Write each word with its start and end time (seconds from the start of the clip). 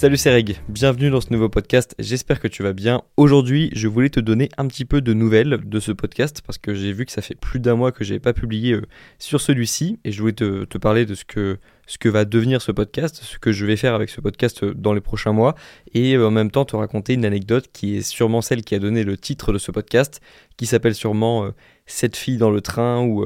Salut 0.00 0.16
c'est 0.16 0.32
Reg, 0.32 0.60
bienvenue 0.68 1.10
dans 1.10 1.20
ce 1.20 1.32
nouveau 1.32 1.48
podcast, 1.48 1.96
j'espère 1.98 2.38
que 2.38 2.46
tu 2.46 2.62
vas 2.62 2.72
bien. 2.72 3.02
Aujourd'hui 3.16 3.68
je 3.72 3.88
voulais 3.88 4.10
te 4.10 4.20
donner 4.20 4.48
un 4.56 4.68
petit 4.68 4.84
peu 4.84 5.00
de 5.00 5.12
nouvelles 5.12 5.58
de 5.64 5.80
ce 5.80 5.90
podcast 5.90 6.40
parce 6.46 6.56
que 6.56 6.72
j'ai 6.72 6.92
vu 6.92 7.04
que 7.04 7.10
ça 7.10 7.20
fait 7.20 7.34
plus 7.34 7.58
d'un 7.58 7.74
mois 7.74 7.90
que 7.90 8.04
je 8.04 8.10
n'avais 8.10 8.20
pas 8.20 8.32
publié 8.32 8.74
euh, 8.74 8.82
sur 9.18 9.40
celui-ci 9.40 9.98
et 10.04 10.12
je 10.12 10.20
voulais 10.20 10.34
te, 10.34 10.78
parler 10.78 11.04
de 11.04 11.16
ce 11.16 11.24
que, 11.24 11.58
ce 11.88 11.98
que 11.98 12.08
va 12.08 12.24
devenir 12.24 12.62
ce 12.62 12.70
podcast, 12.70 13.20
ce 13.24 13.40
que 13.40 13.50
je 13.50 13.66
vais 13.66 13.74
faire 13.74 13.92
avec 13.92 14.08
ce 14.08 14.20
podcast 14.20 14.62
euh, 14.62 14.72
dans 14.72 14.92
les 14.92 15.00
prochains 15.00 15.32
mois 15.32 15.56
et 15.94 16.14
euh, 16.14 16.28
en 16.28 16.30
même 16.30 16.52
temps 16.52 16.64
te 16.64 16.76
raconter 16.76 17.14
une 17.14 17.24
anecdote 17.24 17.68
qui 17.72 17.96
est 17.96 18.02
sûrement 18.02 18.40
celle 18.40 18.62
qui 18.62 18.76
a 18.76 18.78
donné 18.78 19.02
le 19.02 19.16
titre 19.16 19.52
de 19.52 19.58
ce 19.58 19.72
podcast 19.72 20.20
qui 20.56 20.66
s'appelle 20.66 20.94
sûrement 20.94 21.50
Cette 21.86 22.16
fille 22.16 22.36
dans 22.36 22.50
le 22.50 22.60
train 22.60 23.04
ou 23.04 23.24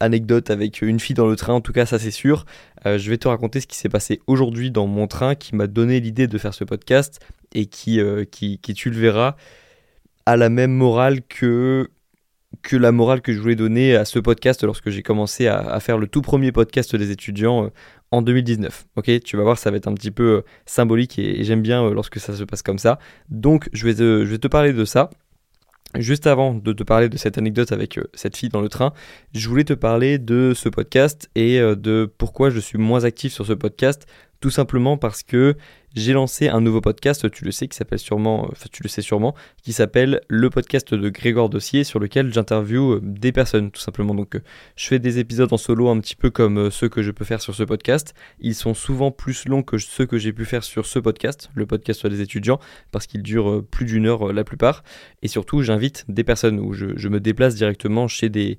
anecdote 0.00 0.50
avec 0.50 0.82
une 0.82 1.00
fille 1.00 1.14
dans 1.14 1.26
le 1.26 1.36
train, 1.36 1.54
en 1.54 1.60
tout 1.60 1.72
cas 1.72 1.86
ça 1.86 1.98
c'est 1.98 2.10
sûr. 2.10 2.44
Euh, 2.86 2.98
je 2.98 3.10
vais 3.10 3.18
te 3.18 3.28
raconter 3.28 3.60
ce 3.60 3.66
qui 3.66 3.76
s'est 3.76 3.88
passé 3.88 4.20
aujourd'hui 4.26 4.70
dans 4.70 4.86
mon 4.86 5.06
train 5.06 5.34
qui 5.34 5.54
m'a 5.54 5.66
donné 5.66 6.00
l'idée 6.00 6.26
de 6.26 6.38
faire 6.38 6.54
ce 6.54 6.64
podcast 6.64 7.20
et 7.54 7.66
qui, 7.66 8.00
euh, 8.00 8.24
qui, 8.24 8.58
qui, 8.58 8.74
tu 8.74 8.90
le 8.90 8.98
verras, 8.98 9.36
a 10.26 10.36
la 10.36 10.48
même 10.48 10.72
morale 10.72 11.22
que, 11.22 11.88
que 12.62 12.76
la 12.76 12.92
morale 12.92 13.22
que 13.22 13.32
je 13.32 13.40
voulais 13.40 13.56
donner 13.56 13.96
à 13.96 14.04
ce 14.04 14.18
podcast 14.18 14.62
lorsque 14.64 14.90
j'ai 14.90 15.02
commencé 15.02 15.46
à, 15.46 15.78
faire 15.80 15.98
le 15.98 16.06
tout 16.06 16.22
premier 16.22 16.52
podcast 16.52 16.94
des 16.94 17.10
étudiants 17.10 17.66
euh, 17.66 17.70
en 18.10 18.22
2019. 18.22 18.86
Ok, 18.96 19.10
tu 19.24 19.36
vas 19.36 19.42
voir, 19.42 19.58
ça 19.58 19.70
va 19.70 19.76
être 19.76 19.88
un 19.88 19.94
petit 19.94 20.10
peu 20.10 20.42
symbolique 20.66 21.18
et, 21.18 21.44
j'aime 21.44 21.62
bien 21.62 21.90
lorsque 21.90 22.20
ça 22.20 22.34
se 22.34 22.44
passe 22.44 22.62
comme 22.62 22.78
ça. 22.78 22.98
Donc 23.28 23.68
je 23.72 23.86
vais 23.86 23.94
je 23.96 24.30
vais 24.30 24.38
te 24.38 24.48
parler 24.48 24.72
de 24.72 24.84
ça. 24.84 25.10
Juste 25.96 26.26
avant 26.26 26.52
de 26.52 26.72
te 26.74 26.82
parler 26.82 27.08
de 27.08 27.16
cette 27.16 27.38
anecdote 27.38 27.72
avec 27.72 27.96
euh, 27.96 28.04
cette 28.12 28.36
fille 28.36 28.50
dans 28.50 28.60
le 28.60 28.68
train, 28.68 28.92
je 29.32 29.48
voulais 29.48 29.64
te 29.64 29.72
parler 29.72 30.18
de 30.18 30.52
ce 30.54 30.68
podcast 30.68 31.30
et 31.34 31.58
euh, 31.58 31.76
de 31.76 32.12
pourquoi 32.18 32.50
je 32.50 32.60
suis 32.60 32.76
moins 32.76 33.04
actif 33.04 33.32
sur 33.32 33.46
ce 33.46 33.54
podcast 33.54 34.06
tout 34.40 34.50
simplement 34.50 34.96
parce 34.96 35.22
que 35.22 35.56
j'ai 35.94 36.12
lancé 36.12 36.48
un 36.48 36.60
nouveau 36.60 36.80
podcast, 36.80 37.30
tu 37.30 37.44
le 37.44 37.50
sais, 37.50 37.66
qui 37.66 37.76
s'appelle 37.76 37.98
sûrement, 37.98 38.48
enfin 38.52 38.66
tu 38.70 38.82
le 38.82 38.88
sais 38.88 39.02
sûrement, 39.02 39.34
qui 39.62 39.72
s'appelle 39.72 40.20
le 40.28 40.50
podcast 40.50 40.94
de 40.94 41.08
Grégoire 41.08 41.48
Dossier, 41.48 41.82
sur 41.82 41.98
lequel 41.98 42.32
j'interviewe 42.32 42.96
euh, 42.96 43.00
des 43.02 43.32
personnes, 43.32 43.70
tout 43.70 43.80
simplement. 43.80 44.14
Donc, 44.14 44.36
euh, 44.36 44.40
je 44.76 44.86
fais 44.86 44.98
des 44.98 45.18
épisodes 45.18 45.52
en 45.52 45.56
solo 45.56 45.88
un 45.88 45.98
petit 45.98 46.14
peu 46.14 46.30
comme 46.30 46.58
euh, 46.58 46.70
ceux 46.70 46.88
que 46.88 47.02
je 47.02 47.10
peux 47.10 47.24
faire 47.24 47.40
sur 47.40 47.54
ce 47.54 47.62
podcast. 47.62 48.14
Ils 48.38 48.54
sont 48.54 48.74
souvent 48.74 49.10
plus 49.10 49.46
longs 49.46 49.62
que 49.62 49.78
ceux 49.78 50.06
que 50.06 50.18
j'ai 50.18 50.32
pu 50.32 50.44
faire 50.44 50.62
sur 50.62 50.86
ce 50.86 50.98
podcast, 50.98 51.50
le 51.54 51.66
podcast 51.66 52.06
des 52.06 52.20
étudiants, 52.20 52.60
parce 52.92 53.06
qu'ils 53.06 53.22
durent 53.22 53.64
plus 53.64 53.86
d'une 53.86 54.06
heure 54.06 54.32
la 54.32 54.44
plupart. 54.44 54.84
Et 55.22 55.28
surtout, 55.28 55.62
j'invite 55.62 56.04
des 56.08 56.22
personnes 56.22 56.60
où 56.60 56.74
je, 56.74 56.96
je 56.96 57.08
me 57.08 57.18
déplace 57.18 57.54
directement 57.54 58.08
chez 58.08 58.28
des 58.28 58.58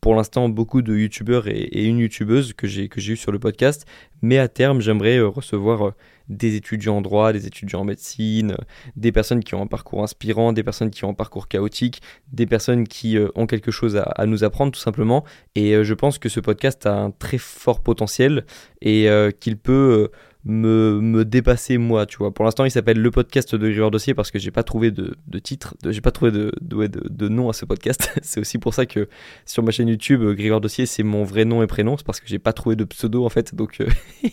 pour 0.00 0.14
l'instant 0.14 0.48
beaucoup 0.48 0.82
de 0.82 0.96
youtubeurs 0.96 1.48
et, 1.48 1.84
une 1.84 1.98
youtubeuse 1.98 2.52
que 2.54 2.66
j'ai 2.66 2.88
eu 3.12 3.16
sur 3.16 3.32
le 3.32 3.38
podcast 3.38 3.86
mais 4.22 4.38
à 4.38 4.48
terme 4.48 4.80
j'aimerais 4.80 5.18
euh, 5.18 5.28
recevoir 5.28 5.88
euh, 5.88 5.94
des 6.28 6.54
étudiants 6.54 6.98
en 6.98 7.00
droit, 7.00 7.32
des 7.32 7.46
étudiants 7.46 7.80
en 7.80 7.84
médecine, 7.84 8.52
euh, 8.52 8.64
des 8.96 9.12
personnes 9.12 9.42
qui 9.42 9.54
ont 9.54 9.62
un 9.62 9.66
parcours 9.66 10.02
inspirant, 10.02 10.52
des 10.52 10.62
personnes 10.62 10.90
qui 10.90 11.04
ont 11.04 11.10
un 11.10 11.14
parcours 11.14 11.48
chaotique, 11.48 12.02
des 12.32 12.46
personnes 12.46 12.86
qui 12.86 13.16
ont 13.34 13.46
quelque 13.46 13.70
chose 13.70 13.96
à, 13.96 14.26
nous 14.26 14.44
apprendre 14.44 14.72
tout 14.72 14.80
simplement. 14.80 15.24
Et 15.56 15.82
je 15.82 15.94
pense 15.94 16.18
que 16.18 16.28
ce 16.28 16.38
podcast 16.38 16.86
a 16.86 16.94
un 16.94 17.10
très 17.10 17.38
fort 17.38 17.80
potentiel 17.80 18.44
et 18.80 19.08
qu'il 19.40 19.56
peut 19.56 20.10
me, 20.44 21.00
me, 21.00 21.24
dépasser 21.24 21.78
moi, 21.78 22.06
tu 22.06 22.18
vois. 22.18 22.32
Pour 22.32 22.44
l'instant, 22.44 22.64
il 22.64 22.70
s'appelle 22.70 23.00
le 23.00 23.10
podcast 23.10 23.54
de 23.54 23.68
Grégoire 23.68 23.90
Dossier 23.90 24.14
parce 24.14 24.30
que 24.30 24.38
j'ai 24.38 24.50
pas 24.50 24.62
trouvé 24.62 24.90
de, 24.90 25.16
de 25.26 25.38
titre, 25.38 25.74
j'ai 25.88 26.00
pas 26.00 26.10
trouvé 26.10 26.30
de, 26.30 26.52
de, 26.60 26.86
de, 26.86 27.28
nom 27.28 27.48
à 27.48 27.52
ce 27.52 27.64
podcast. 27.64 28.10
c'est 28.22 28.40
aussi 28.40 28.58
pour 28.58 28.74
ça 28.74 28.86
que 28.86 29.08
sur 29.44 29.62
ma 29.62 29.70
chaîne 29.70 29.88
YouTube, 29.88 30.22
Grégoire 30.22 30.60
Dossier, 30.60 30.86
c'est 30.86 31.02
mon 31.02 31.24
vrai 31.24 31.44
nom 31.44 31.62
et 31.62 31.66
prénom, 31.66 31.96
c'est 31.96 32.06
parce 32.06 32.20
que 32.20 32.28
j'ai 32.28 32.38
pas 32.38 32.52
trouvé 32.52 32.76
de 32.76 32.84
pseudo 32.84 33.24
en 33.24 33.28
fait, 33.28 33.54
donc. 33.54 33.80
Euh, 33.80 33.86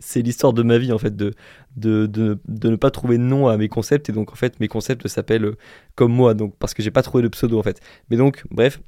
c'est 0.00 0.22
l'histoire 0.22 0.52
de 0.52 0.62
ma 0.62 0.78
vie 0.78 0.92
en 0.92 0.98
fait 0.98 1.14
de, 1.14 1.34
de, 1.76 2.06
de, 2.06 2.38
de, 2.46 2.70
ne 2.70 2.76
pas 2.76 2.90
trouver 2.90 3.18
de 3.18 3.22
nom 3.22 3.48
à 3.48 3.56
mes 3.56 3.68
concepts 3.68 4.08
et 4.08 4.12
donc 4.12 4.32
en 4.32 4.34
fait 4.34 4.58
mes 4.60 4.68
concepts 4.68 5.06
s'appellent 5.08 5.52
comme 5.94 6.12
moi 6.12 6.34
donc 6.34 6.56
parce 6.58 6.74
que 6.74 6.82
j'ai 6.82 6.90
pas 6.90 7.02
trouvé 7.02 7.22
de 7.22 7.28
pseudo 7.28 7.58
en 7.58 7.62
fait 7.62 7.80
mais 8.10 8.16
donc 8.16 8.44
bref 8.50 8.80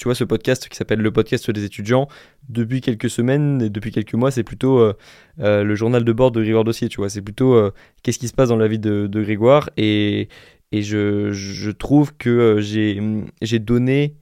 tu 0.00 0.04
vois, 0.08 0.14
ce 0.14 0.24
podcast 0.24 0.66
qui 0.70 0.78
s'appelle 0.78 1.00
le 1.00 1.10
podcast 1.10 1.50
des 1.50 1.62
étudiants, 1.62 2.08
depuis 2.48 2.80
quelques 2.80 3.10
semaines 3.10 3.60
et 3.60 3.68
depuis 3.68 3.92
quelques 3.92 4.14
mois, 4.14 4.30
c'est 4.30 4.44
plutôt 4.44 4.78
euh, 4.78 4.94
euh, 5.40 5.62
le 5.62 5.74
journal 5.74 6.04
de 6.04 6.12
bord 6.14 6.30
de 6.30 6.40
Grégoire 6.40 6.64
Dossier, 6.64 6.88
tu 6.88 6.96
vois. 6.96 7.10
C'est 7.10 7.20
plutôt 7.20 7.52
euh, 7.52 7.70
qu'est-ce 8.02 8.18
qui 8.18 8.26
se 8.26 8.32
passe 8.32 8.48
dans 8.48 8.56
la 8.56 8.66
vie 8.66 8.78
de, 8.78 9.06
Grégoire. 9.12 9.68
Et, 9.76 10.30
et 10.72 10.80
je, 10.80 11.32
je, 11.32 11.70
trouve 11.70 12.16
que 12.16 12.60
j'ai 12.62 13.58
donné 13.58 14.14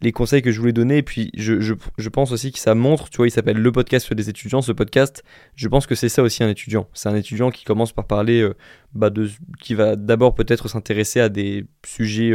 les 0.00 0.12
conseils 0.12 0.40
que 0.40 0.50
je 0.50 0.60
voulais 0.60 0.72
donner. 0.72 0.96
Et 0.96 1.02
puis, 1.02 1.30
je, 1.36 1.60
je, 1.60 2.08
pense 2.08 2.32
aussi 2.32 2.50
que 2.50 2.58
ça 2.58 2.74
montre, 2.74 3.10
tu 3.10 3.18
vois, 3.18 3.26
il 3.26 3.30
s'appelle 3.30 3.58
le 3.58 3.70
podcast 3.70 4.10
des 4.14 4.30
étudiants. 4.30 4.62
Ce 4.62 4.72
podcast, 4.72 5.22
je 5.56 5.68
pense 5.68 5.86
que 5.86 5.94
c'est 5.94 6.08
ça 6.08 6.22
aussi 6.22 6.42
un 6.42 6.48
étudiant. 6.48 6.88
C'est 6.94 7.10
un 7.10 7.16
étudiant 7.16 7.50
qui 7.50 7.66
commence 7.66 7.92
par 7.92 8.06
parler, 8.06 8.48
bah, 8.94 9.10
de, 9.10 9.28
qui 9.60 9.74
va 9.74 9.94
d'abord 9.94 10.34
peut-être 10.34 10.68
s'intéresser 10.68 11.20
à 11.20 11.28
des 11.28 11.66
sujets 11.84 12.32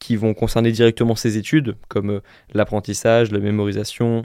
qui 0.00 0.16
vont 0.16 0.34
concerner 0.34 0.72
directement 0.72 1.14
ses 1.14 1.36
études, 1.36 1.76
comme 1.88 2.10
euh, 2.10 2.20
l'apprentissage, 2.52 3.30
la 3.30 3.38
mémorisation, 3.38 4.24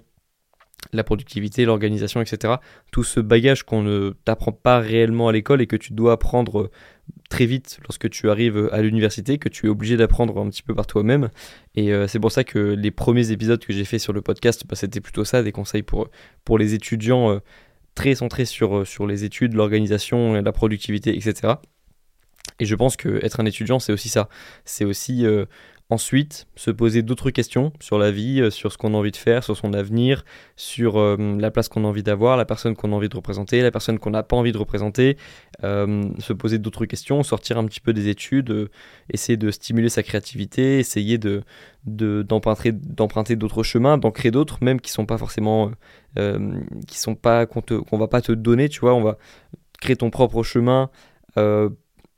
la 0.94 1.04
productivité, 1.04 1.66
l'organisation, 1.66 2.22
etc. 2.22 2.56
Tout 2.92 3.04
ce 3.04 3.20
bagage 3.20 3.64
qu'on 3.64 3.84
ne 3.84 4.12
t'apprend 4.24 4.54
pas 4.54 4.80
réellement 4.80 5.28
à 5.28 5.34
l'école 5.34 5.62
et 5.62 5.68
que 5.68 5.76
tu 5.76 5.94
dois 5.94 6.14
apprendre 6.14 6.62
euh, 6.62 6.72
très 7.30 7.46
vite 7.46 7.80
lorsque 7.84 8.10
tu 8.10 8.30
arrives 8.30 8.70
à 8.72 8.82
l'université, 8.82 9.38
que 9.38 9.50
tu 9.50 9.66
es 9.68 9.70
obligé 9.70 9.98
d'apprendre 9.98 10.40
un 10.40 10.50
petit 10.50 10.64
peu 10.64 10.74
par 10.74 10.88
toi-même. 10.88 11.30
Et 11.76 11.92
euh, 11.92 12.08
c'est 12.08 12.20
pour 12.20 12.32
ça 12.32 12.44
que 12.46 12.58
les 12.58 12.92
premiers 12.92 13.32
épisodes 13.32 13.64
que 13.64 13.74
j'ai 13.74 13.86
fait 13.86 14.00
sur 14.00 14.14
le 14.14 14.22
podcast, 14.22 14.64
bah, 14.68 14.76
c'était 14.76 15.02
plutôt 15.02 15.26
ça, 15.26 15.44
des 15.44 15.52
conseils 15.52 15.84
pour, 15.84 16.08
les 16.58 16.74
étudiants 16.74 17.42
très 17.96 18.16
centrés 18.16 18.46
sur 18.46 19.08
les 19.08 19.24
études, 19.24 19.54
l'organisation, 19.54 20.34
la 20.34 20.52
productivité, 20.52 21.16
etc. 21.16 21.56
Et 22.60 22.66
je 22.66 22.76
pense 22.76 22.96
que 22.96 23.24
être 23.24 23.40
un 23.40 23.46
étudiant, 23.46 23.80
c'est 23.80 23.92
aussi 23.92 24.10
ça. 24.10 24.30
C'est 24.64 24.86
aussi 24.86 25.26
euh, 25.26 25.46
ensuite 25.90 26.48
se 26.56 26.72
poser 26.72 27.02
d'autres 27.02 27.30
questions 27.30 27.74
sur 27.82 27.98
la 27.98 28.12
vie, 28.12 28.40
euh, 28.40 28.50
sur 28.50 28.72
ce 28.72 28.78
qu'on 28.78 28.94
a 28.94 28.98
envie 28.98 29.12
de 29.12 29.18
faire, 29.18 29.44
sur 29.44 29.58
son 29.58 29.74
avenir, 29.74 30.24
sur 30.56 30.98
euh, 30.98 31.18
la 31.38 31.52
place 31.52 31.68
qu'on 31.68 31.84
a 31.84 31.88
envie 31.88 32.02
d'avoir, 32.02 32.38
la 32.38 32.46
personne 32.46 32.74
qu'on 32.74 32.94
a 32.94 32.96
envie 32.96 33.10
de 33.10 33.16
représenter, 33.16 33.62
la 33.62 33.72
personne 33.72 34.00
qu'on 34.00 34.12
n'a 34.12 34.24
pas 34.24 34.38
envie 34.38 34.54
de 34.54 34.58
représenter, 34.58 35.18
se 35.62 36.34
poser 36.34 36.60
d'autres 36.60 36.86
questions, 36.86 37.24
sortir 37.24 37.58
un 37.58 37.66
petit 37.66 37.82
peu 37.82 37.92
des 37.92 38.08
études, 38.08 38.70
essayer 39.12 39.38
de 39.38 39.52
stimuler 39.52 39.90
sa 39.90 40.04
créativité, 40.04 40.80
essayer 40.80 41.18
de 41.18 41.44
d'emprunter 41.86 43.36
d'autres 43.36 43.64
chemins, 43.64 43.98
d'en 43.98 44.12
créer 44.12 44.32
d'autres, 44.32 44.58
même 44.62 44.80
qui 44.82 44.92
sont 44.92 45.06
pas 45.06 45.18
forcément 45.18 45.72
qui 46.88 46.98
sont 47.00 47.16
pas 47.16 47.46
qu'on 47.46 47.62
qu'on 47.62 47.98
va 47.98 48.08
pas 48.08 48.22
te 48.22 48.32
donner, 48.32 48.70
tu 48.70 48.80
vois, 48.80 48.94
on 48.94 49.02
va 49.02 49.18
créer 49.82 49.96
ton 49.96 50.10
propre 50.10 50.44
chemin 50.44 50.90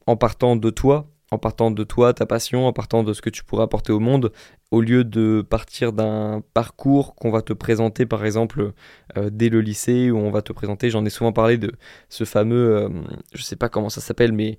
en 0.07 0.15
partant 0.15 0.55
de 0.55 0.69
toi, 0.69 1.09
en 1.31 1.37
partant 1.37 1.71
de 1.71 1.83
toi, 1.83 2.13
ta 2.13 2.25
passion, 2.25 2.67
en 2.67 2.73
partant 2.73 3.03
de 3.03 3.13
ce 3.13 3.21
que 3.21 3.29
tu 3.29 3.43
pourrais 3.43 3.63
apporter 3.63 3.91
au 3.91 3.99
monde, 3.99 4.31
au 4.71 4.81
lieu 4.81 5.03
de 5.03 5.45
partir 5.47 5.91
d'un 5.93 6.41
parcours 6.53 7.15
qu'on 7.15 7.31
va 7.31 7.41
te 7.41 7.53
présenter, 7.53 8.05
par 8.05 8.25
exemple, 8.25 8.71
euh, 9.17 9.29
dès 9.31 9.49
le 9.49 9.61
lycée, 9.61 10.09
où 10.09 10.17
on 10.17 10.31
va 10.31 10.41
te 10.41 10.53
présenter, 10.53 10.89
j'en 10.89 11.03
ai 11.05 11.09
souvent 11.09 11.33
parlé 11.33 11.57
de 11.57 11.73
ce 12.09 12.23
fameux, 12.23 12.77
euh, 12.77 12.89
je 13.33 13.43
sais 13.43 13.57
pas 13.57 13.69
comment 13.69 13.89
ça 13.89 14.01
s'appelle, 14.01 14.31
mais 14.31 14.57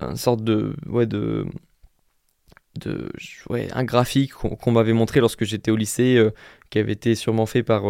un, 0.00 0.14
de, 0.36 0.76
ouais, 0.86 1.06
de, 1.06 1.46
de 2.78 3.10
ouais, 3.50 3.68
un 3.72 3.84
graphique 3.84 4.32
qu'on 4.32 4.72
m'avait 4.72 4.92
montré 4.92 5.18
lorsque 5.20 5.44
j'étais 5.44 5.72
au 5.72 5.76
lycée, 5.76 6.16
euh, 6.16 6.30
qui 6.70 6.78
avait 6.78 6.92
été 6.92 7.16
sûrement 7.16 7.46
fait 7.46 7.62
par 7.64 7.84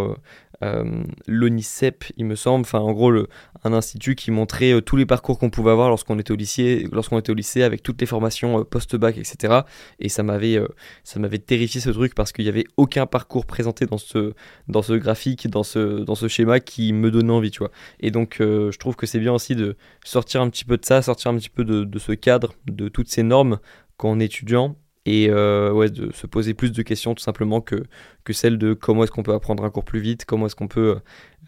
euh, 0.62 1.04
l'ONICEP, 1.26 2.04
il 2.16 2.24
me 2.24 2.34
semble, 2.34 2.62
enfin 2.62 2.78
en 2.78 2.92
gros 2.92 3.10
le, 3.10 3.28
un 3.64 3.72
institut 3.72 4.14
qui 4.14 4.30
montrait 4.30 4.72
euh, 4.72 4.80
tous 4.80 4.96
les 4.96 5.06
parcours 5.06 5.38
qu'on 5.38 5.50
pouvait 5.50 5.70
avoir 5.70 5.88
lorsqu'on 5.88 6.18
était 6.18 6.32
au 6.32 6.36
lycée, 6.36 6.88
lorsqu'on 6.92 7.18
était 7.18 7.30
au 7.30 7.34
lycée 7.34 7.62
avec 7.62 7.82
toutes 7.82 8.00
les 8.00 8.06
formations 8.06 8.64
post-bac, 8.64 9.18
etc. 9.18 9.60
Et 9.98 10.08
ça 10.08 10.22
m'avait, 10.22 10.58
ça 11.04 11.20
m'avait 11.20 11.38
terrifié 11.38 11.80
ce 11.80 11.90
truc 11.90 12.14
parce 12.14 12.32
qu'il 12.32 12.44
n'y 12.44 12.48
avait 12.48 12.66
aucun 12.76 13.06
parcours 13.06 13.46
présenté 13.46 13.86
dans 13.86 13.98
ce, 13.98 14.32
dans 14.68 14.82
ce 14.82 14.94
graphique, 14.94 15.48
dans 15.48 15.62
ce, 15.62 16.02
dans 16.04 16.14
ce 16.14 16.28
schéma 16.28 16.60
qui 16.60 16.92
me 16.92 17.10
donnait 17.10 17.32
envie, 17.32 17.50
tu 17.50 17.58
vois. 17.58 17.70
Et 18.00 18.10
donc 18.10 18.36
je 18.40 18.76
trouve 18.78 18.96
que 18.96 19.06
c'est 19.06 19.20
bien 19.20 19.32
aussi 19.32 19.54
de 19.56 19.76
sortir 20.04 20.40
un 20.40 20.50
petit 20.50 20.64
peu 20.64 20.76
de 20.76 20.84
ça, 20.84 21.02
sortir 21.02 21.30
un 21.30 21.36
petit 21.36 21.50
peu 21.50 21.64
de, 21.64 21.84
de 21.84 21.98
ce 21.98 22.12
cadre, 22.12 22.54
de 22.66 22.88
toutes 22.88 23.08
ces 23.08 23.22
normes 23.22 23.58
quand 23.96 24.10
on 24.10 24.20
est 24.20 24.26
étudiant 24.26 24.76
et 25.06 25.28
euh, 25.30 25.72
ouais, 25.72 25.88
de 25.88 26.12
se 26.12 26.26
poser 26.26 26.52
plus 26.52 26.72
de 26.72 26.82
questions 26.82 27.14
tout 27.14 27.22
simplement 27.22 27.60
que, 27.60 27.84
que 28.24 28.32
celle 28.32 28.58
de 28.58 28.74
comment 28.74 29.04
est-ce 29.04 29.12
qu'on 29.12 29.22
peut 29.22 29.32
apprendre 29.32 29.64
un 29.64 29.70
cours 29.70 29.84
plus 29.84 30.00
vite, 30.00 30.24
comment 30.24 30.46
est-ce 30.46 30.56
qu'on 30.56 30.66
peut 30.66 30.96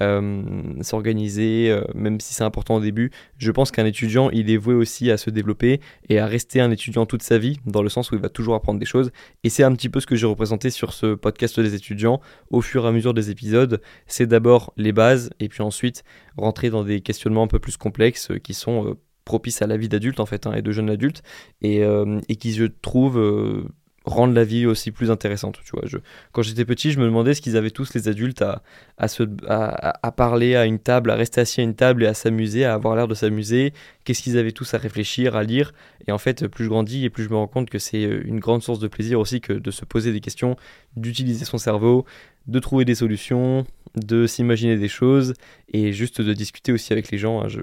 euh, 0.01 0.43
s'organiser, 0.83 1.69
euh, 1.69 1.83
même 1.93 2.21
si 2.21 2.33
c'est 2.35 2.45
important 2.45 2.77
au 2.77 2.81
début. 2.81 3.11
Je 3.37 3.51
pense 3.51 3.73
qu'un 3.73 3.85
étudiant, 3.85 4.31
il 4.31 4.49
est 4.49 4.57
voué 4.57 4.75
aussi 4.75 5.11
à 5.11 5.17
se 5.17 5.29
développer 5.29 5.81
et 6.09 6.21
à 6.21 6.27
rester 6.27 6.61
un 6.61 6.71
étudiant 6.71 7.05
toute 7.05 7.25
sa 7.25 7.37
vie, 7.37 7.59
dans 7.67 7.83
le 7.83 7.89
sens 7.89 8.13
où 8.13 8.15
il 8.15 8.21
va 8.21 8.29
toujours 8.29 8.55
apprendre 8.55 8.79
des 8.79 8.87
choses. 8.87 9.11
Et 9.43 9.49
c'est 9.51 9.65
un 9.65 9.73
petit 9.73 9.89
peu 9.89 9.99
ce 9.99 10.07
que 10.07 10.15
j'ai 10.15 10.27
représenté 10.27 10.71
sur 10.71 10.93
ce 10.93 11.15
podcast 11.15 11.59
des 11.59 11.75
étudiants 11.75 12.21
au 12.51 12.61
fur 12.61 12.85
et 12.85 12.89
à 12.89 12.93
mesure 12.93 13.13
des 13.13 13.31
épisodes. 13.31 13.83
C'est 14.07 14.27
d'abord 14.27 14.73
les 14.77 14.93
bases 14.93 15.31
et 15.41 15.49
puis 15.49 15.63
ensuite 15.63 16.05
rentrer 16.37 16.71
dans 16.71 16.85
des 16.85 17.01
questionnements 17.01 17.43
un 17.43 17.49
peu 17.49 17.59
plus 17.59 17.77
complexes 17.77 18.31
qui 18.45 18.55
sont 18.55 18.97
propice 19.29 19.61
à 19.61 19.67
la 19.67 19.77
vie 19.77 19.91
d'adulte 19.91 20.21
en 20.21 20.27
fait 20.27 20.47
hein, 20.47 20.55
et 20.55 20.63
de 20.63 20.73
jeunes 20.73 20.91
adultes 20.91 21.23
et, 21.61 21.85
euh, 21.85 22.19
et 22.31 22.37
qui 22.37 22.53
je 22.55 22.65
trouve 22.65 23.19
euh, 23.19 23.63
rendre 24.09 24.33
la 24.33 24.45
vie 24.45 24.65
aussi 24.65 24.91
plus 24.91 25.11
intéressante. 25.11 25.59
Tu 25.65 25.73
vois, 25.73 25.83
je, 25.85 25.99
quand 26.33 26.43
j'étais 26.43 26.65
petit, 26.65 26.93
je 26.93 26.99
me 26.99 27.05
demandais 27.05 27.35
ce 27.35 27.43
qu'ils 27.43 27.57
avaient 27.59 27.71
tous 27.71 27.93
les 27.95 28.09
adultes 28.09 28.41
à, 28.41 28.63
à, 28.97 29.07
se, 29.07 29.25
à, 29.47 30.07
à, 30.07 30.13
parler 30.13 30.57
à 30.57 30.65
une 30.65 30.79
table, 30.79 31.11
à 31.11 31.15
rester 31.15 31.43
assis 31.43 31.61
à 31.61 31.65
une 31.65 31.75
table 31.75 32.03
et 32.05 32.07
à 32.07 32.15
s'amuser, 32.15 32.65
à 32.65 32.73
avoir 32.73 32.97
l'air 32.97 33.07
de 33.07 33.15
s'amuser. 33.15 33.75
Qu'est-ce 34.05 34.23
qu'ils 34.23 34.39
avaient 34.39 34.53
tous 34.53 34.73
à 34.73 34.79
réfléchir, 34.79 35.37
à 35.37 35.43
lire? 35.45 35.73
Et 36.07 36.13
en 36.13 36.19
fait, 36.19 36.49
plus 36.49 36.65
je 36.65 36.71
grandis 36.71 37.05
et 37.05 37.11
plus 37.11 37.25
je 37.25 37.29
me 37.29 37.37
rends 37.37 37.49
compte 37.49 37.69
que 37.69 37.79
c'est 37.79 38.03
une 38.03 38.41
grande 38.41 38.63
source 38.63 38.79
de 38.79 38.89
plaisir 38.89 39.21
aussi 39.21 39.43
que 39.43 39.53
de 39.53 39.71
se 39.71 39.85
poser 39.85 40.11
des 40.13 40.21
questions, 40.21 40.57
d'utiliser 40.97 41.45
son 41.45 41.59
cerveau, 41.59 42.07
de 42.47 42.59
trouver 42.61 42.87
des 42.87 42.95
solutions, 42.95 43.67
de 43.95 44.27
s'imaginer 44.27 44.77
des 44.77 44.89
choses 44.89 45.35
et 45.73 45.93
juste 45.93 46.21
de 46.21 46.33
discuter 46.33 46.73
aussi 46.73 46.93
avec 46.93 47.11
les 47.11 47.19
gens. 47.19 47.43
Hein. 47.43 47.49
Je, 47.49 47.61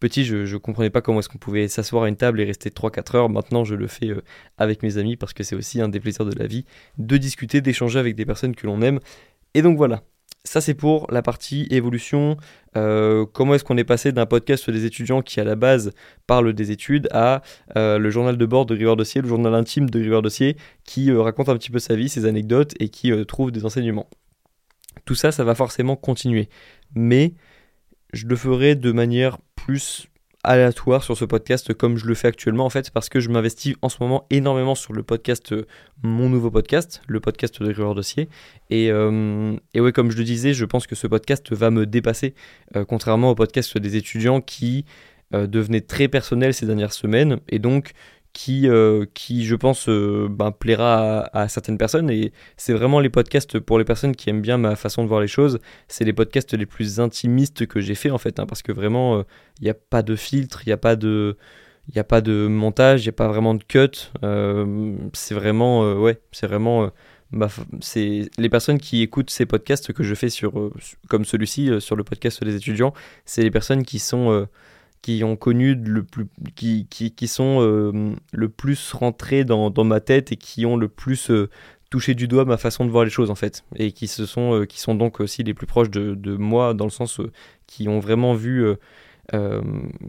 petit, 0.00 0.24
je 0.24 0.36
ne 0.36 0.58
comprenais 0.58 0.90
pas 0.90 1.00
comment 1.00 1.20
est-ce 1.20 1.28
qu'on 1.28 1.38
pouvait 1.38 1.68
s'asseoir 1.68 2.04
à 2.04 2.08
une 2.08 2.16
table 2.16 2.40
et 2.40 2.44
rester 2.44 2.70
3-4 2.70 3.16
heures. 3.16 3.28
Maintenant, 3.28 3.64
je 3.64 3.74
le 3.74 3.86
fais 3.86 4.10
euh, 4.10 4.22
avec 4.58 4.82
mes 4.82 4.98
amis 4.98 5.16
parce 5.16 5.32
que 5.32 5.42
c'est 5.42 5.56
aussi 5.56 5.80
un 5.80 5.88
des 5.88 6.00
plaisirs 6.00 6.26
de 6.26 6.38
la 6.38 6.46
vie 6.46 6.64
de 6.98 7.16
discuter, 7.16 7.60
d'échanger 7.60 7.98
avec 7.98 8.14
des 8.14 8.26
personnes 8.26 8.54
que 8.54 8.66
l'on 8.66 8.82
aime. 8.82 9.00
Et 9.54 9.62
donc 9.62 9.76
voilà, 9.76 10.02
ça, 10.44 10.60
c'est 10.60 10.74
pour 10.74 11.06
la 11.10 11.22
partie 11.22 11.66
évolution. 11.70 12.36
Euh, 12.76 13.24
comment 13.32 13.54
est-ce 13.54 13.64
qu'on 13.64 13.78
est 13.78 13.84
passé 13.84 14.12
d'un 14.12 14.26
podcast 14.26 14.68
des 14.68 14.84
étudiants 14.84 15.22
qui, 15.22 15.40
à 15.40 15.44
la 15.44 15.54
base, 15.54 15.92
parle 16.26 16.52
des 16.52 16.70
études 16.70 17.08
à 17.12 17.42
euh, 17.76 17.98
le 17.98 18.10
journal 18.10 18.36
de 18.36 18.46
bord 18.46 18.66
de 18.66 18.74
River 18.74 18.96
Dossier, 18.96 19.22
le 19.22 19.28
journal 19.28 19.54
intime 19.54 19.88
de 19.88 19.98
River 19.98 20.20
Dossier, 20.22 20.56
qui 20.84 21.10
raconte 21.12 21.48
un 21.48 21.56
petit 21.56 21.70
peu 21.70 21.78
sa 21.78 21.96
vie, 21.96 22.08
ses 22.08 22.26
anecdotes 22.26 22.74
et 22.80 22.88
qui 22.88 23.12
trouve 23.26 23.52
des 23.52 23.64
enseignements. 23.64 24.08
Tout 25.04 25.14
ça, 25.14 25.32
ça 25.32 25.44
va 25.44 25.54
forcément 25.54 25.96
continuer. 25.96 26.48
Mais 26.94 27.34
je 28.12 28.26
le 28.26 28.36
ferai 28.36 28.74
de 28.74 28.92
manière 28.92 29.38
plus 29.56 30.08
aléatoire 30.44 31.02
sur 31.02 31.16
ce 31.16 31.24
podcast 31.24 31.72
comme 31.72 31.96
je 31.96 32.06
le 32.06 32.14
fais 32.14 32.28
actuellement 32.28 32.66
en 32.66 32.70
fait 32.70 32.90
parce 32.90 33.08
que 33.08 33.18
je 33.18 33.30
m'investis 33.30 33.74
en 33.80 33.88
ce 33.88 33.96
moment 34.00 34.26
énormément 34.28 34.74
sur 34.74 34.92
le 34.92 35.02
podcast 35.02 35.52
euh, 35.52 35.66
mon 36.02 36.28
nouveau 36.28 36.50
podcast 36.50 37.00
le 37.08 37.18
podcast 37.18 37.60
de 37.62 37.66
River 37.66 37.94
Dossier 37.94 38.28
et, 38.68 38.90
euh, 38.90 39.56
ouais 39.74 39.92
comme 39.92 40.10
je 40.10 40.18
le 40.18 40.24
disais 40.24 40.52
je 40.52 40.66
pense 40.66 40.86
que 40.86 40.94
ce 40.94 41.06
podcast 41.06 41.50
va 41.52 41.70
me 41.70 41.86
dépasser 41.86 42.34
euh, 42.76 42.84
contrairement 42.84 43.30
au 43.30 43.34
podcast 43.34 43.78
des 43.78 43.96
étudiants 43.96 44.40
qui 44.40 44.84
devenaient 45.32 45.80
très 45.80 46.06
personnels 46.06 46.54
ces 46.54 46.66
dernières 46.66 46.92
semaines 46.92 47.40
et 47.48 47.58
donc 47.58 47.92
qui, 48.34 48.68
euh, 48.68 49.06
qui 49.14 49.46
je 49.46 49.54
pense, 49.54 49.88
euh, 49.88 50.26
ben, 50.28 50.50
plaira 50.50 51.30
à, 51.32 51.48
certaines 51.48 51.78
personnes. 51.78 52.10
Et 52.10 52.32
c'est 52.58 52.74
vraiment 52.74 53.00
les 53.00 53.08
podcasts 53.08 53.58
pour 53.60 53.78
les 53.78 53.84
personnes 53.84 54.14
qui 54.14 54.28
aiment 54.28 54.42
bien 54.42 54.58
ma 54.58 54.76
façon 54.76 55.02
de 55.04 55.08
voir 55.08 55.20
les 55.20 55.28
choses. 55.28 55.58
C'est 55.88 56.04
les 56.04 56.12
podcasts 56.12 56.52
les 56.52 56.66
plus 56.66 57.00
intimistes 57.00 57.66
que 57.66 57.80
j'ai 57.80 57.94
fait 57.94 58.10
en 58.10 58.18
fait, 58.18 58.38
hein, 58.38 58.46
parce 58.46 58.60
que 58.62 58.72
vraiment, 58.72 59.16
il 59.16 59.20
euh, 59.20 59.24
n'y 59.62 59.70
a 59.70 59.74
pas 59.74 60.02
de 60.02 60.16
filtre, 60.16 60.62
il 60.66 60.68
n'y 60.68 60.74
a 60.74 60.76
pas 60.76 60.96
de... 60.96 61.38
A 61.96 62.02
pas 62.02 62.22
de 62.22 62.46
montage, 62.46 63.02
il 63.02 63.04
n'y 63.04 63.10
a 63.10 63.12
pas 63.12 63.28
vraiment 63.28 63.54
de 63.54 63.62
cut. 63.62 64.10
c'est 65.12 65.34
vraiment, 65.34 65.92
ouais, 65.92 66.18
c'est 66.32 66.46
vraiment, 66.46 66.90
les 67.30 68.48
personnes 68.50 68.78
qui 68.78 69.02
écoutent 69.02 69.28
ces 69.28 69.44
podcasts 69.44 69.92
que 69.92 70.02
je 70.02 70.14
fais 70.14 70.30
sur, 70.30 70.72
comme 71.10 71.26
celui-ci, 71.26 71.82
sur 71.82 71.94
le 71.94 72.02
podcast 72.02 72.42
des 72.42 72.56
étudiants, 72.56 72.94
c'est 73.26 73.42
les 73.42 73.50
personnes 73.50 73.84
qui 73.84 73.98
sont 73.98 74.48
qui 75.04 75.22
ont 75.22 75.36
connu 75.36 75.74
le 75.74 76.02
plus 76.02 76.28
qui, 76.54 76.86
qui, 76.88 77.10
qui 77.10 77.28
sont 77.28 77.60
euh, 77.60 78.14
le 78.32 78.48
plus 78.48 78.94
rentrés 78.94 79.44
dans, 79.44 79.70
ma 79.84 80.00
tête 80.00 80.32
et 80.32 80.36
qui 80.36 80.64
ont 80.64 80.78
le 80.78 80.88
plus 80.88 81.30
euh, 81.30 81.50
touché 81.90 82.14
du 82.14 82.26
doigt 82.26 82.46
ma 82.46 82.56
façon 82.56 82.86
de 82.86 82.90
voir 82.90 83.04
les 83.04 83.10
choses 83.10 83.30
en 83.30 83.34
fait 83.34 83.64
et 83.76 83.92
qui 83.92 84.06
se 84.06 84.24
sont 84.24 84.54
euh, 84.54 84.64
qui 84.64 84.80
sont 84.80 84.94
donc 84.94 85.20
aussi 85.20 85.42
les 85.42 85.52
plus 85.52 85.66
proches 85.66 85.90
de, 85.90 86.14
de 86.14 86.36
moi 86.36 86.72
dans 86.72 86.86
le 86.86 86.90
sens 86.90 87.20
qui 87.66 87.86
ont 87.86 88.00
vraiment 88.00 88.32
vu 88.32 88.64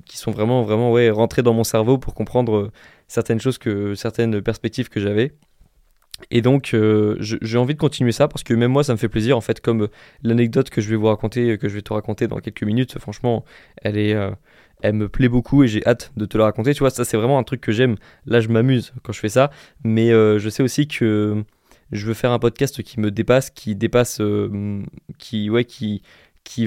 qui 0.06 0.18
sont 0.18 0.32
vraiment 0.32 0.64
vraiment 0.64 0.94
ouais 0.94 1.10
rentrés 1.10 1.42
dans 1.42 1.54
mon 1.54 1.66
cerveau 1.66 1.98
pour 1.98 2.14
comprendre 2.14 2.72
certaines 3.10 3.42
choses 3.42 3.58
que 3.58 3.96
certaines 3.96 4.42
perspectives 4.42 4.88
que 4.88 5.02
j'avais 5.02 5.34
et 6.32 6.42
donc, 6.42 6.74
j'ai 7.20 7.58
envie 7.58 7.74
de 7.74 7.80
continuer 7.80 8.14
ça 8.14 8.30
parce 8.30 8.42
que 8.44 8.54
même 8.54 8.72
moi, 8.72 8.86
ça 8.86 8.94
me 8.94 8.98
fait 8.98 9.10
plaisir. 9.10 9.36
En 9.36 9.42
fait, 9.42 9.60
comme 9.60 9.90
l'anecdote 10.24 10.70
que 10.70 10.80
je 10.80 10.90
vais 10.90 10.96
vous 10.96 11.08
raconter, 11.08 11.58
que 11.58 11.68
je 11.68 11.76
vais 11.76 11.82
te 11.82 11.92
raconter 11.92 12.30
dans 12.30 12.40
quelques 12.40 12.64
minutes, 12.64 12.98
franchement, 13.00 13.44
elle 13.82 13.98
est, 13.98 14.16
elle 14.82 14.94
me 14.94 15.10
plaît 15.10 15.30
beaucoup 15.30 15.64
et 15.64 15.68
j'ai 15.68 15.86
hâte 15.86 16.12
de 16.18 16.26
te 16.26 16.38
la 16.38 16.46
raconter. 16.46 16.74
Tu 16.74 16.80
vois, 16.80 16.90
ça 16.90 17.06
c'est 17.06 17.18
vraiment 17.18 17.40
un 17.40 17.44
truc 17.44 17.62
que 17.62 17.72
j'aime. 17.72 17.96
Là, 18.26 18.40
je 18.40 18.50
m'amuse 18.50 18.94
quand 19.04 19.12
je 19.12 19.20
fais 19.20 19.30
ça, 19.30 19.52
mais 19.84 20.12
euh, 20.12 20.40
je 20.40 20.50
sais 20.50 20.64
aussi 20.64 20.88
que 20.88 21.44
je 21.92 22.08
veux 22.08 22.14
faire 22.14 22.32
un 22.32 22.40
podcast 22.40 22.82
qui 22.84 23.00
me 23.00 23.12
dépasse, 23.12 23.50
qui 23.50 23.76
dépasse, 23.76 24.20
euh, 24.22 24.84
qui 25.18 25.50
ouais, 25.50 25.66
qui 25.66 26.02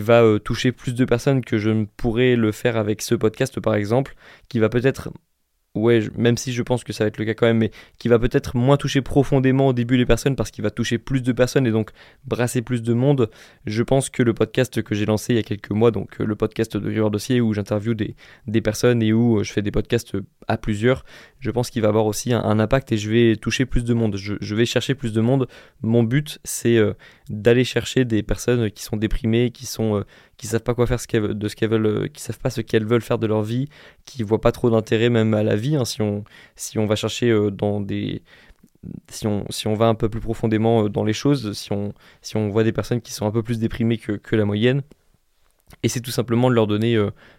va 0.01 0.23
euh, 0.23 0.39
toucher 0.39 0.73
plus 0.73 0.95
de 0.95 1.05
personnes 1.05 1.45
que 1.45 1.59
je 1.59 1.71
ne 1.71 1.85
pourrais 1.85 2.37
le 2.37 2.53
faire 2.53 2.77
avec 2.77 3.03
ce 3.03 3.15
podcast 3.15 3.61
par 3.61 3.75
exemple, 3.75 4.15
qui 4.49 4.59
va 4.59 4.69
peut-être 4.69 5.11
ouais, 5.79 6.03
même 6.17 6.37
si 6.37 6.53
je 6.53 6.63
pense 6.63 6.85
que 6.85 6.93
ça 6.93 7.05
va 7.05 7.09
être 7.09 7.19
le 7.19 7.25
cas 7.25 7.35
quand 7.35 7.47
même, 7.47 7.59
mais 7.59 7.71
qui 7.99 8.09
va 8.09 8.19
peut-être 8.19 8.57
moins 8.57 8.77
toucher 8.77 9.01
profondément 9.01 9.69
au 9.69 9.73
début 9.73 9.97
les 9.97 10.07
personnes 10.07 10.37
parce 10.37 10.51
qu'il 10.51 10.63
va 10.63 10.71
toucher 10.71 10.99
plus 10.99 11.23
de 11.23 11.33
personnes 11.33 11.67
et 11.67 11.71
donc 11.71 11.91
brasser 12.27 12.63
plus 12.63 12.83
de 12.83 12.93
monde. 12.95 13.31
Je 13.67 13.83
pense 13.83 14.11
que 14.11 14.23
le 14.23 14.35
podcast 14.35 14.83
que 14.83 14.95
j'ai 14.95 15.07
lancé 15.07 15.33
il 15.33 15.37
y 15.37 15.41
a 15.41 15.43
quelques 15.43 15.71
mois, 15.71 15.91
donc 15.91 16.21
euh, 16.21 16.25
le 16.25 16.37
podcast 16.37 16.77
de 16.77 16.89
River 16.89 17.11
Dossier 17.11 17.41
où 17.41 17.53
j'interviewe 17.55 17.95
des, 17.95 18.15
des 18.47 18.61
personnes 18.61 19.03
et 19.03 19.13
où 19.13 19.39
euh, 19.39 19.45
je 19.45 19.53
fais 19.53 19.63
des 19.63 19.71
podcasts 19.71 20.17
à 20.47 20.57
plusieurs, 20.57 21.05
je 21.41 21.51
pense 21.51 21.71
qu'il 21.71 21.83
va 21.83 21.89
avoir 21.89 22.07
aussi 22.07 22.33
un, 22.33 22.59
impact 22.59 22.93
et 22.93 22.97
je 22.97 23.11
vais 23.11 23.37
toucher 23.37 23.67
plus 23.67 23.85
de 23.85 23.95
monde. 23.95 24.17
Je, 24.17 24.55
vais 24.55 24.67
chercher 24.67 24.95
plus 24.95 25.13
de 25.13 25.21
monde. 25.21 25.47
Mon 25.83 26.03
but, 26.03 26.41
c'est 26.45 26.77
euh, 26.77 26.95
d'aller 27.29 27.65
chercher 27.65 28.05
des 28.05 28.23
personnes 28.23 28.71
qui 28.71 28.83
sont 28.83 28.97
déprimées, 28.97 29.51
qui 29.51 29.67
sont 29.67 30.05
qui 30.39 30.47
savent 30.47 30.63
pas 30.63 30.75
quoi 30.75 30.87
faire 30.87 30.99
de 30.99 31.49
ce 31.49 31.57
qu'elles 31.57 31.71
veulent, 31.71 31.87
euh, 31.87 32.09
qui 32.09 32.23
savent 32.23 32.39
pas 32.39 32.49
ce 32.49 32.63
qu'elles 32.63 32.87
veulent 32.87 33.03
faire 33.03 33.19
de 33.19 33.27
leur 33.27 33.43
vie, 33.43 33.69
qui 34.07 34.23
voient 34.23 34.41
pas 34.41 34.53
trop 34.53 34.71
d'intérêt 34.71 35.11
même 35.11 35.35
à 35.35 35.43
la 35.43 35.57
vie. 35.57 35.77
Hein, 35.77 35.85
si 35.85 36.01
on 36.01 36.25
si 36.57 36.79
on 36.79 36.87
va 36.87 36.97
chercher 36.97 37.31
euh, 37.31 37.51
dans 37.51 37.81
des 37.81 38.23
si 39.11 39.27
on, 39.27 39.45
si 39.51 39.67
on 39.67 39.75
va 39.75 39.89
un 39.89 39.95
peu 39.97 40.09
plus 40.09 40.21
profondément 40.21 40.85
euh, 40.85 40.89
dans 40.89 41.05
les 41.05 41.13
choses, 41.13 41.53
si 41.53 41.73
on, 41.73 41.93
si 42.23 42.37
on 42.37 42.49
voit 42.49 42.65
des 42.65 42.73
personnes 42.73 43.01
qui 43.01 43.13
sont 43.13 43.27
un 43.27 43.33
peu 43.33 43.43
plus 43.43 43.59
déprimées 43.59 43.99
que, 43.99 44.13
que 44.13 44.37
la 44.37 44.45
moyenne, 44.45 44.83
et 45.83 45.89
c'est 45.89 46.01
tout 46.01 46.13
simplement 46.13 46.49
de 46.49 46.55
leur 46.55 46.67
donner 46.67 46.97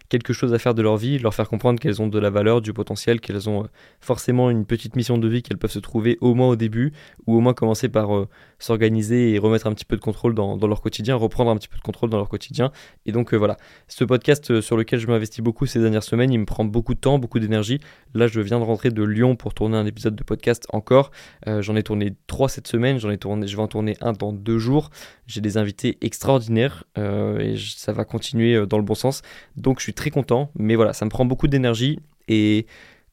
quelque 0.09 0.33
chose 0.33 0.53
à 0.53 0.59
faire 0.59 0.73
de 0.73 0.81
leur 0.81 0.97
vie, 0.97 1.19
leur 1.19 1.33
faire 1.33 1.47
comprendre 1.47 1.79
qu'elles 1.79 2.01
ont 2.01 2.07
de 2.07 2.19
la 2.19 2.31
valeur, 2.31 2.61
du 2.61 2.73
potentiel, 2.73 3.21
qu'elles 3.21 3.47
ont 3.47 3.63
euh, 3.63 3.67
forcément 4.01 4.49
une 4.49 4.65
petite 4.65 4.95
mission 4.95 5.17
de 5.17 5.27
vie 5.27 5.43
qu'elles 5.43 5.57
peuvent 5.57 5.71
se 5.71 5.79
trouver 5.79 6.17
au 6.19 6.33
moins 6.33 6.49
au 6.49 6.55
début, 6.55 6.91
ou 7.27 7.37
au 7.37 7.39
moins 7.39 7.53
commencer 7.53 7.89
par 7.89 8.15
euh, 8.15 8.27
s'organiser 8.57 9.33
et 9.33 9.39
remettre 9.39 9.67
un 9.67 9.73
petit 9.73 9.85
peu 9.85 9.95
de 9.95 10.01
contrôle 10.01 10.33
dans, 10.33 10.57
leur 10.67 10.81
quotidien, 10.81 11.15
reprendre 11.15 11.51
un 11.51 11.57
petit 11.57 11.67
peu 11.67 11.77
de 11.77 11.83
contrôle 11.83 12.09
dans 12.09 12.17
leur 12.17 12.27
quotidien. 12.27 12.71
Et 13.05 13.11
donc 13.11 13.33
euh, 13.33 13.37
voilà, 13.37 13.57
ce 13.87 14.03
podcast 14.03 14.61
sur 14.61 14.75
lequel 14.75 14.99
je 14.99 15.07
m'investis 15.07 15.43
beaucoup 15.43 15.67
ces 15.67 15.79
dernières 15.79 16.03
semaines, 16.03 16.33
il 16.33 16.39
me 16.39 16.45
prend 16.45 16.65
beaucoup 16.65 16.95
de 16.95 16.99
temps, 16.99 17.19
beaucoup 17.19 17.39
d'énergie. 17.39 17.79
Là, 18.15 18.27
je 18.27 18.41
viens 18.41 18.59
de 18.59 18.65
rentrer 18.65 18.89
de 18.89 19.03
Lyon 19.03 19.35
pour 19.35 19.53
tourner 19.53 19.77
un 19.77 19.85
épisode 19.85 20.15
de 20.15 20.23
podcast 20.23 20.65
encore. 20.73 21.11
j'en 21.45 21.75
ai 21.75 21.83
tourné 21.83 22.15
trois 22.25 22.49
cette 22.49 22.67
semaine, 22.67 22.99
j'en 22.99 23.11
ai 23.11 23.17
tourné, 23.17 23.47
je 23.47 23.55
vais 23.55 23.61
en 23.61 23.67
tourner 23.67 23.95
un 24.01 24.13
dans 24.13 24.33
deux 24.33 24.57
jours. 24.57 24.89
J'ai 25.27 25.41
des 25.41 25.57
invités 25.57 25.97
extraordinaires 26.01 26.85
et 26.97 27.55
ça 27.57 27.93
va 27.93 28.05
continuer 28.05 28.65
dans 28.65 28.77
le 28.77 28.83
bon 28.83 28.95
sens. 28.95 29.21
Donc 29.55 29.79
je 29.79 29.83
suis 29.83 29.93
très 29.99 30.09
content, 30.11 30.51
mais 30.57 30.75
voilà, 30.75 30.93
ça 30.93 31.05
me 31.05 31.09
prend 31.09 31.25
beaucoup 31.25 31.47
d'énergie 31.47 31.99
et 32.29 32.65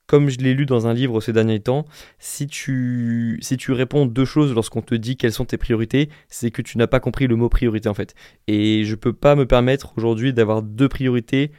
comme 0.06 0.28
je 0.28 0.38
l'ai 0.38 0.54
lu 0.54 0.66
dans 0.66 0.86
un 0.86 0.94
livre 0.94 1.20
ces 1.20 1.32
derniers 1.32 1.58
temps, 1.58 1.84
si 2.20 2.46
tu, 2.46 3.38
si 3.42 3.56
tu 3.56 3.72
réponds 3.72 4.06
deux 4.06 4.24
choses 4.24 4.54
lorsqu'on 4.54 4.82
te 4.82 4.94
dit 4.94 5.16
quelles 5.16 5.32
sont 5.32 5.44
tes 5.44 5.56
priorités, 5.56 6.10
c'est 6.28 6.52
que 6.52 6.62
tu 6.62 6.78
n'as 6.78 6.86
pas 6.86 7.00
compris 7.00 7.26
le 7.26 7.34
mot 7.34 7.48
priorité 7.48 7.88
en 7.88 7.94
fait. 7.94 8.14
Et 8.46 8.84
je 8.84 8.94
peux 8.94 9.12
pas 9.12 9.34
me 9.34 9.46
permettre 9.46 9.94
aujourd'hui 9.96 10.32
d'avoir 10.32 10.62
deux 10.62 10.88
priorités 10.88 11.50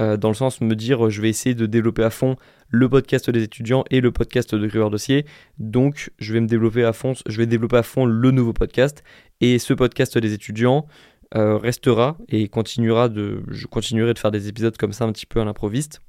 euh, 0.00 0.16
dans 0.16 0.28
le 0.28 0.34
sens 0.34 0.60
de 0.60 0.64
me 0.64 0.74
dire 0.74 1.10
je 1.10 1.20
vais 1.20 1.28
essayer 1.28 1.54
de 1.54 1.66
développer 1.66 2.02
à 2.02 2.08
fond 2.08 2.36
le 2.68 2.88
podcast 2.88 3.28
des 3.28 3.42
étudiants 3.42 3.84
et 3.90 4.00
le 4.00 4.10
podcast 4.10 4.54
de 4.54 4.66
River 4.66 4.88
Dossier. 4.90 5.26
Donc 5.58 6.10
je 6.18 6.32
vais 6.32 6.40
me 6.40 6.46
développer 6.46 6.84
à 6.84 6.94
fond, 6.94 7.12
je 7.26 7.36
vais 7.36 7.46
développer 7.46 7.76
à 7.76 7.82
fond 7.82 8.06
le 8.06 8.30
nouveau 8.30 8.54
podcast 8.54 9.04
et 9.42 9.58
ce 9.58 9.74
podcast 9.74 10.16
des 10.16 10.32
étudiants. 10.32 10.86
Euh, 11.34 11.56
restera 11.56 12.18
et 12.28 12.46
continuera 12.48 13.08
de, 13.08 13.42
je 13.48 13.66
continuerai 13.66 14.12
de 14.12 14.18
faire 14.18 14.30
des 14.30 14.48
épisodes 14.48 14.76
comme 14.76 14.92
ça 14.92 15.06
un 15.06 15.12
petit 15.12 15.24
peu 15.24 15.40
à 15.40 15.44
l'improviste. 15.46 16.00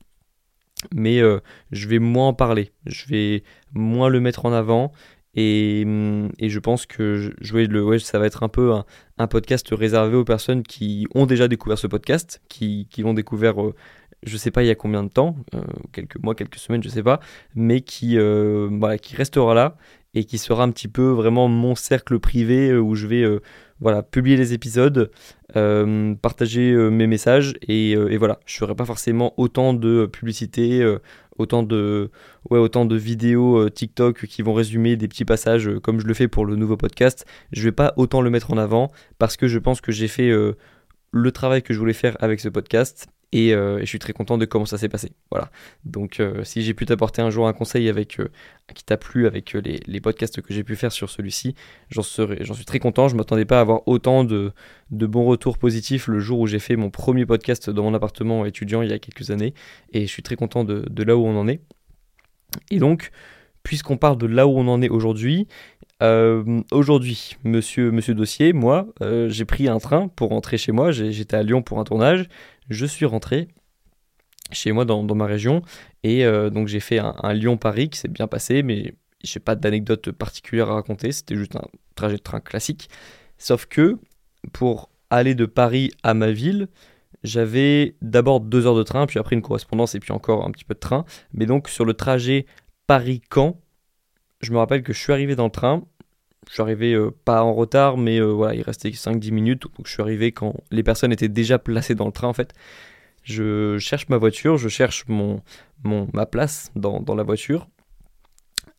Mais 0.94 1.22
euh, 1.22 1.40
je 1.72 1.88
vais 1.88 2.00
moins 2.00 2.28
en 2.30 2.34
parler, 2.34 2.74
je 2.86 3.08
vais 3.08 3.44
moins 3.74 4.10
le 4.10 4.20
mettre 4.20 4.46
en 4.46 4.52
avant. 4.52 4.92
Et, 5.34 5.86
mm, 5.86 6.30
et, 6.40 6.50
je 6.50 6.60
pense 6.60 6.86
que 6.86 7.32
je, 7.40 7.56
le, 7.56 8.00
ça 8.00 8.20
va 8.20 8.26
être 8.26 8.44
un 8.44 8.50
peu 8.50 8.74
un, 9.18 9.28
podcast 9.28 9.70
réservé 9.72 10.18
aux 10.18 10.26
personnes 10.26 10.62
qui 10.62 11.08
ont 11.16 11.26
déjà 11.26 11.48
découvert 11.48 11.78
ce 11.78 11.88
podcast, 11.88 12.42
qui, 12.50 12.88
qui 12.90 13.02
l'ont 13.02 13.14
découvert, 13.14 13.56
je 13.56 13.68
euh, 13.68 13.74
je 14.26 14.38
sais 14.38 14.52
pas 14.52 14.64
il 14.64 14.68
y 14.68 14.72
a 14.72 14.76
combien 14.76 15.04
de 15.04 15.10
temps, 15.10 15.38
quelques 15.94 16.22
mois, 16.22 16.36
quelques 16.36 16.58
semaines, 16.58 16.84
je 16.84 16.90
sais 16.90 17.04
pas, 17.04 17.20
mais 17.56 17.82
qui, 17.82 18.18
qui 19.02 19.16
restera 19.16 19.54
là 19.54 19.78
et 20.14 20.26
qui 20.26 20.38
sera 20.38 20.64
un 20.64 20.72
petit 20.72 20.88
peu 20.88 21.10
vraiment 21.10 21.48
mon 21.48 21.76
cercle 21.76 22.20
privé 22.20 22.76
où 22.76 22.96
je 22.96 23.08
vais 23.08 23.40
voilà, 23.84 24.02
publier 24.02 24.38
les 24.38 24.54
épisodes, 24.54 25.12
euh, 25.56 26.16
partager 26.16 26.72
euh, 26.72 26.90
mes 26.90 27.06
messages 27.06 27.54
et, 27.68 27.96
euh, 27.96 28.10
et, 28.10 28.18
voilà, 28.18 28.40
je 28.46 28.58
ferai 28.58 28.76
pas 28.76 28.86
forcément 28.86 29.34
autant 29.38 29.74
de 29.74 30.06
publicité, 30.06 30.84
autant 31.38 31.64
de 31.64 32.10
ouais, 32.50 32.60
autant 32.60 32.86
de 32.86 32.96
vidéos 32.96 33.70
TikTok 33.70 34.26
qui 34.26 34.42
vont 34.42 34.54
résumer 34.54 34.96
des 34.96 35.08
petits 35.08 35.26
passages 35.26 35.70
comme 35.84 36.00
je 36.00 36.08
le 36.08 36.14
fais 36.14 36.30
pour 36.30 36.46
le 36.46 36.56
nouveau 36.56 36.78
podcast. 36.78 37.26
Je 37.52 37.62
vais 37.64 37.72
pas 37.72 37.94
autant 37.98 38.22
le 38.22 38.30
mettre 38.30 38.52
en 38.52 38.58
avant 38.58 38.92
parce 39.20 39.36
que 39.38 39.48
je 39.48 39.60
pense 39.60 39.82
que 39.82 39.92
j'ai 39.92 40.08
fait 40.08 40.32
le 41.12 41.32
travail 41.32 41.62
que 41.62 41.74
je 41.74 41.80
voulais 41.80 41.94
faire 41.94 42.16
avec 42.22 42.40
ce 42.40 42.50
podcast 42.50 43.08
et, 43.34 43.50
je 43.52 43.86
suis 43.86 44.00
très 44.00 44.14
content 44.14 44.38
de 44.38 44.46
comment 44.46 44.66
ça 44.66 44.78
s'est 44.78 44.90
passé. 44.90 45.12
Voilà. 45.32 45.52
Donc 45.86 46.22
si 46.44 46.62
j'ai 46.62 46.74
pu 46.74 46.86
t'apporter 46.86 47.22
un 47.22 47.30
jour 47.30 47.48
un 47.48 47.54
conseil 47.54 47.90
avec 47.90 48.20
qui 48.74 48.84
t'a 48.84 48.98
plu 48.98 49.28
avec 49.28 49.54
les, 49.54 50.02
podcasts 50.02 50.42
que 50.42 50.54
j'ai 50.54 50.64
pu 50.64 50.76
faire 50.76 50.92
sur 50.92 51.10
celui-ci, 51.10 51.56
j'en 51.90 52.04
suis 52.04 52.66
très 52.66 52.80
content. 52.80 53.08
Je 53.08 53.16
m'attendais 53.16 53.46
pas 53.46 53.58
à 53.58 53.62
avoir 53.62 53.88
autant 53.88 54.24
de, 54.24 54.52
de 54.92 55.06
bons 55.06 55.26
retours 55.26 55.58
positifs 55.58 56.08
le 56.08 56.20
jour 56.20 56.40
où 56.40 56.48
j'ai 56.48 56.60
fait 56.60 56.76
mon 56.76 56.90
premier 56.90 57.26
podcast 57.26 57.70
dans 57.70 57.84
mon 57.84 57.94
appartement 57.94 58.46
étudiant 58.46 58.82
il 58.82 58.90
y 58.90 58.94
a 58.94 59.00
quelques 59.00 59.32
années, 59.32 59.54
et 59.92 60.02
je 60.02 60.12
suis 60.12 60.24
très 60.24 60.36
content 60.36 60.64
de, 60.64 60.86
de 60.90 61.04
là 61.04 61.18
où 61.18 61.26
on 61.26 61.38
en 61.38 61.48
est. 61.48 61.62
Et 62.70 62.80
donc, 62.80 63.12
puisqu'on 63.64 63.98
parle 63.98 64.18
de 64.18 64.28
là 64.28 64.48
où 64.48 64.58
on 64.58 64.68
en 64.68 64.82
est 64.82 64.90
aujourd'hui, 64.90 65.48
euh, 66.04 66.62
aujourd'hui, 66.72 67.38
monsieur, 67.44 67.92
Dossier, 68.14 68.52
moi, 68.52 68.88
euh, 69.02 69.30
j'ai 69.30 69.46
pris 69.46 69.70
un 69.70 69.80
train 69.80 70.10
pour 70.10 70.30
rentrer 70.30 70.58
chez 70.58 70.72
moi. 70.74 70.92
J'étais 70.92 71.38
à 71.38 71.44
Lyon 71.44 71.62
pour 71.62 71.80
un 71.80 71.86
tournage. 71.86 72.28
Je 72.70 72.86
suis 72.86 73.06
rentré 73.06 73.48
chez 74.52 74.72
moi 74.74 74.84
dans, 74.86 75.04
ma 75.16 75.26
région. 75.26 75.62
Et 76.04 76.26
euh, 76.26 76.50
donc, 76.50 76.68
j'ai 76.68 76.82
fait 76.82 77.00
un, 77.00 77.34
Lyon-Paris 77.34 77.90
qui 77.90 78.00
s'est 78.00 78.10
bien 78.10 78.28
passé, 78.28 78.64
mais 78.64 78.96
j'ai 79.24 79.40
pas 79.40 79.56
d'anecdote 79.56 80.12
particulière 80.12 80.70
à 80.70 80.76
raconter. 80.76 81.12
C'était 81.14 81.36
juste 81.36 81.56
un 81.56 81.66
trajet 81.96 82.18
de 82.18 82.22
train 82.22 82.42
classique. 82.42 82.90
Sauf 83.38 83.66
que 83.66 83.98
pour 84.52 84.90
aller 85.10 85.36
de 85.36 85.46
Paris 85.46 85.92
à 86.04 86.14
ma 86.14 86.32
ville, 86.32 86.68
j'avais 87.24 87.96
d'abord 88.02 88.42
deux 88.42 88.68
heures 88.68 88.76
de 88.76 88.84
train, 88.84 89.06
puis 89.06 89.20
après 89.20 89.36
une 89.36 89.42
correspondance 89.42 89.96
et 89.96 90.00
puis 90.02 90.12
encore 90.12 90.46
un 90.46 90.52
petit 90.52 90.66
peu 90.66 90.74
de 90.74 90.80
train. 90.80 91.06
Mais 91.34 91.46
donc, 91.46 91.70
sur 91.70 91.86
le 91.86 91.94
trajet 91.94 92.46
Paris-Caen, 92.88 93.58
je 94.44 94.52
me 94.52 94.58
rappelle 94.58 94.84
que 94.84 94.94
je 94.94 95.00
suis 95.00 95.14
arrivé 95.14 95.36
dans 95.36 95.46
le 95.46 95.52
train, 95.52 95.84
je 96.48 96.54
suis 96.54 96.62
arrivé 96.62 96.94
euh, 96.94 97.12
pas 97.26 97.44
en 97.44 97.54
retard, 97.54 97.98
mais 97.98 98.20
euh, 98.20 98.26
voilà, 98.26 98.56
il 98.56 98.62
restait 98.62 98.90
5-10 98.90 99.32
minutes. 99.32 99.64
Donc 99.64 99.88
je 99.88 99.92
suis 99.92 100.02
arrivé 100.02 100.32
quand 100.32 100.56
les 100.72 100.84
personnes 100.84 101.12
étaient 101.12 101.30
déjà 101.30 101.60
placées 101.60 101.96
dans 101.96 102.06
le 102.06 102.12
train 102.12 102.28
en 102.28 102.34
fait. 102.34 102.54
Je 103.24 103.78
cherche 103.80 104.10
ma 104.10 104.18
voiture, 104.18 104.58
je 104.58 104.68
cherche 104.68 105.06
mon, 105.08 105.42
mon, 105.84 106.10
ma 106.14 106.26
place 106.26 106.72
dans, 106.76 107.00
dans 107.00 107.16
la 107.16 107.24
voiture 107.24 107.68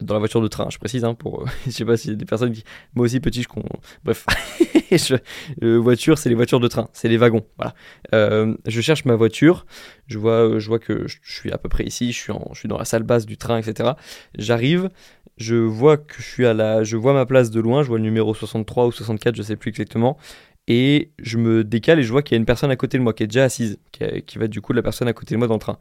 dans 0.00 0.14
la 0.14 0.18
voiture 0.18 0.40
de 0.40 0.48
train, 0.48 0.68
je 0.70 0.78
précise, 0.78 1.04
hein, 1.04 1.14
pour, 1.14 1.46
je 1.66 1.70
sais 1.70 1.84
pas 1.84 1.96
s'il 1.96 2.10
y 2.10 2.14
a 2.14 2.16
des 2.16 2.24
personnes 2.24 2.52
qui, 2.52 2.64
moi 2.94 3.04
aussi 3.04 3.20
petit, 3.20 3.42
je, 3.42 3.48
bref, 4.04 4.26
je, 4.90 5.76
voiture, 5.76 6.18
c'est 6.18 6.28
les 6.28 6.34
voitures 6.34 6.60
de 6.60 6.68
train, 6.68 6.88
c'est 6.92 7.08
les 7.08 7.16
wagons, 7.16 7.44
voilà. 7.56 7.74
Euh, 8.14 8.54
je 8.66 8.80
cherche 8.80 9.04
ma 9.04 9.14
voiture, 9.14 9.66
je 10.06 10.18
vois, 10.18 10.58
je 10.58 10.66
vois 10.68 10.78
que 10.78 11.06
je, 11.06 11.16
suis 11.22 11.52
à 11.52 11.58
peu 11.58 11.68
près 11.68 11.84
ici, 11.84 12.12
je 12.12 12.18
suis, 12.18 12.32
en, 12.32 12.50
je 12.52 12.60
suis 12.60 12.68
dans 12.68 12.78
la 12.78 12.84
salle 12.84 13.02
basse 13.02 13.26
du 13.26 13.36
train, 13.36 13.58
etc. 13.58 13.90
J'arrive, 14.36 14.90
je 15.36 15.56
vois 15.56 15.96
que 15.96 16.14
je 16.18 16.26
suis 16.26 16.46
à 16.46 16.54
la, 16.54 16.84
je 16.84 16.96
vois 16.96 17.12
ma 17.12 17.26
place 17.26 17.50
de 17.50 17.60
loin, 17.60 17.82
je 17.82 17.88
vois 17.88 17.98
le 17.98 18.04
numéro 18.04 18.34
63 18.34 18.86
ou 18.86 18.92
64, 18.92 19.36
je 19.36 19.42
sais 19.42 19.56
plus 19.56 19.70
exactement, 19.70 20.18
et 20.66 21.10
je 21.18 21.38
me 21.38 21.64
décale 21.64 21.98
et 21.98 22.02
je 22.02 22.10
vois 22.10 22.22
qu'il 22.22 22.34
y 22.34 22.38
a 22.38 22.40
une 22.40 22.46
personne 22.46 22.70
à 22.70 22.76
côté 22.76 22.98
de 22.98 23.02
moi 23.02 23.12
qui 23.12 23.22
est 23.22 23.26
déjà 23.26 23.44
assise, 23.44 23.78
qui, 23.92 24.22
qui 24.22 24.38
va 24.38 24.46
être 24.46 24.50
du 24.50 24.60
coup 24.60 24.72
la 24.72 24.82
personne 24.82 25.08
à 25.08 25.12
côté 25.12 25.34
de 25.34 25.38
moi 25.38 25.48
dans 25.48 25.54
le 25.54 25.60
train. 25.60 25.78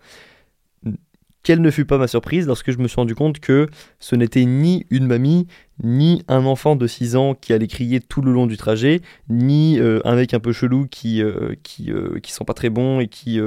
Quelle 1.43 1.61
ne 1.61 1.71
fut 1.71 1.83
pas 1.83 1.97
ma 1.97 2.07
surprise 2.07 2.47
lorsque 2.47 2.71
je 2.71 2.77
me 2.77 2.87
suis 2.87 2.95
rendu 2.95 3.15
compte 3.15 3.39
que 3.39 3.67
ce 3.99 4.15
n'était 4.15 4.45
ni 4.45 4.85
une 4.89 5.05
mamie, 5.05 5.47
ni 5.83 6.23
un 6.29 6.45
enfant 6.45 6.77
de 6.77 6.87
6 6.87 7.17
ans 7.17 7.35
qui 7.35 7.51
allait 7.51 7.67
crier 7.67 7.99
tout 7.99 8.21
le 8.21 8.31
long 8.31 8.47
du 8.47 8.55
trajet, 8.55 9.01
ni 9.29 9.77
euh, 9.77 9.99
un 10.05 10.15
mec 10.15 10.33
un 10.33 10.39
peu 10.39 10.53
chelou 10.53 10.87
qui, 10.87 11.21
euh, 11.21 11.53
qui, 11.61 11.91
euh, 11.91 12.19
qui 12.21 12.31
sent 12.31 12.45
pas 12.45 12.53
très 12.53 12.69
bon 12.69 13.01
et 13.01 13.07
qui 13.09 13.41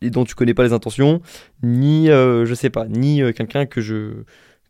et 0.00 0.10
dont 0.10 0.24
tu 0.24 0.34
connais 0.34 0.54
pas 0.54 0.64
les 0.64 0.72
intentions, 0.72 1.20
ni 1.62 2.06
je 2.06 2.54
sais 2.54 2.70
pas, 2.70 2.86
ni 2.88 3.20
quelqu'un 3.34 3.66
que 3.66 3.82
je 3.82 4.24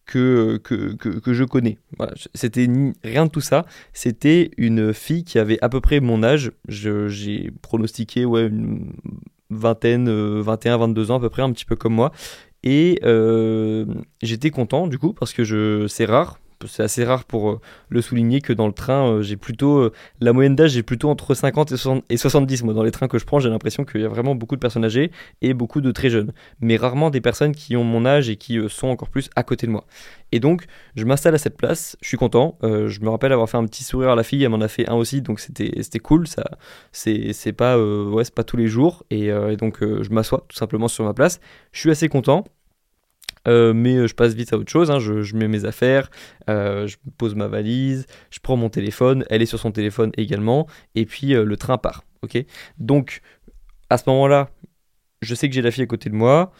que, 0.04 0.58
que, 0.58 0.94
que, 0.96 1.32
je 1.32 1.44
connais. 1.44 1.78
Voilà, 1.96 2.12
c'était 2.34 2.68
rien 3.04 3.26
de 3.26 3.30
tout 3.30 3.40
ça. 3.40 3.64
C'était 3.92 4.50
une 4.58 4.92
fille 4.92 5.24
qui 5.24 5.38
avait 5.38 5.58
à 5.62 5.68
peu 5.68 5.80
près 5.80 6.00
mon 6.00 6.22
âge. 6.22 6.50
J'ai 6.68 7.50
pronostiqué 7.62 8.24
ouais, 8.26 8.48
une 8.48 8.92
vingtaine, 9.48 10.10
21, 10.40 10.78
22 10.78 11.12
ans 11.12 11.16
à 11.16 11.20
peu 11.20 11.30
près, 11.30 11.42
un 11.42 11.52
petit 11.52 11.64
peu 11.64 11.76
comme 11.76 11.94
moi. 11.94 12.12
Et 12.64 13.00
euh, 13.04 13.86
j'étais 14.22 14.50
content 14.50 14.86
du 14.86 14.98
coup 14.98 15.12
parce 15.12 15.32
que 15.32 15.44
je 15.44 15.86
c'est 15.88 16.04
rare 16.04 16.38
c'est 16.66 16.82
assez 16.82 17.04
rare 17.04 17.24
pour 17.24 17.50
euh, 17.50 17.60
le 17.88 18.00
souligner 18.00 18.40
que 18.40 18.52
dans 18.52 18.66
le 18.66 18.72
train, 18.72 19.08
euh, 19.08 19.22
j'ai 19.22 19.36
plutôt 19.36 19.90
la 20.20 20.32
moyenne 20.32 20.56
d'âge, 20.56 20.70
j'ai 20.70 20.82
plutôt 20.82 21.10
entre 21.10 21.34
50 21.34 21.72
et, 22.08 22.16
70. 22.16 22.62
Moi, 22.64 22.74
dans 22.74 22.82
les 22.82 22.90
trains 22.90 23.08
que 23.08 23.18
je 23.18 23.24
prends, 23.24 23.40
j'ai 23.40 23.50
l'impression 23.50 23.84
qu'il 23.84 24.00
y 24.00 24.04
a 24.04 24.08
vraiment 24.08 24.34
beaucoup 24.34 24.56
de 24.56 24.60
personnes 24.60 24.84
âgées 24.84 25.10
et 25.40 25.54
beaucoup 25.54 25.80
de 25.80 25.90
très 25.90 26.10
jeunes, 26.10 26.32
mais 26.60 26.76
rarement 26.76 27.10
des 27.10 27.20
personnes 27.20 27.54
qui 27.54 27.76
ont 27.76 27.84
mon 27.84 28.04
âge 28.04 28.28
et 28.28 28.36
qui 28.36 28.58
sont 28.68 28.88
encore 28.88 29.08
plus 29.08 29.30
à 29.36 29.42
côté 29.42 29.66
de 29.66 29.72
moi. 29.72 29.86
Et 30.32 30.40
donc, 30.40 30.64
je 30.96 31.04
m'installe 31.04 31.34
à 31.34 31.38
cette 31.38 31.56
place, 31.56 31.96
je 32.00 32.08
suis 32.08 32.16
content. 32.16 32.56
je 32.62 33.00
me 33.00 33.10
rappelle 33.10 33.32
avoir 33.32 33.48
fait 33.48 33.58
un 33.58 33.66
petit 33.66 33.84
sourire 33.84 34.10
à 34.10 34.16
la 34.16 34.22
fille, 34.22 34.42
elle 34.42 34.50
m'en 34.50 34.60
a 34.60 34.68
fait 34.68 34.88
un 34.88 34.94
aussi, 34.94 35.22
donc 35.22 35.40
c'était 35.40 35.98
cool. 35.98 36.26
Ça, 36.26 36.44
c'est 36.92 37.52
pas 37.52 37.78
ouais, 37.78 38.24
pas 38.34 38.44
tous 38.44 38.56
les 38.56 38.68
jours, 38.68 39.04
et, 39.10 39.26
et 39.26 39.56
donc 39.56 39.78
je 39.80 40.10
m'assois 40.10 40.44
tout 40.48 40.56
simplement 40.56 40.88
sur 40.88 41.04
ma 41.04 41.14
place. 41.14 41.40
Je 41.72 41.80
suis 41.80 41.90
assez 41.90 42.08
content. 42.08 42.44
Euh, 43.48 43.72
mais 43.74 43.96
euh, 43.96 44.06
je 44.06 44.14
passe 44.14 44.34
vite 44.34 44.52
à 44.52 44.56
autre 44.56 44.70
chose, 44.70 44.90
hein. 44.90 44.98
je, 44.98 45.34
mets 45.36 45.48
mes 45.48 45.64
affaires, 45.64 46.10
euh, 46.48 46.86
je 46.86 46.96
pose 47.18 47.34
ma 47.34 47.48
valise, 47.48 48.06
je 48.30 48.38
prends 48.40 48.56
mon 48.56 48.68
téléphone, 48.68 49.24
elle 49.30 49.42
est 49.42 49.46
sur 49.46 49.58
son 49.58 49.72
téléphone 49.72 50.12
également, 50.16 50.66
et 50.94 51.06
puis 51.06 51.30
le 51.34 51.56
train 51.56 51.78
part. 51.78 52.04
ok? 52.22 52.44
Donc 52.78 53.20
à 53.90 53.98
ce 53.98 54.04
moment-là, 54.08 54.50
je 55.20 55.34
sais 55.34 55.48
que 55.48 55.54
j'ai 55.54 55.62
la 55.62 55.70
fille 55.70 55.84
à 55.84 55.86
côté 55.86 56.08
de 56.08 56.14
moi, 56.14 56.52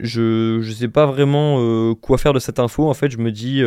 je 0.00 0.58
ne 0.58 0.72
sais 0.72 0.88
pas 0.88 1.06
vraiment 1.06 1.94
quoi 1.96 2.18
faire 2.18 2.32
de 2.32 2.38
cette 2.38 2.60
info. 2.60 2.88
En 2.88 2.94
fait, 2.94 3.10
je 3.10 3.18
me 3.18 3.32
dis, 3.32 3.62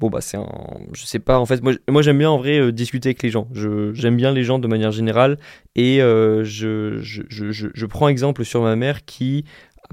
bon, 0.00 0.10
bah, 0.10 0.20
c'est 0.20 0.36
un. 0.36 0.48
Je 0.92 1.04
sais 1.04 1.20
pas, 1.20 1.38
en 1.38 1.46
fait, 1.46 1.62
moi, 1.62 1.72
moi 1.88 2.02
j'aime 2.02 2.18
bien 2.18 2.30
en 2.30 2.38
vrai 2.38 2.72
discuter 2.72 3.10
avec 3.10 3.22
les 3.22 3.30
gens. 3.30 3.48
J'aime 3.52 4.16
bien 4.16 4.32
les 4.32 4.42
gens 4.42 4.58
de 4.58 4.66
manière 4.66 4.90
générale. 4.90 5.38
Et 5.76 5.98
je, 5.98 6.98
je, 7.00 7.22
je, 7.28 7.68
je, 7.72 7.86
prends 7.86 8.08
exemple 8.08 8.44
sur 8.44 8.62
ma 8.62 8.74
mère 8.74 9.04
qui 9.04 9.44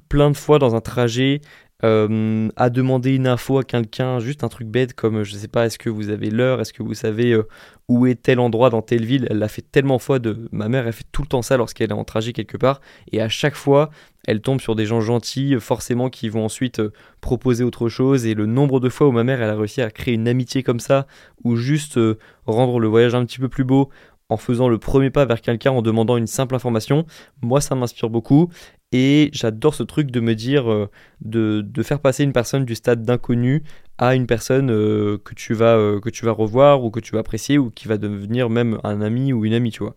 plein 0.09 0.31
de 0.31 0.37
fois 0.37 0.59
dans 0.59 0.75
un 0.75 0.81
trajet 0.81 1.41
euh, 1.83 2.47
à 2.55 2.69
demander 2.69 3.13
une 3.13 3.27
info 3.27 3.57
à 3.59 3.63
quelqu'un, 3.65 4.19
juste 4.19 4.45
un 4.45 4.47
truc 4.47 4.67
bête 4.67 4.93
comme 4.93 5.23
je 5.23 5.35
sais 5.35 5.49
pas, 5.49 5.65
est-ce 5.65 5.77
que 5.77 5.89
vous 5.89 6.09
avez 6.09 6.29
l'heure, 6.29 6.61
est-ce 6.61 6.71
que 6.71 6.81
vous 6.81 6.93
savez 6.93 7.33
euh, 7.33 7.47
où 7.89 8.07
est 8.07 8.15
tel 8.15 8.39
endroit 8.39 8.69
dans 8.69 8.81
telle 8.81 9.03
ville? 9.03 9.27
Elle 9.29 9.39
l'a 9.39 9.49
fait 9.49 9.61
tellement 9.61 9.99
fois 9.99 10.19
de 10.19 10.47
ma 10.53 10.69
mère, 10.69 10.87
elle 10.87 10.93
fait 10.93 11.05
tout 11.11 11.21
le 11.21 11.27
temps 11.27 11.41
ça 11.41 11.57
lorsqu'elle 11.57 11.89
est 11.89 11.93
en 11.93 12.05
trajet 12.05 12.31
quelque 12.31 12.55
part 12.55 12.79
et 13.11 13.21
à 13.21 13.27
chaque 13.27 13.55
fois 13.55 13.89
elle 14.25 14.39
tombe 14.39 14.61
sur 14.61 14.75
des 14.75 14.85
gens 14.85 15.01
gentils, 15.01 15.57
forcément 15.59 16.09
qui 16.09 16.29
vont 16.29 16.45
ensuite 16.45 16.79
euh, 16.79 16.93
proposer 17.19 17.65
autre 17.65 17.89
chose 17.89 18.25
et 18.25 18.35
le 18.35 18.45
nombre 18.45 18.79
de 18.79 18.87
fois 18.87 19.07
où 19.07 19.11
ma 19.11 19.25
mère 19.25 19.41
elle 19.41 19.49
a 19.49 19.55
réussi 19.55 19.81
à 19.81 19.91
créer 19.91 20.13
une 20.13 20.29
amitié 20.29 20.63
comme 20.63 20.79
ça 20.79 21.07
ou 21.43 21.57
juste 21.57 21.99
rendre 22.45 22.79
le 22.79 22.87
voyage 22.87 23.15
un 23.15 23.25
petit 23.25 23.39
peu 23.39 23.49
plus 23.49 23.65
beau 23.65 23.89
en 24.29 24.37
faisant 24.37 24.69
le 24.69 24.77
premier 24.77 25.09
pas 25.09 25.25
vers 25.25 25.41
quelqu'un 25.41 25.71
en 25.71 25.81
demandant 25.81 26.17
une 26.17 26.27
simple 26.27 26.55
information, 26.55 27.05
moi 27.41 27.61
ça 27.61 27.75
m'inspire 27.75 28.09
beaucoup 28.09 28.49
et 28.91 29.29
j'adore 29.33 29.75
ce 29.75 29.83
truc 29.83 30.09
de 30.09 30.21
me 30.21 30.35
dire, 30.35 30.71
euh, 30.71 30.89
de, 31.19 31.83
faire 31.83 31.99
passer 31.99 32.23
une 32.23 32.31
personne 32.31 32.63
du 32.63 32.75
stade 32.75 33.03
d'inconnu 33.03 33.63
à 33.97 34.15
une 34.15 34.25
personne 34.25 34.71
euh, 34.71 35.17
que, 35.17 35.33
tu 35.33 35.53
vas, 35.53 35.75
euh, 35.75 35.99
que 35.99 36.09
tu 36.09 36.23
vas 36.23 36.31
revoir 36.31 36.81
ou 36.83 36.91
que 36.91 37.01
tu 37.01 37.11
vas 37.11 37.19
apprécier 37.19 37.57
ou 37.57 37.71
qui 37.71 37.89
va 37.89 37.97
devenir 37.97 38.49
même 38.49 38.79
un 38.85 39.01
ami 39.01 39.33
ou 39.33 39.43
une 39.43 39.53
amie, 39.53 39.71
tu 39.71 39.83
vois. 39.83 39.95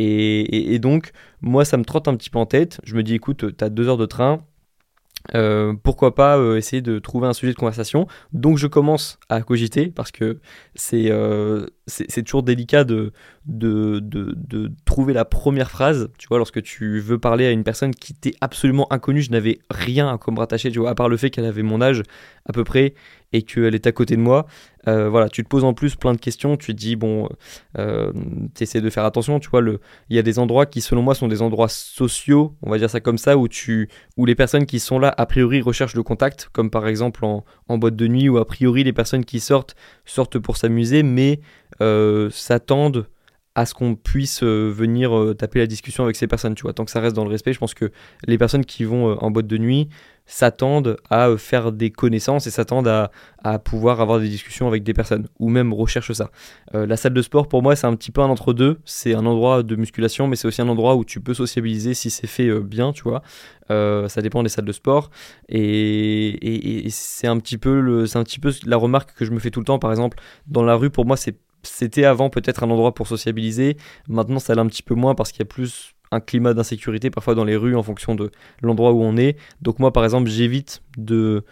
Et, 0.00 0.78
donc, 0.78 1.10
moi, 1.42 1.64
ça 1.64 1.76
me 1.76 1.84
trotte 1.84 2.08
un 2.08 2.14
petit 2.14 2.30
peu 2.30 2.38
en 2.38 2.46
tête. 2.46 2.80
Je 2.84 2.94
me 2.94 3.02
dis, 3.02 3.14
écoute, 3.14 3.56
tu 3.56 3.64
as 3.64 3.68
deux 3.68 3.88
heures 3.88 3.96
de 3.96 4.06
train, 4.06 4.40
euh, 5.34 5.74
pourquoi 5.82 6.14
pas 6.14 6.38
euh, 6.38 6.56
essayer 6.56 6.80
de 6.80 6.98
trouver 6.98 7.26
un 7.26 7.32
sujet 7.32 7.52
de 7.52 7.58
conversation. 7.58 8.06
Donc 8.32 8.58
je 8.58 8.66
commence 8.66 9.18
à 9.28 9.42
cogiter 9.42 9.88
parce 9.88 10.10
que 10.10 10.40
c'est 10.74 11.10
euh, 11.10 11.66
toujours 12.24 12.42
délicat 12.42 12.84
de 12.84 13.12
de, 13.46 14.00
de, 14.00 14.70
trouver 14.84 15.14
la 15.14 15.24
première 15.24 15.70
phrase. 15.70 16.10
Tu 16.18 16.28
vois, 16.28 16.36
lorsque 16.36 16.62
tu 16.62 17.00
veux 17.00 17.18
parler 17.18 17.46
à 17.46 17.50
une 17.50 17.64
personne 17.64 17.94
qui 17.94 18.12
t'est 18.12 18.34
absolument 18.42 18.86
inconnue, 18.92 19.22
je 19.22 19.30
n'avais 19.30 19.58
rien 19.70 20.12
à 20.12 20.18
quoi 20.18 20.34
me 20.34 20.38
rattacher, 20.38 20.70
tu 20.70 20.78
vois, 20.78 20.90
à 20.90 20.94
part 20.94 21.08
le 21.08 21.16
fait 21.16 21.30
qu'elle 21.30 21.46
avait 21.46 21.62
mon 21.62 21.80
âge 21.80 22.02
à 22.44 22.52
peu 22.52 22.62
près 22.64 22.94
et 23.32 23.42
qu'elle 23.42 23.74
est 23.74 23.86
à 23.86 23.92
côté 23.92 24.16
de 24.16 24.20
moi. 24.20 24.46
Euh, 24.86 25.08
voilà, 25.08 25.28
tu 25.28 25.42
te 25.42 25.48
poses 25.48 25.64
en 25.64 25.74
plus 25.74 25.96
plein 25.96 26.14
de 26.14 26.18
questions, 26.18 26.56
tu 26.56 26.74
te 26.74 26.78
dis, 26.78 26.96
bon, 26.96 27.28
euh, 27.78 28.10
tu 28.54 28.62
essaies 28.62 28.80
de 28.80 28.90
faire 28.90 29.04
attention, 29.04 29.38
tu 29.38 29.50
vois, 29.50 29.60
il 30.08 30.16
y 30.16 30.18
a 30.18 30.22
des 30.22 30.38
endroits 30.38 30.66
qui, 30.66 30.80
selon 30.80 31.02
moi, 31.02 31.14
sont 31.14 31.28
des 31.28 31.42
endroits 31.42 31.68
sociaux, 31.68 32.54
on 32.62 32.70
va 32.70 32.78
dire 32.78 32.88
ça 32.88 33.00
comme 33.00 33.18
ça, 33.18 33.36
où, 33.36 33.48
tu, 33.48 33.90
où 34.16 34.24
les 34.24 34.34
personnes 34.34 34.66
qui 34.66 34.80
sont 34.80 34.98
là, 34.98 35.12
a 35.16 35.26
priori, 35.26 35.60
recherchent 35.60 35.94
le 35.94 36.02
contact, 36.02 36.48
comme 36.52 36.70
par 36.70 36.86
exemple 36.88 37.24
en, 37.24 37.44
en 37.68 37.78
boîte 37.78 37.96
de 37.96 38.08
nuit, 38.08 38.28
où 38.28 38.38
a 38.38 38.46
priori, 38.46 38.84
les 38.84 38.92
personnes 38.94 39.24
qui 39.24 39.40
sortent, 39.40 39.74
sortent 40.06 40.38
pour 40.38 40.56
s'amuser, 40.56 41.02
mais 41.02 41.40
euh, 41.82 42.30
s'attendent 42.30 43.08
à 43.54 43.66
ce 43.66 43.74
qu'on 43.74 43.96
puisse 43.96 44.44
venir 44.44 45.34
taper 45.36 45.58
la 45.58 45.66
discussion 45.66 46.04
avec 46.04 46.14
ces 46.14 46.28
personnes, 46.28 46.54
tu 46.54 46.62
vois, 46.62 46.72
tant 46.72 46.84
que 46.84 46.92
ça 46.92 47.00
reste 47.00 47.16
dans 47.16 47.24
le 47.24 47.30
respect, 47.30 47.52
je 47.52 47.58
pense 47.58 47.74
que 47.74 47.90
les 48.24 48.38
personnes 48.38 48.64
qui 48.64 48.84
vont 48.84 49.18
en 49.18 49.32
boîte 49.32 49.48
de 49.48 49.58
nuit, 49.58 49.88
s'attendent 50.28 50.98
à 51.10 51.28
euh, 51.28 51.36
faire 51.38 51.72
des 51.72 51.90
connaissances 51.90 52.46
et 52.46 52.50
s'attendent 52.50 52.86
à, 52.86 53.10
pouvoir 53.64 54.00
avoir 54.00 54.20
des 54.20 54.28
discussions 54.28 54.68
avec 54.68 54.82
des 54.82 54.92
personnes, 54.92 55.26
ou 55.38 55.48
même 55.48 55.72
recherchent 55.72 56.12
ça. 56.12 56.30
Euh, 56.74 56.86
la 56.86 56.98
salle 56.98 57.14
de 57.14 57.22
sport, 57.22 57.48
pour 57.48 57.62
moi, 57.62 57.74
c'est 57.74 57.86
un 57.86 57.96
petit 57.96 58.10
peu 58.10 58.20
un 58.20 58.28
entre-deux. 58.28 58.78
C'est 58.84 59.14
un 59.14 59.24
endroit 59.24 59.62
de 59.62 59.74
musculation, 59.74 60.28
mais 60.28 60.36
c'est 60.36 60.46
aussi 60.46 60.60
un 60.60 60.68
endroit 60.68 60.96
où 60.96 61.04
tu 61.04 61.20
peux 61.20 61.32
sociabiliser 61.32 61.94
si 61.94 62.10
c'est 62.10 62.26
fait 62.26 62.48
euh, 62.48 62.60
bien, 62.60 62.92
tu 62.92 63.02
vois. 63.02 63.22
ça 63.70 64.22
dépend 64.22 64.42
des 64.42 64.50
salles 64.50 64.66
de 64.66 64.72
sport. 64.72 65.10
Et, 65.48 66.86
c'est 66.90 67.26
un, 67.26 67.38
petit 67.38 67.56
peu 67.56 67.80
le, 67.80 68.04
un 68.16 68.22
petit 68.22 68.38
peu 68.38 68.52
la 68.66 68.76
remarque 68.76 69.14
que 69.14 69.24
je 69.24 69.30
me 69.30 69.38
fais 69.38 69.50
tout 69.50 69.60
le 69.60 69.66
temps. 69.66 69.78
Par 69.78 69.90
exemple, 69.90 70.18
dans 70.46 70.62
la 70.62 70.74
rue, 70.74 70.90
pour 70.90 71.06
moi, 71.06 71.16
c'est 71.16 71.36
c'était 71.64 72.04
avant 72.04 72.30
peut-être 72.30 72.62
un 72.62 72.70
endroit 72.70 72.94
pour 72.94 73.08
sociabiliser. 73.08 73.76
Maintenant, 74.08 74.38
ça 74.38 74.54
l'est 74.54 74.60
un 74.60 74.66
petit 74.66 74.82
peu 74.82 74.94
moins 74.94 75.14
parce 75.14 75.32
qu'il 75.32 75.40
y 75.40 75.42
a 75.42 75.46
plus 75.46 75.94
un 76.10 76.20
climat 76.20 76.54
d'insécurité 76.54 77.10
parfois 77.10 77.34
dans 77.34 77.44
les 77.44 77.56
rues 77.56 77.76
en 77.76 77.82
fonction 77.82 78.14
de 78.14 78.30
l'endroit 78.62 78.92
où 78.92 79.02
on 79.02 79.16
est. 79.16 79.36
Donc 79.62 79.78
moi 79.78 79.92
par 79.92 80.04
exemple 80.04 80.28
j'évite 80.28 80.82
de 80.96 81.44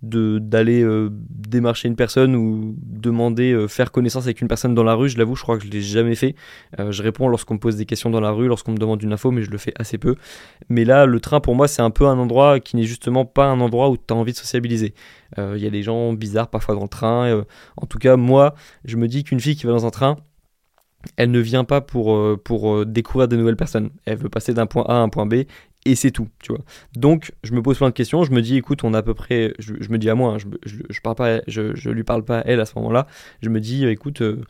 d'aller 0.00 0.82
euh, 0.82 1.10
démarcher 1.12 1.88
une 1.88 1.96
personne 1.96 2.36
ou 2.36 2.74
demander 2.78 3.52
euh, 3.52 3.66
faire 3.66 3.90
connaissance 3.90 4.24
avec 4.24 4.40
une 4.40 4.48
personne 4.48 4.74
dans 4.74 4.84
la 4.84 4.94
rue. 4.94 5.08
Je 5.08 5.18
l'avoue 5.18 5.34
je 5.34 5.42
crois 5.42 5.58
que 5.58 5.64
je 5.64 5.70
l'ai 5.70 5.80
jamais 5.80 6.14
fait. 6.14 6.34
Euh, 6.78 6.92
je 6.92 7.02
réponds 7.02 7.28
lorsqu'on 7.28 7.54
me 7.54 7.58
pose 7.58 7.76
des 7.76 7.86
questions 7.86 8.10
dans 8.10 8.20
la 8.20 8.30
rue 8.30 8.46
lorsqu'on 8.46 8.72
me 8.72 8.78
demande 8.78 9.02
une 9.02 9.12
info 9.12 9.30
mais 9.30 9.42
je 9.42 9.50
le 9.50 9.58
fais 9.58 9.72
assez 9.76 9.98
peu. 9.98 10.14
Mais 10.68 10.84
là 10.84 11.06
le 11.06 11.20
train 11.20 11.40
pour 11.40 11.54
moi 11.54 11.68
c'est 11.68 11.82
un 11.82 11.90
peu 11.90 12.06
un 12.06 12.18
endroit 12.18 12.60
qui 12.60 12.76
n'est 12.76 12.84
justement 12.84 13.24
pas 13.24 13.46
un 13.46 13.60
endroit 13.60 13.90
où 13.90 13.96
tu 13.96 14.12
as 14.12 14.16
envie 14.16 14.32
de 14.32 14.36
sociabiliser. 14.36 14.94
Il 15.38 15.58
y 15.58 15.66
a 15.66 15.70
des 15.70 15.82
gens 15.82 16.12
bizarres 16.12 16.48
parfois 16.48 16.74
dans 16.74 16.82
le 16.82 16.88
train. 16.88 17.44
En 17.76 17.86
tout 17.86 17.98
cas 17.98 18.16
moi 18.16 18.54
je 18.84 18.96
me 18.96 19.08
dis 19.08 19.24
qu'une 19.24 19.40
fille 19.40 19.56
qui 19.56 19.66
va 19.66 19.72
dans 19.72 19.86
un 19.86 19.90
train 19.90 20.16
elle 21.16 21.30
ne 21.30 21.40
vient 21.40 21.64
pas 21.64 21.80
pour, 21.80 22.38
pour 22.42 22.86
découvrir 22.86 23.28
de 23.28 23.36
nouvelles 23.36 23.56
personnes. 23.56 23.90
Elle 24.04 24.18
veut 24.18 24.28
passer 24.28 24.54
d'un 24.54 24.66
point 24.66 24.84
A 24.88 24.94
à 24.94 24.98
un 24.98 25.08
point 25.08 25.26
B 25.26 25.44
et 25.84 25.94
c'est 25.96 26.10
tout, 26.10 26.28
tu 26.40 26.52
vois. 26.52 26.62
Donc, 26.94 27.32
je 27.42 27.52
me 27.52 27.62
pose 27.62 27.76
plein 27.76 27.88
de 27.88 27.94
questions, 27.94 28.24
je 28.24 28.30
me 28.30 28.40
dis, 28.40 28.56
écoute, 28.56 28.84
on 28.84 28.94
a 28.94 28.98
à 28.98 29.02
peu 29.02 29.14
près, 29.14 29.52
je, 29.58 29.72
me 29.90 29.98
dis 29.98 30.08
à 30.10 30.14
moi, 30.14 30.34
hein, 30.34 30.38
je, 30.38 30.46
je, 30.88 31.00
parle 31.00 31.16
pas, 31.16 31.40
je, 31.48 31.90
lui 31.90 32.04
parle 32.04 32.24
pas 32.24 32.38
à 32.38 32.42
elle 32.46 32.60
à 32.60 32.66
ce 32.66 32.74
moment-là, 32.76 33.06
je 33.40 33.48
me 33.48 33.60
dis, 33.60 33.84
écoute, 33.86 34.22
euh, 34.22 34.42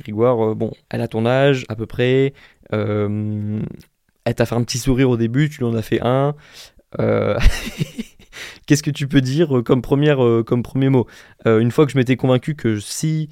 Grégoire, 0.00 0.50
euh, 0.50 0.54
bon, 0.54 0.72
elle 0.88 1.00
a 1.00 1.08
ton 1.08 1.26
âge, 1.26 1.64
à 1.68 1.76
peu 1.76 1.86
près, 1.86 2.34
euh, 2.72 3.60
elle 4.24 4.34
t'a 4.34 4.46
fait 4.46 4.56
un 4.56 4.64
petit 4.64 4.78
sourire 4.78 5.10
au 5.10 5.16
début, 5.16 5.48
tu 5.48 5.58
lui 5.58 5.66
en 5.66 5.74
as 5.74 5.82
fait 5.82 6.00
un, 6.02 6.34
qu'est-ce 8.66 8.82
que 8.82 8.90
tu 8.90 9.06
peux 9.06 9.20
dire 9.20 9.62
comme, 9.64 9.82
première, 9.82 10.18
comme 10.44 10.64
premier 10.64 10.88
mot? 10.88 11.06
Une 11.46 11.70
fois 11.70 11.86
que 11.86 11.92
je 11.92 11.98
m'étais 11.98 12.16
convaincu 12.16 12.56
que 12.56 12.80
si 12.80 13.28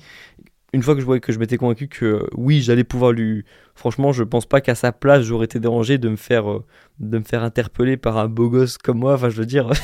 une 0.73 0.83
fois 0.83 0.95
que 0.95 1.01
je 1.01 1.07
voyais 1.07 1.21
que 1.21 1.33
je 1.33 1.39
m'étais 1.39 1.57
convaincu 1.57 1.89
que 1.89 2.27
oui, 2.35 2.61
j'allais 2.61 2.85
pouvoir 2.85 3.13
lui. 3.13 3.45
Franchement, 3.75 4.13
je 4.13 4.23
pense 4.23 4.47
pas 4.47 4.61
qu'à 4.61 4.75
sa 4.75 4.93
place, 4.93 5.23
j'aurais 5.23 5.47
été 5.47 5.61
dérangé 5.61 5.99
de 5.99 6.09
me 6.09 6.17
faire, 6.17 6.51
euh, 6.51 6.65
de 6.99 7.19
me 7.19 7.25
faire 7.25 7.43
interpeller 7.43 7.97
par 7.97 8.19
un 8.19 8.29
beau 8.29 8.51
gosse 8.51 8.77
comme 8.77 8.99
moi. 8.99 9.15
Enfin, 9.15 9.29
je 9.31 9.37
veux 9.37 9.47
dire. 9.47 9.71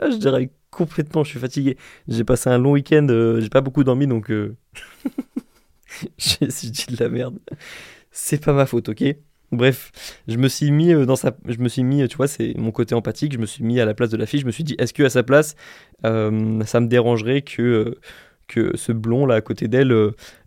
Ah, 0.00 0.10
je 0.10 0.16
dirais 0.16 0.50
complètement, 0.70 1.24
je 1.24 1.30
suis 1.30 1.40
fatigué. 1.40 1.76
J'ai 2.06 2.24
passé 2.24 2.48
un 2.48 2.56
long 2.56 2.72
week-end, 2.72 3.06
euh, 3.10 3.40
j'ai 3.40 3.48
pas 3.48 3.60
beaucoup 3.60 3.84
dormi 3.84 4.06
donc. 4.06 4.30
Euh... 4.30 4.56
j'ai 6.16 6.46
dit 6.46 6.86
de 6.88 7.02
la 7.02 7.10
merde. 7.10 7.38
C'est 8.10 8.42
pas 8.42 8.52
ma 8.52 8.64
faute, 8.64 8.88
ok? 8.88 9.04
Bref, 9.50 10.20
je 10.26 10.36
me 10.36 10.48
suis 10.48 10.70
mis 10.70 10.92
euh, 10.92 11.06
dans 11.06 11.16
sa, 11.16 11.34
je 11.46 11.58
me 11.58 11.68
suis 11.68 11.82
mis, 11.82 12.06
tu 12.06 12.16
vois, 12.16 12.28
c'est 12.28 12.54
mon 12.56 12.70
côté 12.70 12.94
empathique. 12.94 13.32
Je 13.32 13.38
me 13.38 13.46
suis 13.46 13.64
mis 13.64 13.80
à 13.80 13.86
la 13.86 13.94
place 13.94 14.10
de 14.10 14.16
la 14.16 14.26
fille. 14.26 14.40
Je 14.40 14.46
me 14.46 14.50
suis 14.50 14.64
dit, 14.64 14.76
est-ce 14.78 14.92
que 14.92 15.02
à 15.02 15.10
sa 15.10 15.22
place, 15.22 15.56
euh, 16.04 16.62
ça 16.64 16.80
me 16.80 16.86
dérangerait 16.86 17.42
que 17.42 17.62
euh, 17.62 17.94
que 18.46 18.76
ce 18.76 18.92
blond 18.92 19.26
là 19.26 19.34
à 19.34 19.40
côté 19.42 19.68
d'elle 19.68 19.94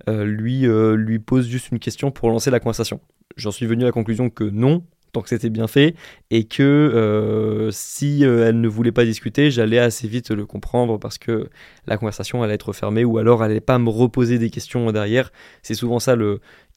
lui 0.07 0.65
lui 0.65 1.19
pose 1.19 1.47
juste 1.47 1.69
une 1.69 1.77
question 1.77 2.09
pour 2.09 2.29
lancer 2.29 2.49
la 2.49 2.59
conversation? 2.59 2.99
J'en 3.37 3.51
suis 3.51 3.67
venu 3.67 3.83
à 3.83 3.85
la 3.87 3.91
conclusion 3.91 4.31
que 4.31 4.43
non, 4.43 4.83
tant 5.11 5.21
que 5.21 5.29
c'était 5.29 5.49
bien 5.49 5.67
fait, 5.67 5.95
et 6.29 6.45
que 6.45 6.63
euh, 6.63 7.69
si 7.71 8.25
euh, 8.25 8.47
elle 8.47 8.61
ne 8.61 8.67
voulait 8.67 8.91
pas 8.91 9.05
discuter, 9.05 9.51
j'allais 9.51 9.79
assez 9.79 10.07
vite 10.07 10.31
le 10.31 10.45
comprendre 10.45 10.97
parce 10.97 11.17
que 11.17 11.49
la 11.85 11.97
conversation 11.97 12.43
allait 12.43 12.53
être 12.53 12.73
fermée, 12.73 13.03
ou 13.05 13.17
alors 13.17 13.43
elle 13.43 13.49
n'allait 13.49 13.59
pas 13.59 13.77
me 13.79 13.89
reposer 13.89 14.39
des 14.39 14.49
questions 14.49 14.91
derrière. 14.91 15.31
C'est 15.61 15.73
souvent 15.73 15.99
ça 15.99 16.15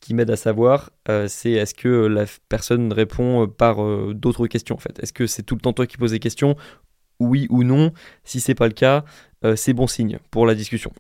qui 0.01 0.15
m'aide 0.15 0.31
à 0.31 0.37
savoir, 0.37 0.91
euh, 1.09 1.27
c'est 1.29 1.53
est-ce 1.53 1.75
que 1.75 1.89
la 1.89 2.25
personne 2.49 2.93
répond 2.93 3.47
par 3.47 3.77
d'autres 4.15 4.47
questions 4.47 4.77
en 4.77 4.81
fait? 4.81 4.99
Est-ce 5.03 5.13
que 5.13 5.27
c'est 5.27 5.43
tout 5.43 5.55
le 5.55 5.61
temps 5.61 5.73
toi 5.73 5.87
qui 5.87 5.97
poses 5.97 6.13
des 6.13 6.19
questions? 6.19 6.57
Oui 7.21 7.47
ou 7.51 7.63
non? 7.63 7.93
Si 8.25 8.41
c'est 8.41 8.55
pas 8.55 8.67
le 8.67 8.75
cas, 8.75 9.05
c'est 9.55 9.73
bon 9.73 9.87
signe 9.87 10.19
pour 10.31 10.47
la 10.47 10.55
discussion. 10.55 10.93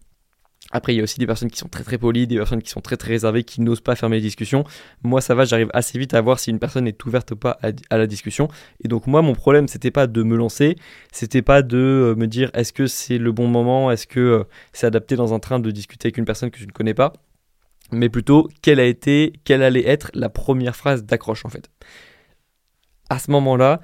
Après, 0.74 0.92
il 0.92 0.96
y 0.96 1.00
a 1.00 1.04
aussi 1.04 1.20
des 1.20 1.26
personnes 1.26 1.52
qui 1.52 1.58
sont 1.58 1.68
très 1.68 1.84
très 1.84 1.98
polies, 1.98 2.26
des 2.26 2.36
personnes 2.36 2.60
qui 2.60 2.68
sont 2.68 2.80
très 2.80 2.96
très 2.96 3.10
réservées, 3.10 3.44
qui 3.44 3.60
n'osent 3.60 3.80
pas 3.80 3.94
fermer 3.94 4.16
les 4.16 4.22
discussions. 4.22 4.64
Moi, 5.04 5.20
ça 5.20 5.36
va, 5.36 5.44
j'arrive 5.44 5.70
assez 5.72 6.00
vite 6.00 6.14
à 6.14 6.20
voir 6.20 6.40
si 6.40 6.50
une 6.50 6.58
personne 6.58 6.88
est 6.88 7.04
ouverte 7.04 7.30
ou 7.30 7.36
pas 7.36 7.60
à, 7.62 7.96
la 7.96 8.08
discussion. 8.08 8.48
Et 8.82 8.88
donc, 8.88 9.06
moi, 9.06 9.22
mon 9.22 9.34
problème, 9.34 9.68
c'était 9.68 9.92
pas 9.92 10.08
de 10.08 10.22
me 10.24 10.36
lancer, 10.36 10.74
c'était 11.12 11.42
pas 11.42 11.62
de 11.62 11.78
euh, 11.78 12.14
me 12.16 12.26
dire 12.26 12.50
est-ce 12.54 12.72
que 12.72 12.88
c'est 12.88 13.18
le 13.18 13.30
bon 13.30 13.46
moment, 13.46 13.92
est-ce 13.92 14.08
que 14.08 14.18
euh, 14.18 14.44
c'est 14.72 14.88
adapté 14.88 15.14
dans 15.14 15.32
un 15.32 15.38
train 15.38 15.60
de 15.60 15.70
discuter 15.70 16.08
avec 16.08 16.18
une 16.18 16.24
personne 16.24 16.50
que 16.50 16.58
je 16.58 16.66
ne 16.66 16.72
connais 16.72 16.92
pas, 16.92 17.12
mais 17.92 18.08
plutôt 18.08 18.48
quelle 18.60 18.80
a 18.80 18.84
été, 18.84 19.32
quelle 19.44 19.62
allait 19.62 19.86
être 19.86 20.10
la 20.12 20.28
première 20.28 20.74
phrase 20.74 21.04
d'accroche 21.04 21.44
en 21.44 21.50
fait. 21.50 21.70
À 23.10 23.20
ce 23.20 23.30
moment-là, 23.30 23.80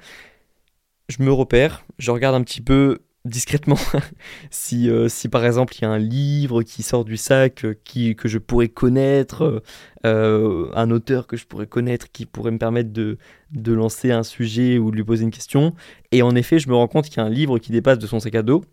je 1.07 1.23
me 1.23 1.31
repère, 1.31 1.85
je 1.99 2.11
regarde 2.11 2.35
un 2.35 2.43
petit 2.43 2.61
peu 2.61 2.99
discrètement 3.25 3.77
si, 4.49 4.89
euh, 4.89 5.07
si 5.07 5.29
par 5.29 5.45
exemple 5.45 5.75
il 5.77 5.81
y 5.83 5.85
a 5.85 5.89
un 5.89 5.99
livre 5.99 6.63
qui 6.63 6.81
sort 6.83 7.05
du 7.05 7.17
sac 7.17 7.65
euh, 7.65 7.75
qui, 7.83 8.15
que 8.15 8.27
je 8.27 8.39
pourrais 8.39 8.69
connaître, 8.69 9.63
euh, 10.05 10.71
un 10.73 10.89
auteur 10.91 11.27
que 11.27 11.37
je 11.37 11.45
pourrais 11.45 11.67
connaître 11.67 12.11
qui 12.11 12.25
pourrait 12.25 12.51
me 12.51 12.57
permettre 12.57 12.91
de, 12.91 13.17
de 13.51 13.73
lancer 13.73 14.11
un 14.11 14.23
sujet 14.23 14.77
ou 14.77 14.91
de 14.91 14.95
lui 14.95 15.03
poser 15.03 15.23
une 15.23 15.31
question. 15.31 15.73
Et 16.11 16.21
en 16.21 16.35
effet, 16.35 16.59
je 16.59 16.69
me 16.69 16.75
rends 16.75 16.87
compte 16.87 17.05
qu'il 17.05 17.17
y 17.17 17.19
a 17.19 17.25
un 17.25 17.29
livre 17.29 17.59
qui 17.59 17.71
dépasse 17.71 17.99
de 17.99 18.07
son 18.07 18.19
sac 18.19 18.35
à 18.35 18.41
dos 18.41 18.63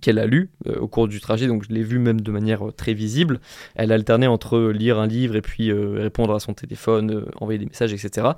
qu'elle 0.00 0.18
a 0.18 0.26
lu 0.26 0.50
euh, 0.66 0.78
au 0.78 0.88
cours 0.88 1.08
du 1.08 1.20
trajet, 1.20 1.46
donc 1.46 1.64
je 1.68 1.72
l'ai 1.72 1.82
vu 1.82 1.98
même 1.98 2.20
de 2.20 2.30
manière 2.30 2.68
euh, 2.68 2.72
très 2.72 2.94
visible. 2.94 3.40
Elle 3.74 3.92
alternait 3.92 4.26
entre 4.26 4.70
lire 4.70 4.98
un 4.98 5.06
livre 5.06 5.36
et 5.36 5.42
puis 5.42 5.70
euh, 5.70 6.00
répondre 6.00 6.34
à 6.34 6.40
son 6.40 6.54
téléphone, 6.54 7.26
envoyer 7.40 7.58
des 7.58 7.66
messages, 7.66 7.92
etc. 7.92 8.28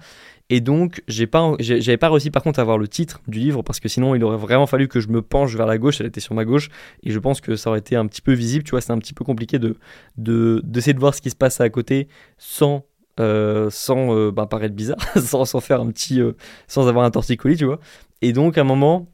Et 0.49 0.61
donc, 0.61 1.03
j'ai 1.09 1.27
pas, 1.27 1.55
j'avais 1.59 1.97
pas 1.97 2.09
réussi 2.09 2.31
par 2.31 2.43
contre 2.43 2.61
à 2.61 2.63
avoir 2.63 2.79
le 2.79 2.87
titre 2.87 3.21
du 3.27 3.41
livre 3.41 3.63
parce 3.63 3.81
que 3.81 3.89
sinon 3.89 4.15
il 4.15 4.23
aurait 4.23 4.37
vraiment 4.37 4.67
fallu 4.67 4.87
que 4.87 5.01
je 5.01 5.09
me 5.09 5.23
penche 5.23 5.55
vers 5.57 5.67
la 5.67 5.79
gauche. 5.79 6.01
Elle 6.01 6.07
était 6.07 6.21
sur 6.21 6.35
ma 6.35 6.45
gauche 6.45 6.69
et 7.03 7.11
je 7.11 7.19
pense 7.19 7.41
que 7.41 7.57
ça 7.57 7.71
aurait 7.71 7.81
été 7.81 7.97
un 7.97 8.07
petit 8.07 8.23
peu 8.23 8.33
visible. 8.33 8.65
Tu 8.65 8.71
vois, 8.71 8.81
c'est 8.81 8.93
un 8.93 8.99
petit 8.99 9.15
peu 9.15 9.25
compliqué 9.25 9.59
de, 9.59 9.77
de 10.17 10.61
d'essayer 10.65 10.95
de 10.95 11.01
voir 11.01 11.15
ce 11.15 11.21
qui 11.21 11.31
se 11.31 11.37
passe 11.37 11.61
à 11.61 11.69
côté 11.69 12.09
sans 12.39 12.85
sans 13.19 14.31
bah, 14.31 14.45
paraître 14.45 14.75
bizarre, 14.75 14.99
sans, 15.17 15.47
sans, 15.47 15.61
faire 15.61 15.81
un 15.81 15.91
petit, 15.91 16.21
sans 16.69 16.87
avoir 16.87 17.07
un 17.07 17.11
torticolis, 17.11 17.57
tu 17.57 17.65
vois. 17.65 17.81
Et 18.21 18.35
donc 18.35 18.59
à 18.59 18.61
un 18.61 18.65
moment, 18.65 19.09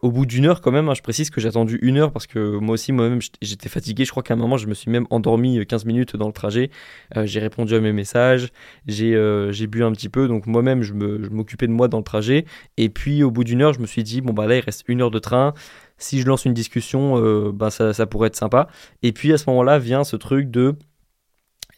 au 0.00 0.12
bout 0.12 0.26
d'une 0.26 0.46
heure 0.46 0.60
quand 0.60 0.70
même, 0.70 0.88
hein, 0.88 0.94
je 0.94 1.02
précise 1.02 1.28
que 1.30 1.40
j'ai 1.40 1.48
attendu 1.48 1.78
une 1.82 1.98
heure 1.98 2.12
parce 2.12 2.26
que 2.26 2.56
moi 2.58 2.74
aussi 2.74 2.92
moi-même 2.92 3.20
j'étais 3.42 3.68
fatigué, 3.68 4.04
je 4.04 4.10
crois 4.10 4.22
qu'à 4.22 4.34
un 4.34 4.36
moment 4.36 4.56
je 4.56 4.68
me 4.68 4.74
suis 4.74 4.90
même 4.90 5.06
endormi 5.10 5.64
15 5.66 5.82
euh, 5.82 5.86
minutes 5.86 6.16
dans 6.16 6.28
le 6.28 6.32
trajet, 6.32 6.70
euh, 7.16 7.26
j'ai 7.26 7.40
répondu 7.40 7.74
à 7.74 7.80
mes 7.80 7.92
messages, 7.92 8.50
j'ai 8.86 9.14
euh, 9.14 9.52
bu 9.68 9.82
un 9.82 9.90
petit 9.92 10.08
peu, 10.08 10.28
donc 10.28 10.46
moi-même 10.46 10.82
je 10.82 10.94
m'occupais 10.94 11.66
de 11.66 11.72
moi 11.72 11.88
dans 11.88 11.98
le 11.98 12.04
trajet, 12.04 12.44
et 12.76 12.88
puis 12.88 13.24
au 13.24 13.30
bout 13.32 13.42
d'une 13.42 13.60
heure 13.60 13.72
je 13.72 13.80
me 13.80 13.86
suis 13.86 14.04
dit 14.04 14.20
bon 14.20 14.32
bah 14.32 14.46
là 14.46 14.56
il 14.56 14.60
reste 14.60 14.84
une 14.86 15.02
heure 15.02 15.10
de 15.10 15.18
train, 15.18 15.52
si 15.96 16.20
je 16.20 16.26
lance 16.26 16.44
une 16.44 16.54
discussion 16.54 17.50
bah 17.50 17.70
ça, 17.70 17.92
ça 17.92 18.06
pourrait 18.06 18.28
être 18.28 18.36
sympa, 18.36 18.68
et 19.02 19.12
puis 19.12 19.32
à 19.32 19.38
ce 19.38 19.50
moment-là 19.50 19.80
vient 19.80 20.04
ce 20.04 20.14
truc 20.16 20.48
de 20.50 20.76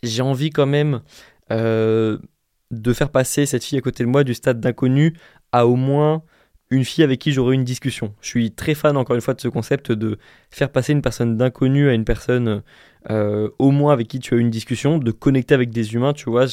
j'ai 0.03 0.23
envie 0.23 0.51
quand 0.51 0.67
même 0.67 1.01
de 1.49 2.93
faire 2.93 3.11
passer 3.11 3.47
cette 3.47 3.65
fille 3.65 3.79
à 3.79 3.81
côté 3.81 4.05
de 4.05 4.09
moi 4.09 4.25
du 4.25 4.35
stade 4.35 4.61
d'inconnu 4.61 5.15
à 5.53 5.67
au 5.67 5.77
moins 5.77 6.23
une 6.71 6.85
fille 6.85 7.03
avec 7.03 7.19
qui 7.19 7.33
j'aurais 7.33 7.55
une 7.57 7.65
discussion. 7.65 8.15
Je 8.21 8.29
suis 8.29 8.53
très 8.53 8.75
fan 8.75 8.97
encore 8.97 9.17
une 9.17 9.23
fois 9.23 9.35
de 9.35 9.41
ce 9.41 9.49
concept 9.49 9.91
de 9.91 10.19
faire 10.51 10.71
passer 10.71 10.93
une 10.93 11.03
personne 11.03 11.37
d'inconnu 11.37 11.89
à 11.89 11.95
une 11.95 12.05
personne 12.05 12.63
euh, 13.09 13.49
au 13.59 13.71
moins 13.71 13.93
avec 13.93 14.09
qui 14.09 14.19
tu 14.19 14.35
as 14.35 14.37
une 14.37 14.51
discussion, 14.51 14.99
de 14.99 15.11
connecter 15.11 15.55
avec 15.55 15.71
des 15.71 15.95
humains, 15.95 16.13
tu 16.13 16.31
vois. 16.31 16.47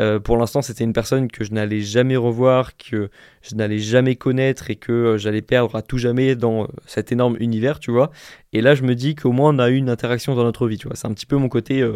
Euh, 0.00 0.18
pour 0.18 0.36
l'instant, 0.36 0.62
c'était 0.62 0.84
une 0.84 0.92
personne 0.92 1.30
que 1.30 1.44
je 1.44 1.52
n'allais 1.52 1.80
jamais 1.80 2.16
revoir, 2.16 2.76
que 2.76 3.10
je 3.42 3.54
n'allais 3.54 3.78
jamais 3.78 4.16
connaître 4.16 4.70
et 4.70 4.76
que 4.76 4.92
euh, 4.92 5.18
j'allais 5.18 5.42
perdre 5.42 5.76
à 5.76 5.82
tout 5.82 5.98
jamais 5.98 6.34
dans 6.34 6.66
cet 6.86 7.12
énorme 7.12 7.36
univers, 7.38 7.78
tu 7.78 7.90
vois. 7.90 8.10
Et 8.52 8.62
là, 8.62 8.74
je 8.74 8.82
me 8.82 8.94
dis 8.94 9.14
qu'au 9.14 9.32
moins 9.32 9.54
on 9.54 9.58
a 9.58 9.68
eu 9.68 9.76
une 9.76 9.90
interaction 9.90 10.34
dans 10.34 10.44
notre 10.44 10.66
vie, 10.66 10.78
tu 10.78 10.88
vois. 10.88 10.96
C'est 10.96 11.06
un 11.06 11.14
petit 11.14 11.26
peu 11.26 11.36
mon 11.36 11.48
côté 11.48 11.88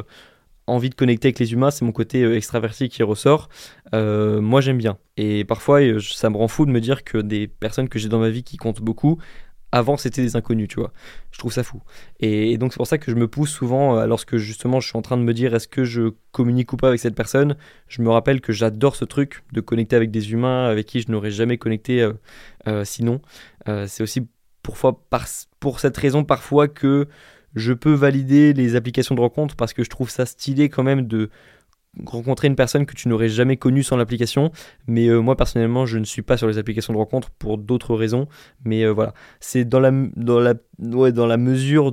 envie 0.71 0.91
de 0.91 0.95
connecter 0.95 1.29
avec 1.29 1.39
les 1.39 1.53
humains, 1.53 1.71
c'est 1.71 1.85
mon 1.85 1.93
côté 1.93 2.23
euh, 2.23 2.37
extraverti 2.37 2.89
qui 2.89 3.03
ressort. 3.03 3.49
Euh, 3.95 4.41
moi, 4.41 4.61
j'aime 4.61 4.79
bien. 4.79 4.99
Et 5.17 5.45
parfois, 5.45 5.81
euh, 5.81 6.01
ça 6.01 6.31
me 6.31 6.37
rend 6.37 6.49
fou 6.49 6.67
de 6.67 6.71
me 6.71 6.81
dire 6.81 7.05
que 7.05 7.19
des 7.19 7.49
personnes 7.49 7.89
que 7.89 7.99
j'ai 7.99 8.09
dans 8.09 8.19
ma 8.19 8.31
vie 8.31 8.43
qui 8.43 8.57
comptent 8.57 8.81
beaucoup, 8.81 9.19
avant, 9.73 9.97
c'était 9.97 10.23
des 10.23 10.35
inconnus, 10.35 10.69
tu 10.69 10.81
vois. 10.81 10.93
Je 11.31 11.39
trouve 11.39 11.53
ça 11.53 11.63
fou. 11.63 11.81
Et, 12.19 12.59
donc, 12.59 12.73
c'est 12.73 12.79
pour 12.79 12.87
ça 12.87 12.99
que 12.99 13.11
je 13.11 13.17
me 13.17 13.29
pousse 13.29 13.51
souvent, 13.51 14.05
lorsque 14.05 14.37
justement 14.37 14.81
je 14.81 14.89
suis 14.89 14.99
en 14.99 15.03
train 15.03 15.17
de 15.17 15.23
me 15.23 15.33
dire 15.33 15.55
est-ce 15.55 15.69
que 15.69 15.85
je 15.85 16.13
communique 16.33 16.73
ou 16.73 16.77
pas 16.77 16.89
avec 16.89 16.99
cette 16.99 17.15
personne, 17.15 17.57
je 17.87 18.03
me 18.03 18.11
rappelle 18.11 18.41
que 18.41 18.53
j'adore 18.53 18.97
ce 18.97 19.05
truc 19.05 19.45
de 19.53 19.61
connecter 19.61 19.95
avec 19.95 20.11
des 20.11 20.33
humains 20.33 20.67
avec 20.69 20.87
qui 20.87 21.01
je 21.01 21.13
n'aurais 21.13 21.31
jamais 21.31 21.57
connecté 21.57 22.05
sinon. 22.83 23.21
c'est 23.87 24.03
aussi 24.03 24.27
pour, 24.63 24.77
pour 25.61 25.79
cette 25.79 25.97
raison 25.97 26.25
parfois 26.25 26.67
que 26.67 27.07
je 27.55 27.73
peux 27.73 27.93
valider 27.93 28.53
les 28.53 28.77
applications 28.77 29.15
de 29.15 29.21
rencontre 29.21 29.57
parce 29.57 29.73
que 29.73 29.85
je 29.85 29.91
trouve 29.91 30.11
ça 30.11 30.27
stylé 30.27 30.69
quand 30.69 30.83
même 30.83 31.07
de 31.07 31.31
rencontrer 32.07 32.47
une 32.47 32.57
personne 32.57 32.87
que 32.87 32.95
tu 32.95 33.09
n'aurais 33.09 33.29
jamais 33.29 33.57
connue 33.57 33.83
sans 33.83 33.97
l'application. 33.97 34.53
Mais 34.87 35.09
euh, 35.09 35.21
moi 35.21 35.37
personnellement, 35.37 35.87
je 35.87 35.99
ne 35.99 36.05
suis 36.05 36.23
pas 36.23 36.37
sur 36.37 36.47
les 36.47 36.59
applications 36.59 36.93
de 36.93 36.99
rencontre 36.99 37.31
pour 37.31 37.59
d'autres 37.59 37.95
raisons. 37.95 38.29
Mais 38.65 38.85
euh, 38.85 38.91
voilà, 38.91 39.15
c'est 39.41 39.65
dans 39.65 39.81
la, 39.81 39.91
dans, 40.17 40.41
la, 40.41 40.55
ouais, 40.79 41.13
dans 41.13 41.27
la 41.27 41.37
mesure 41.37 41.93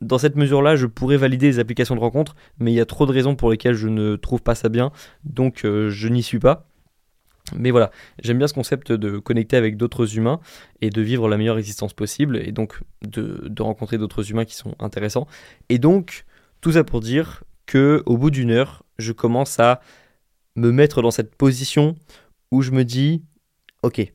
dans 0.00 0.18
cette 0.18 0.36
mesure-là, 0.36 0.76
je 0.76 0.86
pourrais 0.86 1.16
valider 1.16 1.46
les 1.46 1.58
applications 1.58 1.96
de 1.96 2.00
rencontre, 2.00 2.36
mais 2.58 2.72
il 2.72 2.74
y 2.74 2.80
a 2.80 2.86
trop 2.86 3.06
de 3.06 3.12
raisons 3.12 3.34
pour 3.34 3.50
lesquelles 3.50 3.74
je 3.74 3.88
ne 3.88 4.16
trouve 4.16 4.42
pas 4.42 4.54
ça 4.54 4.68
bien, 4.68 4.92
donc 5.24 5.64
euh, 5.64 5.90
je 5.90 6.08
n'y 6.08 6.22
suis 6.22 6.38
pas. 6.38 6.67
Mais 7.54 7.70
voilà, 7.70 7.90
j'aime 8.22 8.38
bien 8.38 8.48
ce 8.48 8.54
concept 8.54 8.92
de 8.92 9.18
connecter 9.18 9.56
avec 9.56 9.76
d'autres 9.76 10.16
humains 10.16 10.40
et 10.80 10.90
de 10.90 11.02
vivre 11.02 11.28
la 11.28 11.36
meilleure 11.36 11.58
existence 11.58 11.92
possible 11.92 12.36
et 12.36 12.52
donc 12.52 12.80
de, 13.02 13.62
rencontrer 13.62 13.98
d'autres 13.98 14.30
humains 14.30 14.44
qui 14.44 14.54
sont 14.54 14.74
intéressants. 14.78 15.26
Et 15.68 15.78
donc, 15.78 16.24
tout 16.60 16.72
ça 16.72 16.84
pour 16.84 17.00
dire 17.00 17.44
que 17.66 18.02
au 18.06 18.16
bout 18.16 18.30
d'une 18.30 18.50
heure, 18.50 18.84
je 18.98 19.12
commence 19.12 19.58
à 19.60 19.80
me 20.56 20.72
mettre 20.72 21.02
dans 21.02 21.10
cette 21.10 21.34
position 21.34 21.94
où 22.50 22.62
je 22.62 22.70
me 22.70 22.84
dis, 22.84 23.22
ok, 23.82 24.12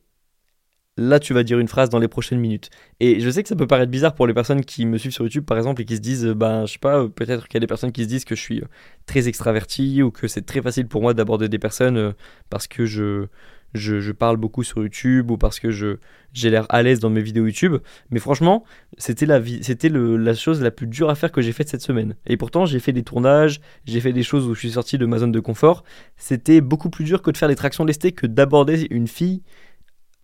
là 0.96 1.18
tu 1.18 1.34
vas 1.34 1.42
dire 1.42 1.58
une 1.58 1.68
phrase 1.68 1.90
dans 1.90 1.98
les 1.98 2.08
prochaines 2.08 2.38
minutes. 2.38 2.70
Et 3.00 3.20
je 3.20 3.30
sais 3.30 3.42
que 3.42 3.48
ça 3.48 3.56
peut 3.56 3.66
paraître 3.66 3.90
bizarre 3.90 4.14
pour 4.14 4.26
les 4.26 4.34
personnes 4.34 4.64
qui 4.64 4.86
me 4.86 4.98
suivent 4.98 5.12
sur 5.12 5.24
YouTube 5.24 5.44
par 5.44 5.56
exemple 5.56 5.82
et 5.82 5.84
qui 5.84 5.96
se 5.96 6.00
disent, 6.00 6.26
ben 6.26 6.66
je 6.66 6.72
sais 6.74 6.78
pas, 6.78 7.08
peut-être 7.08 7.48
qu'il 7.48 7.54
y 7.54 7.58
a 7.58 7.60
des 7.60 7.66
personnes 7.66 7.92
qui 7.92 8.04
se 8.04 8.08
disent 8.08 8.24
que 8.24 8.34
je 8.34 8.40
suis 8.40 8.62
très 9.06 9.28
extraverti 9.28 10.02
ou 10.02 10.10
que 10.10 10.28
c'est 10.28 10.42
très 10.42 10.62
facile 10.62 10.86
pour 10.86 11.02
moi 11.02 11.14
d'aborder 11.14 11.48
des 11.48 11.58
personnes 11.58 11.96
euh, 11.96 12.12
parce 12.48 12.68
que 12.68 12.86
je, 12.86 13.26
je, 13.74 14.12
parle 14.12 14.36
beaucoup 14.36 14.62
sur 14.62 14.82
YouTube 14.82 15.30
ou 15.30 15.36
parce 15.36 15.58
que 15.58 15.70
je, 15.70 15.96
j'ai 16.32 16.50
l'air 16.50 16.66
à 16.68 16.82
l'aise 16.82 17.00
dans 17.00 17.10
mes 17.10 17.22
vidéos 17.22 17.46
YouTube. 17.46 17.76
Mais 18.10 18.20
franchement, 18.20 18.64
c'était, 18.98 19.26
la, 19.26 19.42
c'était 19.62 19.88
la 19.88 20.34
chose 20.34 20.62
la 20.62 20.70
plus 20.70 20.86
dure 20.86 21.10
à 21.10 21.14
faire 21.14 21.32
que 21.32 21.42
j'ai 21.42 21.52
faite 21.52 21.68
cette 21.68 21.82
semaine. 21.82 22.14
Et 22.26 22.36
pourtant, 22.36 22.66
j'ai 22.66 22.78
fait 22.78 22.92
des 22.92 23.02
tournages, 23.02 23.60
j'ai 23.84 24.00
fait 24.00 24.12
des 24.12 24.22
choses 24.22 24.46
où 24.46 24.54
je 24.54 24.60
suis 24.60 24.72
sorti 24.72 24.96
de 24.96 25.06
ma 25.06 25.18
zone 25.18 25.32
de 25.32 25.40
confort. 25.40 25.84
C'était 26.16 26.60
beaucoup 26.60 26.90
plus 26.90 27.04
dur 27.04 27.20
que 27.22 27.30
de 27.30 27.36
faire 27.36 27.48
des 27.48 27.56
tractions 27.56 27.84
lestées 27.84 28.12
que 28.12 28.26
d'aborder 28.26 28.86
une 28.90 29.08
fille 29.08 29.42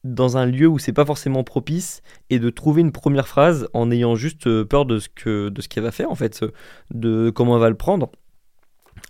dans 0.05 0.37
un 0.37 0.47
lieu 0.47 0.67
où 0.67 0.79
c'est 0.79 0.93
pas 0.93 1.05
forcément 1.05 1.45
propice 1.45 2.03
et 2.31 2.39
de 2.39 2.51
trouver 2.51 2.81
une 2.81 2.93
première 2.93 3.29
phrase 3.29 3.69
en 3.75 3.91
ayant 3.91 4.15
juste 4.15 4.47
euh, 4.47 4.65
peur 4.65 4.87
de 4.87 4.99
ce 4.99 5.09
que 5.09 5.49
de 5.51 5.61
ce 5.61 5.69
qu'elle 5.69 5.83
va 5.83 5.93
faire 5.93 6.11
en 6.11 6.15
fait 6.15 6.45
de 6.91 7.31
comment 7.31 7.57
elle 7.57 7.61
va 7.61 7.69
le 7.69 7.77
prendre. 7.77 8.11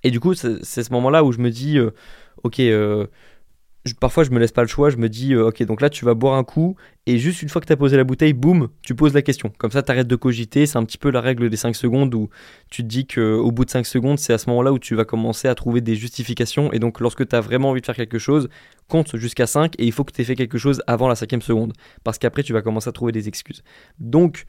Et 0.03 0.11
du 0.11 0.21
coup 0.21 0.35
c'est, 0.35 0.65
ce 0.65 0.93
moment 0.93 1.11
là 1.11 1.25
où 1.25 1.33
je 1.33 1.39
me 1.39 1.51
dis 1.51 1.79
euh, 1.79 1.91
ok 2.43 2.61
euh, 2.61 3.07
parfois 3.99 4.25
je 4.25 4.31
me 4.31 4.39
laisse 4.39 4.53
pas 4.53 4.63
le 4.63 4.69
choix, 4.69 4.91
je 4.91 4.97
me 4.97 5.09
dis 5.09 5.35
euh, 5.35 5.49
ok 5.49 5.63
donc 5.65 5.81
là 5.81 5.89
tu 5.89 6.05
vas 6.05 6.15
boire 6.15 6.35
un 6.35 6.45
coup 6.45 6.77
et 7.07 7.19
juste 7.19 7.43
une 7.43 7.49
fois 7.49 7.61
que 7.61 7.67
tu 7.67 7.73
as 7.73 7.77
posé 7.77 7.97
la 7.97 8.05
bouteille, 8.05 8.35
boum, 8.35 8.69
tu 8.83 8.95
poses 8.95 9.15
la 9.15 9.23
question. 9.23 9.53
Comme 9.59 9.71
ça 9.71 9.83
tu 9.83 9.91
arrêtes 9.91 10.07
de 10.07 10.17
cogiter, 10.17 10.67
c'est 10.67 10.77
un 10.77 10.85
petit 10.85 10.99
peu 10.99 11.11
la 11.11 11.21
règle 11.21 11.49
des 11.49 11.57
5 11.57 11.75
secondes 11.75 12.15
où 12.15 12.29
tu 12.71 12.83
te 12.83 12.89
dis 12.89 13.07
qu'au 13.07 13.51
bout 13.51 13.65
de 13.65 13.71
5 13.71 13.87
secondes 13.87 14.19
c'est 14.19 14.33
à 14.33 14.39
ce 14.39 14.51
moment-là 14.51 14.73
où 14.73 14.79
tu 14.79 14.95
vas 14.95 15.05
commencer 15.05 15.49
à 15.49 15.55
trouver 15.55 15.81
des 15.81 15.95
justifications 15.95 16.73
et 16.73 16.79
donc 16.79 17.01
lorsque 17.01 17.27
tu 17.27 17.35
as 17.35 17.41
vraiment 17.41 17.71
envie 17.71 17.81
de 17.81 17.87
faire 17.87 17.97
quelque 17.97 18.19
chose, 18.19 18.49
compte 18.89 19.17
jusqu'à 19.17 19.47
5 19.47 19.75
et 19.79 19.87
il 19.87 19.93
faut 19.93 20.05
que 20.05 20.13
tu 20.13 20.21
aies 20.21 20.25
fait 20.25 20.37
quelque 20.37 20.59
chose 20.59 20.83
avant 20.87 21.09
la 21.09 21.15
cinquième 21.15 21.43
seconde 21.43 21.73
parce 22.05 22.19
qu'après 22.19 22.43
tu 22.43 22.53
vas 22.53 22.63
commencer 22.63 22.89
à 22.89 22.93
trouver 22.93 23.13
des 23.13 23.29
excuses. 23.29 23.63
Donc 23.99 24.45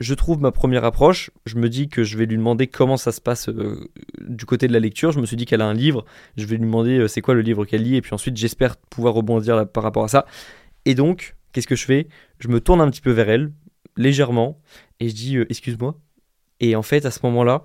je 0.00 0.14
trouve 0.14 0.40
ma 0.40 0.50
première 0.50 0.84
approche. 0.84 1.30
Je 1.46 1.56
me 1.56 1.68
dis 1.68 1.88
que 1.88 2.02
je 2.02 2.18
vais 2.18 2.26
lui 2.26 2.36
demander 2.36 2.66
comment 2.66 2.96
ça 2.96 3.12
se 3.12 3.20
passe 3.20 3.48
euh, 3.48 3.88
du 4.20 4.44
côté 4.44 4.66
de 4.66 4.72
la 4.72 4.80
lecture. 4.80 5.12
Je 5.12 5.20
me 5.20 5.26
suis 5.26 5.36
dit 5.36 5.46
qu'elle 5.46 5.60
a 5.60 5.66
un 5.66 5.74
livre. 5.74 6.04
Je 6.36 6.46
vais 6.46 6.56
lui 6.56 6.64
demander 6.64 6.98
euh, 6.98 7.08
c'est 7.08 7.20
quoi 7.20 7.34
le 7.34 7.42
livre 7.42 7.64
qu'elle 7.64 7.82
lit. 7.82 7.96
Et 7.96 8.02
puis 8.02 8.12
ensuite, 8.12 8.36
j'espère 8.36 8.76
pouvoir 8.76 9.14
rebondir 9.14 9.68
par 9.68 9.84
rapport 9.84 10.04
à 10.04 10.08
ça. 10.08 10.26
Et 10.84 10.94
donc, 10.94 11.36
qu'est-ce 11.52 11.68
que 11.68 11.76
je 11.76 11.84
fais? 11.84 12.08
Je 12.38 12.48
me 12.48 12.60
tourne 12.60 12.80
un 12.80 12.90
petit 12.90 13.00
peu 13.00 13.12
vers 13.12 13.28
elle, 13.28 13.52
légèrement, 13.96 14.60
et 14.98 15.08
je 15.08 15.14
dis 15.14 15.36
euh, 15.36 15.46
excuse-moi. 15.48 15.98
Et 16.60 16.76
en 16.76 16.82
fait, 16.82 17.06
à 17.06 17.10
ce 17.10 17.20
moment-là, 17.24 17.64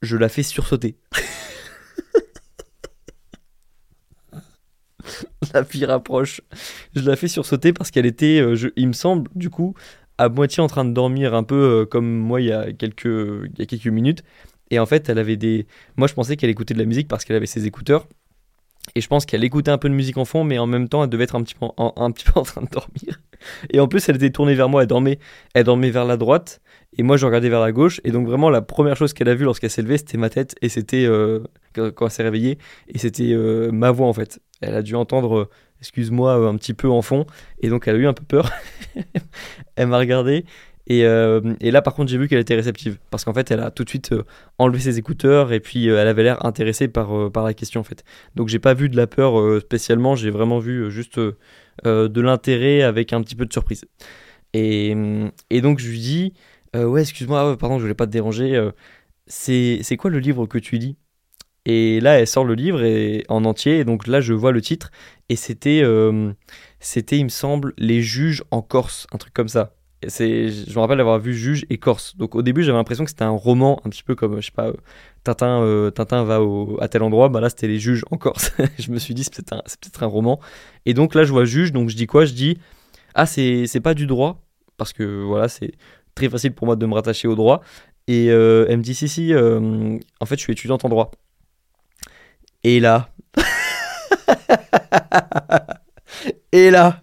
je 0.00 0.16
la 0.16 0.28
fais 0.28 0.42
sursauter. 0.42 0.96
la 5.52 5.64
pire 5.64 5.90
approche. 5.90 6.40
Je 6.94 7.02
la 7.02 7.16
fais 7.16 7.28
sursauter 7.28 7.72
parce 7.72 7.90
qu'elle 7.90 8.06
était, 8.06 8.42
il 8.76 8.88
me 8.88 8.92
semble, 8.92 9.30
du 9.34 9.50
coup, 9.50 9.74
à 10.18 10.28
moitié 10.28 10.62
en 10.62 10.66
train 10.66 10.84
de 10.84 10.92
dormir, 10.92 11.34
un 11.34 11.44
peu 11.44 11.54
euh, 11.54 11.86
comme 11.86 12.06
moi 12.06 12.40
il 12.40 12.48
y, 12.48 12.52
a 12.52 12.72
quelques, 12.72 13.04
il 13.04 13.58
y 13.58 13.62
a 13.62 13.66
quelques 13.66 13.86
minutes. 13.86 14.22
Et 14.70 14.78
en 14.78 14.86
fait, 14.86 15.08
elle 15.08 15.18
avait 15.18 15.36
des. 15.36 15.66
Moi, 15.96 16.08
je 16.08 16.14
pensais 16.14 16.36
qu'elle 16.36 16.50
écoutait 16.50 16.74
de 16.74 16.78
la 16.78 16.84
musique 16.84 17.08
parce 17.08 17.24
qu'elle 17.24 17.36
avait 17.36 17.46
ses 17.46 17.66
écouteurs. 17.66 18.06
Et 18.94 19.00
je 19.00 19.08
pense 19.08 19.26
qu'elle 19.26 19.44
écoutait 19.44 19.70
un 19.70 19.78
peu 19.78 19.88
de 19.88 19.94
musique 19.94 20.16
en 20.16 20.24
fond, 20.24 20.44
mais 20.44 20.58
en 20.58 20.66
même 20.66 20.88
temps, 20.88 21.04
elle 21.04 21.10
devait 21.10 21.24
être 21.24 21.36
un 21.36 21.42
petit 21.42 21.54
peu 21.54 21.66
en, 21.76 21.92
un 21.96 22.10
petit 22.10 22.24
peu 22.24 22.32
en 22.38 22.42
train 22.42 22.62
de 22.62 22.68
dormir. 22.68 23.20
Et 23.70 23.80
en 23.80 23.88
plus, 23.88 24.08
elle 24.08 24.16
était 24.16 24.30
tournée 24.30 24.54
vers 24.54 24.68
moi, 24.68 24.82
elle 24.82 24.88
dormait, 24.88 25.18
elle 25.54 25.64
dormait 25.64 25.90
vers 25.90 26.04
la 26.04 26.16
droite, 26.16 26.60
et 26.96 27.02
moi, 27.02 27.16
je 27.16 27.26
regardais 27.26 27.48
vers 27.48 27.60
la 27.60 27.70
gauche. 27.70 28.00
Et 28.04 28.10
donc, 28.10 28.26
vraiment, 28.26 28.50
la 28.50 28.62
première 28.62 28.96
chose 28.96 29.12
qu'elle 29.12 29.28
a 29.28 29.34
vue 29.34 29.44
lorsqu'elle 29.44 29.70
s'est 29.70 29.82
levée, 29.82 29.98
c'était 29.98 30.18
ma 30.18 30.30
tête, 30.30 30.56
et 30.62 30.68
c'était 30.68 31.04
euh, 31.04 31.40
quand 31.74 32.06
elle 32.06 32.10
s'est 32.10 32.22
réveillée, 32.22 32.58
et 32.88 32.98
c'était 32.98 33.32
euh, 33.32 33.70
ma 33.70 33.90
voix 33.90 34.08
en 34.08 34.12
fait. 34.12 34.40
Elle 34.60 34.74
a 34.74 34.82
dû 34.82 34.96
entendre 34.96 35.48
excuse-moi, 35.80 36.38
euh, 36.38 36.48
un 36.48 36.56
petit 36.56 36.74
peu 36.74 36.88
en 36.88 37.02
fond. 37.02 37.26
Et 37.60 37.68
donc 37.68 37.88
elle 37.88 37.96
a 37.96 37.98
eu 37.98 38.06
un 38.06 38.14
peu 38.14 38.24
peur. 38.24 38.50
elle 39.76 39.88
m'a 39.88 39.98
regardé. 39.98 40.44
Et, 40.90 41.04
euh, 41.04 41.54
et, 41.60 41.70
là, 41.70 41.82
par 41.82 41.92
contre, 41.94 42.10
j'ai 42.10 42.16
vu 42.16 42.28
qu'elle 42.28 42.38
était 42.38 42.54
réceptive. 42.54 42.98
Parce 43.10 43.22
qu'en 43.22 43.34
fait, 43.34 43.50
elle 43.50 43.60
a 43.60 43.70
tout 43.70 43.84
de 43.84 43.90
suite 43.90 44.12
euh, 44.12 44.24
enlevé 44.56 44.80
ses 44.80 44.98
écouteurs 44.98 45.52
et 45.52 45.60
puis 45.60 45.86
elle 45.86 46.08
avait 46.08 46.22
l'air 46.22 46.46
intéressée 46.46 46.88
par, 46.88 47.30
la 47.34 47.52
question, 47.52 47.82
en 47.82 47.84
fait. 47.84 48.04
Donc, 48.36 48.48
j'ai 48.48 48.58
pas 48.58 48.72
vu 48.72 48.88
de 48.88 48.96
la 48.96 49.06
peur 49.06 49.60
spécialement. 49.60 50.16
J'ai 50.16 50.30
vraiment 50.30 50.58
vu 50.58 50.90
juste 50.90 51.20
de 51.84 52.20
l'intérêt 52.22 52.80
avec 52.82 53.12
un 53.12 53.20
petit 53.20 53.36
peu 53.36 53.44
de 53.44 53.52
surprise. 53.52 53.84
Et, 54.54 54.96
et 55.50 55.60
donc, 55.60 55.78
je 55.78 55.90
lui 55.90 55.98
dis 55.98 56.32
Ouais, 56.74 57.02
excuse-moi, 57.02 57.58
pardon, 57.58 57.76
je 57.76 57.82
voulais 57.82 57.92
pas 57.94 58.06
te 58.06 58.12
déranger. 58.12 58.70
c'est 59.26 59.96
quoi 59.98 60.10
le 60.10 60.20
livre 60.20 60.46
que 60.46 60.56
tu 60.58 60.78
lis? 60.78 60.96
Et 61.68 62.00
là, 62.00 62.18
elle 62.18 62.26
sort 62.26 62.44
le 62.44 62.54
livre 62.54 62.82
en 63.28 63.44
entier. 63.44 63.80
Et 63.80 63.84
donc 63.84 64.06
là, 64.06 64.22
je 64.22 64.32
vois 64.32 64.52
le 64.52 64.62
titre. 64.62 64.90
Et 65.28 65.36
c'était, 65.36 65.82
euh, 65.84 66.32
c'était, 66.80 67.18
il 67.18 67.24
me 67.24 67.28
semble, 67.28 67.74
Les 67.76 68.00
juges 68.00 68.42
en 68.50 68.62
Corse, 68.62 69.06
un 69.12 69.18
truc 69.18 69.34
comme 69.34 69.48
ça. 69.48 69.74
Je 70.02 70.74
me 70.74 70.78
rappelle 70.78 70.96
d'avoir 70.96 71.18
vu 71.18 71.34
Juge 71.34 71.66
et 71.68 71.76
Corse. 71.76 72.16
Donc 72.16 72.34
au 72.36 72.40
début, 72.40 72.62
j'avais 72.62 72.78
l'impression 72.78 73.04
que 73.04 73.10
c'était 73.10 73.24
un 73.24 73.36
roman, 73.36 73.82
un 73.84 73.90
petit 73.90 74.02
peu 74.02 74.14
comme, 74.14 74.40
je 74.40 74.46
sais 74.46 74.52
pas, 74.52 74.72
Tintin, 75.24 75.60
euh, 75.60 75.90
Tintin 75.90 76.24
va 76.24 76.40
à 76.80 76.88
tel 76.88 77.02
endroit. 77.02 77.28
Bah 77.28 77.42
là, 77.42 77.50
c'était 77.50 77.68
Les 77.68 77.78
juges 77.78 78.02
en 78.10 78.16
Corse. 78.16 78.50
je 78.78 78.90
me 78.90 78.98
suis 78.98 79.12
dit, 79.12 79.24
c'est 79.24 79.34
peut-être 79.34 79.52
un, 79.52 79.62
c'est 79.66 79.78
peut-être 79.78 80.02
un 80.02 80.06
roman. 80.06 80.40
Et 80.86 80.94
donc 80.94 81.14
là, 81.14 81.24
je 81.24 81.32
vois 81.32 81.44
Juge. 81.44 81.72
Donc 81.72 81.90
je 81.90 81.96
dis 81.96 82.06
quoi? 82.06 82.24
Je 82.24 82.32
dis, 82.32 82.56
ah, 83.14 83.26
c'est, 83.26 83.66
c'est 83.66 83.80
pas 83.80 83.92
du 83.92 84.06
droit. 84.06 84.40
Parce 84.78 84.94
que 84.94 85.22
voilà, 85.22 85.48
c'est 85.48 85.72
très 86.14 86.30
facile 86.30 86.54
pour 86.54 86.66
moi 86.66 86.76
de 86.76 86.86
me 86.86 86.94
rattacher 86.94 87.28
au 87.28 87.34
droit. 87.34 87.60
Et 88.06 88.30
euh, 88.30 88.64
elle 88.70 88.78
me 88.78 88.82
dit, 88.82 88.94
si, 88.94 89.06
si, 89.06 89.34
en 89.34 90.26
fait, 90.26 90.36
je 90.36 90.40
suis 90.40 90.52
étudiante 90.54 90.86
en 90.86 90.88
droit. 90.88 91.10
Et 92.64 92.80
là. 92.80 93.10
Et 96.52 96.70
là. 96.70 97.02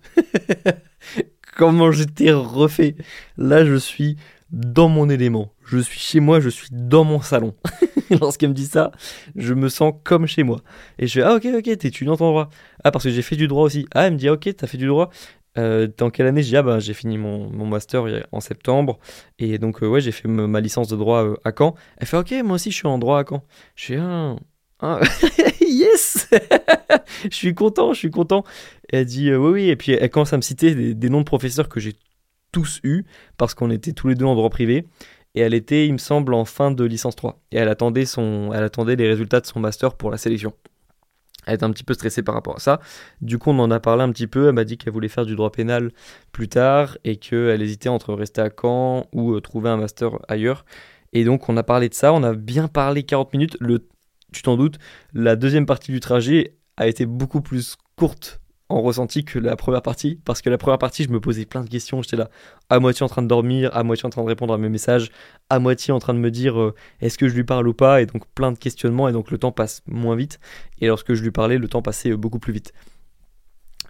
Comment 1.56 1.92
j'étais 1.92 2.32
refait. 2.34 2.96
Là, 3.38 3.66
je 3.66 3.76
suis 3.76 4.18
dans 4.52 4.90
mon 4.90 5.10
élément. 5.10 5.54
Je 5.66 5.78
suis 5.80 6.00
chez 6.00 6.20
moi, 6.20 6.40
je 6.40 6.50
suis 6.50 6.68
dans 6.72 7.04
mon 7.04 7.22
salon. 7.22 7.56
Lorsqu'elle 8.22 8.50
me 8.50 8.54
dit 8.54 8.66
ça, 8.66 8.92
je 9.36 9.54
me 9.54 9.70
sens 9.70 9.94
comme 10.04 10.28
chez 10.28 10.44
moi. 10.44 10.62
Et 11.00 11.08
je 11.08 11.20
fais 11.20 11.26
Ah, 11.26 11.36
ok, 11.36 11.48
ok, 11.58 11.64
t'es 11.64 11.88
étudiante 11.88 12.22
en 12.22 12.30
droit. 12.30 12.50
Ah, 12.84 12.92
parce 12.92 13.06
que 13.06 13.10
j'ai 13.10 13.22
fait 13.22 13.36
du 13.36 13.48
droit 13.48 13.64
aussi. 13.64 13.86
Ah, 13.94 14.08
elle 14.08 14.14
me 14.14 14.18
dit 14.18 14.30
Ok, 14.30 14.50
t'as 14.56 14.68
fait 14.68 14.78
du 14.78 14.88
droit. 14.88 15.10
Euh, 15.58 15.88
dans 15.98 16.10
quelle 16.10 16.28
année? 16.28 16.44
Je 16.44 16.50
dis 16.50 16.58
Ah, 16.58 16.64
bah, 16.64 16.80
j'ai 16.80 16.94
fini 16.94 17.18
mon, 17.18 17.50
master 17.66 18.06
en 18.32 18.42
septembre. 18.42 19.00
Et 19.40 19.58
donc, 19.58 19.82
euh, 19.82 19.88
ouais, 19.88 20.02
j'ai 20.02 20.12
fait 20.12 20.28
ma 20.28 20.60
licence 20.60 20.90
de 20.90 20.98
droit 20.98 21.24
euh, 21.24 21.36
à 21.44 21.52
Caen. 21.58 21.76
Elle 21.98 22.08
fait 22.08 22.18
Ok, 22.18 22.34
moi 22.44 22.56
aussi, 22.56 22.72
je 22.72 22.76
suis 22.76 22.88
en 22.88 22.98
droit 23.00 23.20
à 23.20 23.26
Caen. 23.28 23.44
Je 23.76 23.86
fais 23.86 23.98
Ah. 23.98 24.36
Ah. 24.80 25.00
yes 25.62 26.28
Je 27.24 27.36
suis 27.36 27.56
content, 27.56 27.94
je 27.94 28.00
suis 28.00 28.12
content. 28.12 28.44
elle 28.90 29.06
dit 29.06 29.30
euh, 29.30 29.38
oui, 29.38 29.52
oui. 29.52 29.70
Et 29.70 29.76
puis 29.76 29.94
elle 29.94 30.10
commence 30.10 30.34
à 30.34 30.38
me 30.38 30.42
citer 30.42 30.94
des, 30.94 31.10
noms 31.10 31.22
de 31.22 31.26
professeurs 31.26 31.70
que 31.70 31.80
j'ai 31.80 31.94
tous 32.52 32.80
eus 32.84 33.06
parce 33.38 33.54
qu'on 33.54 33.72
était 33.72 33.94
tous 33.94 34.08
les 34.08 34.16
deux 34.16 34.26
en 34.26 34.36
droit 34.36 34.50
privé. 34.50 34.86
Et 35.36 35.42
elle 35.42 35.54
était, 35.54 35.86
il 35.86 35.94
me 35.94 35.98
semble, 35.98 36.34
en 36.34 36.46
fin 36.46 36.72
de 36.72 36.84
licence 36.86 37.16
3. 37.18 37.42
Et 37.52 37.58
elle 37.58 37.68
attendait, 37.68 38.06
son, 38.06 38.52
elle 38.54 38.64
attendait 38.64 38.96
les 38.96 39.08
résultats 39.08 39.42
de 39.42 39.46
son 39.46 39.60
master 39.60 39.96
pour 39.96 40.10
la 40.10 40.18
sélection. 40.18 40.54
Elle 41.46 41.56
était 41.56 41.66
un 41.66 41.72
petit 41.72 41.84
peu 41.84 41.94
stressée 41.94 42.24
par 42.24 42.36
rapport 42.36 42.56
à 42.56 42.60
ça. 42.60 42.80
Du 43.22 43.38
coup, 43.38 43.52
on 43.52 43.60
en 43.60 43.70
a 43.70 43.80
parlé 43.82 44.04
un 44.04 44.12
petit 44.12 44.28
peu. 44.28 44.48
Elle 44.48 44.56
m'a 44.56 44.64
dit 44.64 44.78
qu'elle 44.78 44.94
voulait 44.94 45.10
faire 45.10 45.26
du 45.26 45.36
droit 45.36 45.52
pénal 45.52 45.92
plus 46.32 46.48
tard 46.48 46.98
et 47.04 47.18
qu'elle 47.18 47.62
hésitait 47.62 47.90
entre 47.90 48.14
rester 48.14 48.42
à 48.42 48.50
Caen 48.50 49.08
ou 49.14 49.34
euh, 49.34 49.42
trouver 49.42 49.70
un 49.70 49.78
master 49.78 50.12
ailleurs. 50.30 50.66
Et 51.14 51.24
donc, 51.26 51.50
on 51.50 51.58
a 51.58 51.64
parlé 51.64 51.90
de 51.90 51.94
ça. 51.94 52.14
On 52.14 52.24
a 52.24 52.34
bien 52.34 52.68
parlé 52.68 53.04
40 53.04 53.34
minutes. 53.34 53.58
Le 53.60 53.86
tu 54.36 54.42
t'en 54.44 54.58
doutes, 54.58 54.78
la 55.14 55.36
deuxième 55.36 55.66
partie 55.66 55.92
du 55.92 56.00
trajet 56.00 56.56
a 56.78 56.88
été 56.88 57.06
beaucoup 57.06 57.42
plus 57.42 57.78
courte 57.96 58.42
en 58.68 58.82
ressenti 58.82 59.24
que 59.24 59.38
la 59.38 59.56
première 59.56 59.82
partie, 59.82 60.20
parce 60.26 60.42
que 60.42 60.50
la 60.50 60.58
première 60.58 60.80
partie, 60.80 61.04
je 61.04 61.10
me 61.10 61.20
posais 61.20 61.46
plein 61.46 61.64
de 61.64 61.70
questions, 61.70 62.02
j'étais 62.02 62.18
là, 62.18 62.30
à 62.70 62.80
moitié 62.80 63.04
en 63.04 63.08
train 63.08 63.22
de 63.22 63.28
dormir, 63.28 63.70
à 63.74 63.84
moitié 63.84 64.08
en 64.08 64.10
train 64.10 64.24
de 64.24 64.28
répondre 64.28 64.54
à 64.54 64.58
mes 64.58 64.70
messages, 64.70 65.12
à 65.50 65.60
moitié 65.60 65.94
en 65.94 66.00
train 66.00 66.16
de 66.16 66.20
me 66.20 66.32
dire 66.32 66.60
euh, 66.60 66.74
est-ce 67.00 67.18
que 67.18 67.28
je 67.28 67.36
lui 67.36 67.44
parle 67.44 67.68
ou 67.68 67.74
pas, 67.74 68.02
et 68.02 68.08
donc 68.08 68.24
plein 68.34 68.52
de 68.52 68.58
questionnements, 68.58 69.08
et 69.08 69.12
donc 69.12 69.30
le 69.30 69.38
temps 69.38 69.52
passe 69.52 69.84
moins 69.86 70.16
vite, 70.16 70.40
et 70.82 70.88
lorsque 70.88 71.14
je 71.14 71.22
lui 71.22 71.32
parlais, 71.32 71.60
le 71.60 71.68
temps 71.68 71.84
passait 71.84 72.12
euh, 72.12 72.18
beaucoup 72.18 72.40
plus 72.40 72.54
vite. 72.54 72.74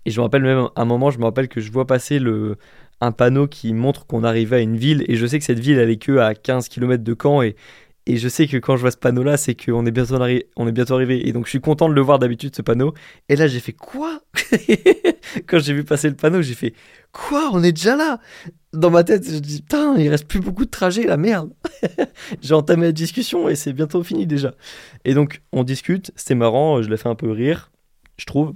Et 0.05 0.11
je 0.11 0.19
me 0.19 0.23
rappelle 0.23 0.43
même 0.43 0.67
un 0.75 0.85
moment, 0.85 1.09
je 1.09 1.19
me 1.19 1.23
rappelle 1.23 1.47
que 1.47 1.61
je 1.61 1.71
vois 1.71 1.87
passer 1.87 2.19
le, 2.19 2.57
un 2.99 3.11
panneau 3.11 3.47
qui 3.47 3.73
montre 3.73 4.05
qu'on 4.05 4.23
arrivait 4.23 4.57
à 4.57 4.59
une 4.59 4.75
ville, 4.75 5.05
et 5.07 5.15
je 5.15 5.25
sais 5.25 5.39
que 5.39 5.45
cette 5.45 5.59
ville, 5.59 5.77
elle 5.77 5.89
est 5.89 5.97
que 5.97 6.17
à 6.17 6.35
15 6.35 6.67
km 6.67 7.01
de 7.01 7.15
Caen, 7.19 7.41
et 7.41 7.55
et 8.07 8.17
je 8.17 8.29
sais 8.29 8.45
que 8.47 8.57
quand 8.57 8.75
je 8.75 8.81
vois 8.81 8.91
ce 8.91 8.97
panneau-là, 8.97 9.35
c'est 9.35 9.55
qu'on 9.55 9.85
est, 9.85 9.91
bientôt 9.91 10.15
on 10.55 10.67
est 10.67 10.71
bientôt 10.71 10.93
arrivé. 10.93 11.27
Et 11.27 11.33
donc 11.33 11.45
je 11.45 11.49
suis 11.49 11.61
content 11.61 11.89
de 11.89 11.93
le 11.93 12.01
voir 12.01 12.19
d'habitude, 12.19 12.55
ce 12.55 12.61
panneau. 12.61 12.93
Et 13.29 13.35
là, 13.35 13.47
j'ai 13.47 13.59
fait 13.59 13.73
quoi? 13.73 14.21
Quand 15.47 15.57
j'ai 15.59 15.73
vu 15.73 15.83
passer 15.83 16.09
le 16.09 16.15
panneau, 16.15 16.43
j'ai 16.43 16.53
fait 16.53 16.73
quoi? 17.11 17.49
On 17.51 17.63
est 17.63 17.71
déjà 17.71 17.95
là? 17.95 18.19
Dans 18.73 18.91
ma 18.91 19.03
tête, 19.03 19.27
je 19.27 19.39
dis 19.39 19.61
putain, 19.61 19.95
il 19.97 20.09
reste 20.09 20.27
plus 20.27 20.39
beaucoup 20.39 20.65
de 20.65 20.69
trajet, 20.69 21.03
la 21.07 21.17
merde. 21.17 21.51
j'ai 22.41 22.53
entamé 22.53 22.87
la 22.87 22.91
discussion 22.91 23.49
et 23.49 23.55
c'est 23.55 23.73
bientôt 23.73 24.03
fini 24.03 24.27
déjà. 24.27 24.53
Et 25.03 25.15
donc 25.15 25.41
on 25.51 25.63
discute, 25.63 26.11
c'était 26.15 26.35
marrant, 26.35 26.83
je 26.83 26.89
l'ai 26.89 26.97
fait 26.97 27.09
un 27.09 27.15
peu 27.15 27.31
rire, 27.31 27.71
je 28.17 28.25
trouve. 28.25 28.53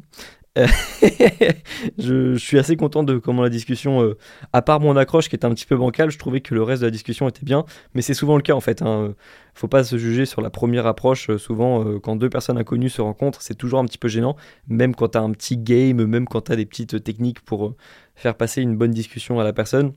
je, 1.97 2.35
suis 2.37 2.57
assez 2.57 2.75
content 2.75 3.03
de 3.03 3.17
comment 3.17 3.43
la 3.43 3.49
discussion, 3.49 4.03
euh, 4.03 4.17
à 4.53 4.61
part 4.61 4.79
mon 4.79 4.95
accroche 4.97 5.29
qui 5.29 5.35
était 5.35 5.45
un 5.45 5.53
petit 5.53 5.65
peu 5.65 5.77
bancal, 5.77 6.09
je 6.09 6.17
trouvais 6.17 6.41
que 6.41 6.53
le 6.53 6.63
reste 6.63 6.81
de 6.81 6.87
la 6.87 6.91
discussion 6.91 7.27
était 7.27 7.45
bien, 7.45 7.65
mais 7.93 8.01
c'est 8.01 8.13
souvent 8.13 8.35
le 8.35 8.41
cas 8.41 8.53
en 8.53 8.59
fait. 8.59 8.81
Hein. 8.81 9.13
Faut 9.53 9.67
pas 9.67 9.83
se 9.83 9.97
juger 9.97 10.25
sur 10.25 10.41
la 10.41 10.49
première 10.49 10.87
approche. 10.87 11.35
souvent, 11.37 11.99
quand 11.99 12.15
deux 12.15 12.29
personnes 12.29 12.57
inconnues 12.57 12.89
se 12.89 13.01
rencontrent, 13.01 13.41
c'est 13.41 13.55
toujours 13.55 13.79
un 13.79 13.85
petit 13.85 13.97
peu 13.97 14.07
gênant, 14.07 14.35
même 14.67 14.95
quand 14.95 15.09
tu 15.09 15.17
as 15.17 15.21
un 15.21 15.31
petit 15.31 15.57
game, 15.57 16.05
même 16.05 16.27
quand 16.27 16.41
tu 16.41 16.51
as 16.51 16.55
des 16.55 16.65
petites 16.65 17.03
techniques 17.03 17.41
pour 17.41 17.75
faire 18.15 18.35
passer 18.35 18.61
une 18.61 18.77
bonne 18.77 18.91
discussion 18.91 19.39
à 19.39 19.43
la 19.43 19.51
personne. 19.51 19.93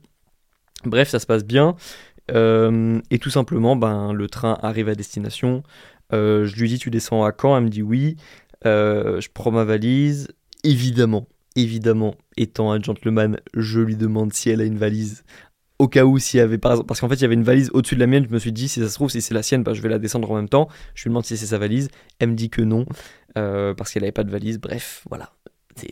Bref, 0.85 1.09
ça 1.09 1.19
se 1.19 1.25
passe 1.25 1.45
bien. 1.45 1.75
et 2.29 3.19
tout 3.19 3.29
simplement, 3.29 3.75
ben, 3.77 4.11
le 4.11 4.27
train 4.27 4.57
arrive 4.61 4.89
à 4.89 4.95
destination. 4.95 5.63
je 6.11 6.55
lui 6.55 6.67
dis 6.67 6.77
tu 6.77 6.89
descends 6.89 7.23
à 7.23 7.31
Caen, 7.31 7.57
elle 7.57 7.63
me 7.63 7.69
dit 7.69 7.83
oui. 7.83 8.17
Euh, 8.65 9.19
je 9.19 9.29
prends 9.33 9.51
ma 9.51 9.63
valise. 9.63 10.29
Évidemment, 10.63 11.27
évidemment, 11.55 12.15
étant 12.37 12.71
un 12.71 12.81
gentleman, 12.81 13.39
je 13.55 13.79
lui 13.79 13.95
demande 13.95 14.33
si 14.33 14.49
elle 14.49 14.61
a 14.61 14.65
une 14.65 14.77
valise. 14.77 15.23
Au 15.79 15.87
cas 15.87 16.05
où, 16.05 16.17
s'il 16.19 16.37
y 16.37 16.41
avait 16.41 16.57
par 16.57 16.85
parce 16.85 17.01
qu'en 17.01 17.09
fait, 17.09 17.15
il 17.15 17.21
y 17.21 17.25
avait 17.25 17.33
une 17.33 17.43
valise 17.43 17.69
au-dessus 17.73 17.95
de 17.95 17.99
la 17.99 18.07
mienne, 18.07 18.25
je 18.27 18.33
me 18.33 18.39
suis 18.39 18.53
dit, 18.53 18.67
si 18.67 18.79
ça 18.79 18.87
se 18.87 18.93
trouve, 18.93 19.09
si 19.09 19.21
c'est 19.21 19.33
la 19.33 19.43
sienne, 19.43 19.63
bah, 19.63 19.73
je 19.73 19.81
vais 19.81 19.89
la 19.89 19.99
descendre 19.99 20.29
en 20.31 20.35
même 20.35 20.49
temps. 20.49 20.69
Je 20.95 21.03
lui 21.03 21.09
demande 21.09 21.25
si 21.25 21.35
c'est 21.35 21.47
sa 21.47 21.57
valise. 21.57 21.89
Elle 22.19 22.29
me 22.29 22.35
dit 22.35 22.49
que 22.49 22.61
non, 22.61 22.85
euh, 23.37 23.73
parce 23.73 23.91
qu'elle 23.91 24.03
n'avait 24.03 24.11
pas 24.11 24.23
de 24.23 24.31
valise. 24.31 24.59
Bref, 24.59 25.03
voilà. 25.09 25.33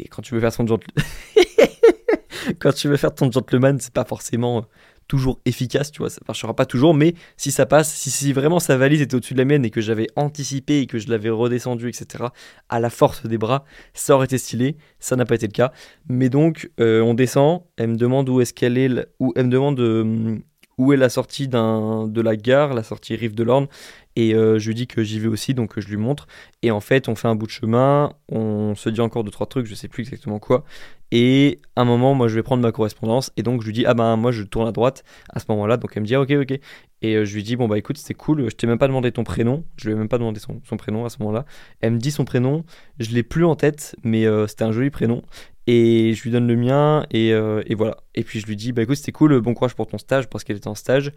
Quand 0.10 0.22
tu 0.22 0.34
veux 0.36 0.40
faire 0.40 0.56
ton 0.56 0.66
gentleman. 0.68 1.06
quand 2.60 2.74
tu 2.74 2.88
veux 2.88 2.98
faire 2.98 3.14
ton 3.14 3.32
gentleman, 3.32 3.80
c'est 3.80 3.94
pas 3.94 4.06
forcément 4.06 4.66
toujours 5.12 5.42
efficace, 5.44 5.92
tu 5.92 6.00
vois, 6.00 6.10
ça 6.10 6.22
marchera 6.26 6.56
pas 6.56 6.66
toujours, 6.66 6.94
mais 6.94 7.16
si 7.36 7.52
ça 7.52 7.66
passe, 7.66 7.94
si, 7.94 8.32
vraiment 8.32 8.62
sa 8.62 8.78
valise 8.78 9.02
était 9.02 9.14
au-dessus 9.14 9.34
de 9.34 9.40
la 9.40 9.44
mienne 9.44 9.66
et 9.66 9.70
que 9.70 9.82
j'avais 9.82 10.08
anticipé 10.16 10.80
et 10.80 10.86
que 10.86 11.00
je 11.00 11.10
l'avais 11.10 11.30
redescendu, 11.30 11.90
etc., 11.90 12.28
à 12.70 12.80
la 12.80 12.90
force 12.90 13.26
des 13.26 13.38
bras, 13.38 13.66
ça 13.94 14.16
aurait 14.16 14.24
été 14.24 14.38
stylé, 14.38 14.78
ça 15.00 15.18
n'a 15.18 15.26
pas 15.26 15.36
été 15.36 15.48
le 15.48 15.52
cas. 15.52 15.74
Mais 16.08 16.30
donc, 16.30 16.72
euh, 16.80 17.02
on 17.02 17.14
descend, 17.14 17.64
elle 17.76 17.90
me 17.90 17.98
demande 17.98 18.30
où 18.30 18.40
est-ce 18.40 18.54
qu'elle 18.54 18.78
est, 18.78 19.06
où, 19.20 19.34
elle 19.36 19.48
me 19.48 19.52
demande 19.52 19.82
euh, 19.82 20.38
où 20.78 20.94
est 20.94 20.98
la 20.98 21.10
sortie 21.10 21.50
de 21.50 22.22
la 22.22 22.36
gare, 22.38 22.74
la 22.74 22.84
sortie 22.84 23.18
Rive 23.18 23.36
de 23.36 23.44
l'Orne, 23.44 23.68
et 24.16 24.36
euh, 24.36 24.60
je 24.60 24.68
lui 24.68 24.76
dis 24.76 24.88
que 24.88 25.04
j'y 25.04 25.20
vais 25.20 25.28
aussi, 25.28 25.54
donc 25.54 25.80
je 25.80 25.88
lui 25.88 25.98
montre. 25.98 26.28
Et 26.64 26.72
en 26.72 26.82
fait, 26.82 27.08
on 27.08 27.16
fait 27.16 27.28
un 27.28 27.36
bout 27.36 27.46
de 27.46 27.52
chemin, 27.52 28.14
on 28.30 28.76
se 28.76 28.90
dit 28.90 29.02
encore 29.02 29.24
deux, 29.24 29.32
trois 29.32 29.48
trucs, 29.48 29.66
je 29.66 29.76
sais 29.76 29.88
plus 29.88 30.04
exactement 30.04 30.40
quoi. 30.40 30.64
Et 31.12 31.60
à 31.76 31.82
un 31.82 31.86
moment, 31.86 32.14
moi, 32.14 32.30
je 32.30 32.36
vais 32.36 32.44
prendre 32.44 32.64
ma 32.64 32.72
correspondance. 32.72 33.32
Et 33.36 33.44
donc, 33.44 33.62
je 33.62 33.66
lui 33.66 33.74
dis, 33.74 33.86
ah 33.86 33.94
ben, 33.94 34.16
moi, 34.16 34.32
je 34.32 34.44
tourne 34.44 34.68
à 34.68 34.72
droite 34.72 35.04
à 35.30 35.40
ce 35.40 35.46
moment-là. 35.50 35.76
Donc, 35.76 35.92
elle 35.96 36.04
me 36.04 36.08
dit, 36.08 36.16
ah, 36.16 36.22
ok, 36.22 36.32
ok. 36.32 36.60
Et 37.02 37.16
euh, 37.16 37.26
je 37.26 37.36
lui 37.36 37.44
dis, 37.44 37.58
bon, 37.58 37.68
bah 37.68 37.78
écoute, 37.78 37.98
c'était 37.98 38.14
cool. 38.14 38.50
Je 38.50 38.56
t'ai 38.56 38.66
même 38.66 38.78
pas 38.78 38.88
demandé 38.88 39.12
ton 39.12 39.26
prénom. 39.26 39.66
Je 39.76 39.88
lui 39.88 39.94
ai 39.94 39.98
même 39.98 40.08
pas 40.08 40.18
demandé 40.18 40.40
son, 40.40 40.78
prénom 40.78 41.04
à 41.04 41.10
ce 41.10 41.18
moment-là. 41.20 41.46
Elle 41.82 41.94
me 41.94 41.98
dit 41.98 42.12
son 42.12 42.24
prénom. 42.24 42.64
Je 43.00 43.10
l'ai 43.10 43.24
plus 43.24 43.44
en 43.44 43.56
tête, 43.56 43.96
mais 44.04 44.26
euh, 44.26 44.48
c'était 44.48 44.64
un 44.64 44.72
joli 44.72 44.90
prénom. 44.90 45.22
Et 45.68 46.14
je 46.14 46.24
lui 46.24 46.32
donne 46.32 46.48
le 46.48 46.56
mien. 46.56 47.06
Et, 47.12 47.30
et, 47.30 47.76
voilà. 47.76 47.98
Et 48.16 48.24
puis, 48.24 48.40
je 48.40 48.48
lui 48.48 48.56
dis, 48.56 48.72
bah 48.72 48.84
écoute, 48.84 48.96
c'était 48.96 49.12
cool. 49.12 49.40
Bon 49.42 49.54
courage 49.54 49.76
pour 49.76 49.88
ton 49.88 49.98
stage 49.98 50.30
parce 50.30 50.46
qu'elle 50.46 50.58
était 50.58 50.70
en 50.70 50.76
stage. 50.76 51.12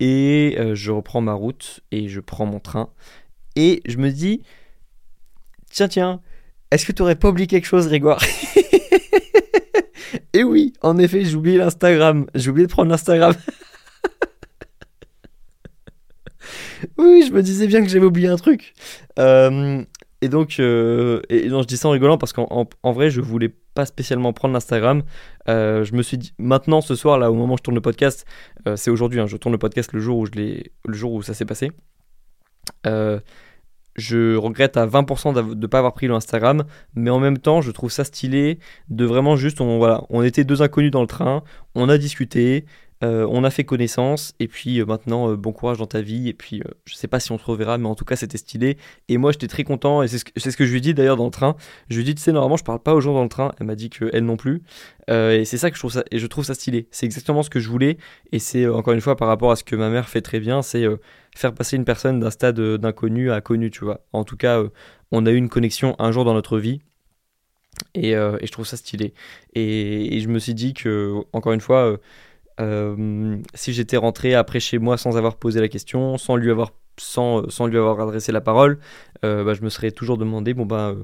Et 0.00 0.58
je 0.74 0.90
reprends 0.90 1.20
ma 1.20 1.32
route 1.32 1.80
et 1.90 2.08
je 2.08 2.20
prends 2.20 2.46
mon 2.46 2.60
train. 2.60 2.90
Et 3.54 3.82
je 3.86 3.96
me 3.96 4.10
dis, 4.10 4.42
tiens, 5.70 5.88
tiens, 5.88 6.20
est-ce 6.70 6.84
que 6.84 6.92
tu 6.92 7.02
aurais 7.02 7.16
pas 7.16 7.28
oublié 7.28 7.46
quelque 7.46 7.66
chose, 7.66 7.88
Grégoire? 7.88 8.22
Et 10.32 10.44
oui, 10.44 10.72
en 10.82 10.98
effet, 10.98 11.24
j'ai 11.24 11.34
oublié 11.34 11.56
l'Instagram. 11.56 12.26
J'ai 12.34 12.50
oublié 12.50 12.66
de 12.66 12.72
prendre 12.72 12.90
l'Instagram. 12.90 13.32
oui, 16.98 17.24
je 17.26 17.32
me 17.32 17.42
disais 17.42 17.66
bien 17.66 17.82
que 17.82 17.88
j'avais 17.88 18.04
oublié 18.04 18.28
un 18.28 18.36
truc. 18.36 18.74
Euh, 19.18 19.82
et 20.20 20.28
donc, 20.28 20.56
euh, 20.58 21.22
et 21.30 21.48
je 21.48 21.64
dis 21.64 21.78
ça 21.78 21.88
en 21.88 21.92
rigolant 21.92 22.18
parce 22.18 22.34
qu'en 22.34 22.68
en, 22.82 22.92
vrai, 22.92 23.08
je 23.10 23.22
voulais 23.22 23.54
pas 23.76 23.86
spécialement 23.86 24.32
prendre 24.32 24.54
l'Instagram. 24.54 25.04
Euh, 25.48 25.84
je 25.84 25.94
me 25.94 26.02
suis 26.02 26.18
dit, 26.18 26.32
maintenant, 26.38 26.80
ce 26.80 26.96
soir, 26.96 27.18
là, 27.20 27.30
au 27.30 27.34
moment 27.34 27.54
où 27.54 27.58
je 27.58 27.62
tourne 27.62 27.76
le 27.76 27.80
podcast, 27.80 28.26
c'est 28.74 28.90
aujourd'hui, 28.90 29.20
hein, 29.20 29.28
je 29.28 29.36
tourne 29.36 29.52
le 29.52 29.58
podcast 29.58 29.92
le 29.92 30.00
jour 30.00 30.18
où, 30.18 30.26
je 30.26 30.32
le 30.32 30.94
jour 30.94 31.12
où 31.12 31.22
ça 31.22 31.34
s'est 31.34 31.44
passé 31.44 31.70
je 33.96 34.36
regrette 34.36 34.76
à 34.76 34.86
20% 34.86 35.34
de 35.34 35.54
ne 35.54 35.66
pas 35.66 35.78
avoir 35.78 35.94
pris 35.94 36.06
l'Instagram, 36.06 36.64
mais 36.94 37.10
en 37.10 37.18
même 37.18 37.38
temps, 37.38 37.60
je 37.60 37.70
trouve 37.70 37.90
ça 37.90 38.04
stylé 38.04 38.58
de 38.88 39.04
vraiment 39.04 39.36
juste, 39.36 39.60
on, 39.60 39.78
voilà, 39.78 40.04
on 40.10 40.22
était 40.22 40.44
deux 40.44 40.62
inconnus 40.62 40.90
dans 40.90 41.00
le 41.00 41.06
train, 41.06 41.42
on 41.74 41.88
a 41.88 41.98
discuté, 41.98 42.66
euh, 43.04 43.26
on 43.30 43.44
a 43.44 43.50
fait 43.50 43.64
connaissance, 43.64 44.34
et 44.40 44.48
puis 44.48 44.80
euh, 44.80 44.86
maintenant, 44.86 45.30
euh, 45.30 45.36
bon 45.36 45.52
courage 45.52 45.78
dans 45.78 45.86
ta 45.86 46.00
vie, 46.00 46.28
et 46.28 46.32
puis 46.32 46.62
je 46.84 46.94
sais 46.94 47.08
pas 47.08 47.20
si 47.20 47.30
on 47.32 47.38
se 47.38 47.44
reverra, 47.44 47.76
mais 47.78 47.86
en 47.86 47.94
tout 47.94 48.04
cas, 48.04 48.16
c'était 48.16 48.38
stylé, 48.38 48.78
et 49.08 49.18
moi, 49.18 49.32
j'étais 49.32 49.48
très 49.48 49.64
content, 49.64 50.02
et 50.02 50.08
c'est 50.08 50.18
ce, 50.18 50.50
ce 50.50 50.56
que 50.56 50.64
je 50.64 50.72
lui 50.72 50.80
dis 50.80 50.94
d'ailleurs 50.94 51.16
dans 51.16 51.26
le 51.26 51.30
train, 51.30 51.56
je 51.90 51.96
lui 51.98 52.04
dis, 52.04 52.14
tu 52.14 52.22
sais, 52.22 52.32
normalement, 52.32 52.56
je 52.56 52.64
parle 52.64 52.80
pas 52.80 52.94
aux 52.94 53.00
gens 53.00 53.12
dans 53.12 53.22
le 53.22 53.28
train, 53.28 53.52
elle 53.60 53.66
m'a 53.66 53.74
dit 53.74 53.90
qu'elle 53.90 54.24
non 54.24 54.36
plus, 54.36 54.62
et 55.08 55.44
c'est 55.44 55.58
ça 55.58 55.70
que 55.70 55.76
je 55.76 55.80
trouve 55.80 55.92
ça, 55.92 56.04
et 56.10 56.18
je 56.18 56.26
trouve 56.26 56.44
ça 56.44 56.54
stylé, 56.54 56.88
c'est 56.90 57.06
exactement 57.06 57.42
ce 57.42 57.50
que 57.50 57.60
je 57.60 57.68
voulais, 57.68 57.98
et 58.32 58.38
c'est 58.38 58.66
encore 58.66 58.94
une 58.94 59.00
fois 59.00 59.16
par 59.16 59.28
rapport 59.28 59.50
à 59.50 59.56
ce 59.56 59.64
que 59.64 59.76
ma 59.76 59.90
mère 59.90 60.08
fait 60.08 60.22
très 60.22 60.40
bien, 60.40 60.62
c'est 60.62 60.84
faire 61.36 61.54
passer 61.54 61.76
une 61.76 61.84
personne 61.84 62.18
d'un 62.20 62.30
stade 62.30 62.58
d'inconnu 62.60 63.30
à 63.30 63.40
connu, 63.40 63.70
tu 63.70 63.84
vois. 63.84 64.00
En 64.12 64.24
tout 64.24 64.36
cas, 64.36 64.62
on 65.12 65.26
a 65.26 65.30
eu 65.30 65.36
une 65.36 65.48
connexion 65.48 65.94
un 65.98 66.12
jour 66.12 66.24
dans 66.24 66.34
notre 66.34 66.58
vie. 66.58 66.80
Et, 67.94 68.16
euh, 68.16 68.38
je 68.42 68.50
trouve 68.50 68.66
ça 68.66 68.76
stylé. 68.76 69.14
Et, 69.54 70.20
je 70.20 70.28
me 70.28 70.38
suis 70.38 70.54
dit 70.54 70.74
que, 70.74 71.14
encore 71.32 71.52
une 71.52 71.60
fois, 71.60 71.98
si 72.58 73.72
j'étais 73.72 73.96
rentré 73.96 74.34
après 74.34 74.60
chez 74.60 74.78
moi 74.78 74.96
sans 74.96 75.16
avoir 75.16 75.36
posé 75.36 75.60
la 75.60 75.68
question, 75.68 76.18
sans 76.18 76.36
lui 76.36 76.50
avoir, 76.50 76.72
sans, 76.98 77.48
sans 77.50 77.66
lui 77.66 77.76
avoir 77.76 78.00
adressé 78.00 78.32
la 78.32 78.40
parole, 78.40 78.78
bah, 79.22 79.54
je 79.54 79.62
me 79.62 79.68
serais 79.68 79.90
toujours 79.90 80.18
demandé, 80.18 80.54
bon 80.54 80.66
bah 80.66 80.94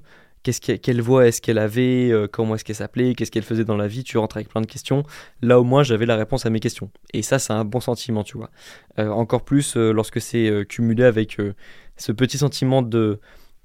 quelle 0.42 1.00
voix 1.00 1.26
est-ce 1.26 1.40
qu'elle 1.40 1.58
avait, 1.58 2.10
euh, 2.10 2.26
comment 2.26 2.54
est-ce 2.56 2.64
qu'elle 2.64 2.76
s'appelait, 2.76 3.14
qu'est-ce 3.14 3.30
qu'elle 3.30 3.44
faisait 3.44 3.64
dans 3.64 3.76
la 3.76 3.86
vie, 3.86 4.02
tu 4.02 4.18
rentres 4.18 4.36
avec 4.36 4.48
plein 4.48 4.60
de 4.60 4.66
questions. 4.66 5.04
Là 5.40 5.60
au 5.60 5.64
moins 5.64 5.82
j'avais 5.82 6.06
la 6.06 6.16
réponse 6.16 6.46
à 6.46 6.50
mes 6.50 6.60
questions. 6.60 6.90
Et 7.12 7.22
ça 7.22 7.38
c'est 7.38 7.52
un 7.52 7.64
bon 7.64 7.80
sentiment, 7.80 8.24
tu 8.24 8.36
vois. 8.36 8.50
Euh, 8.98 9.08
encore 9.08 9.44
plus 9.44 9.76
euh, 9.76 9.92
lorsque 9.92 10.20
c'est 10.20 10.66
cumulé 10.68 11.04
avec 11.04 11.38
ce 11.96 12.12
petit 12.12 12.38
sentiment 12.38 12.82
de 12.82 13.20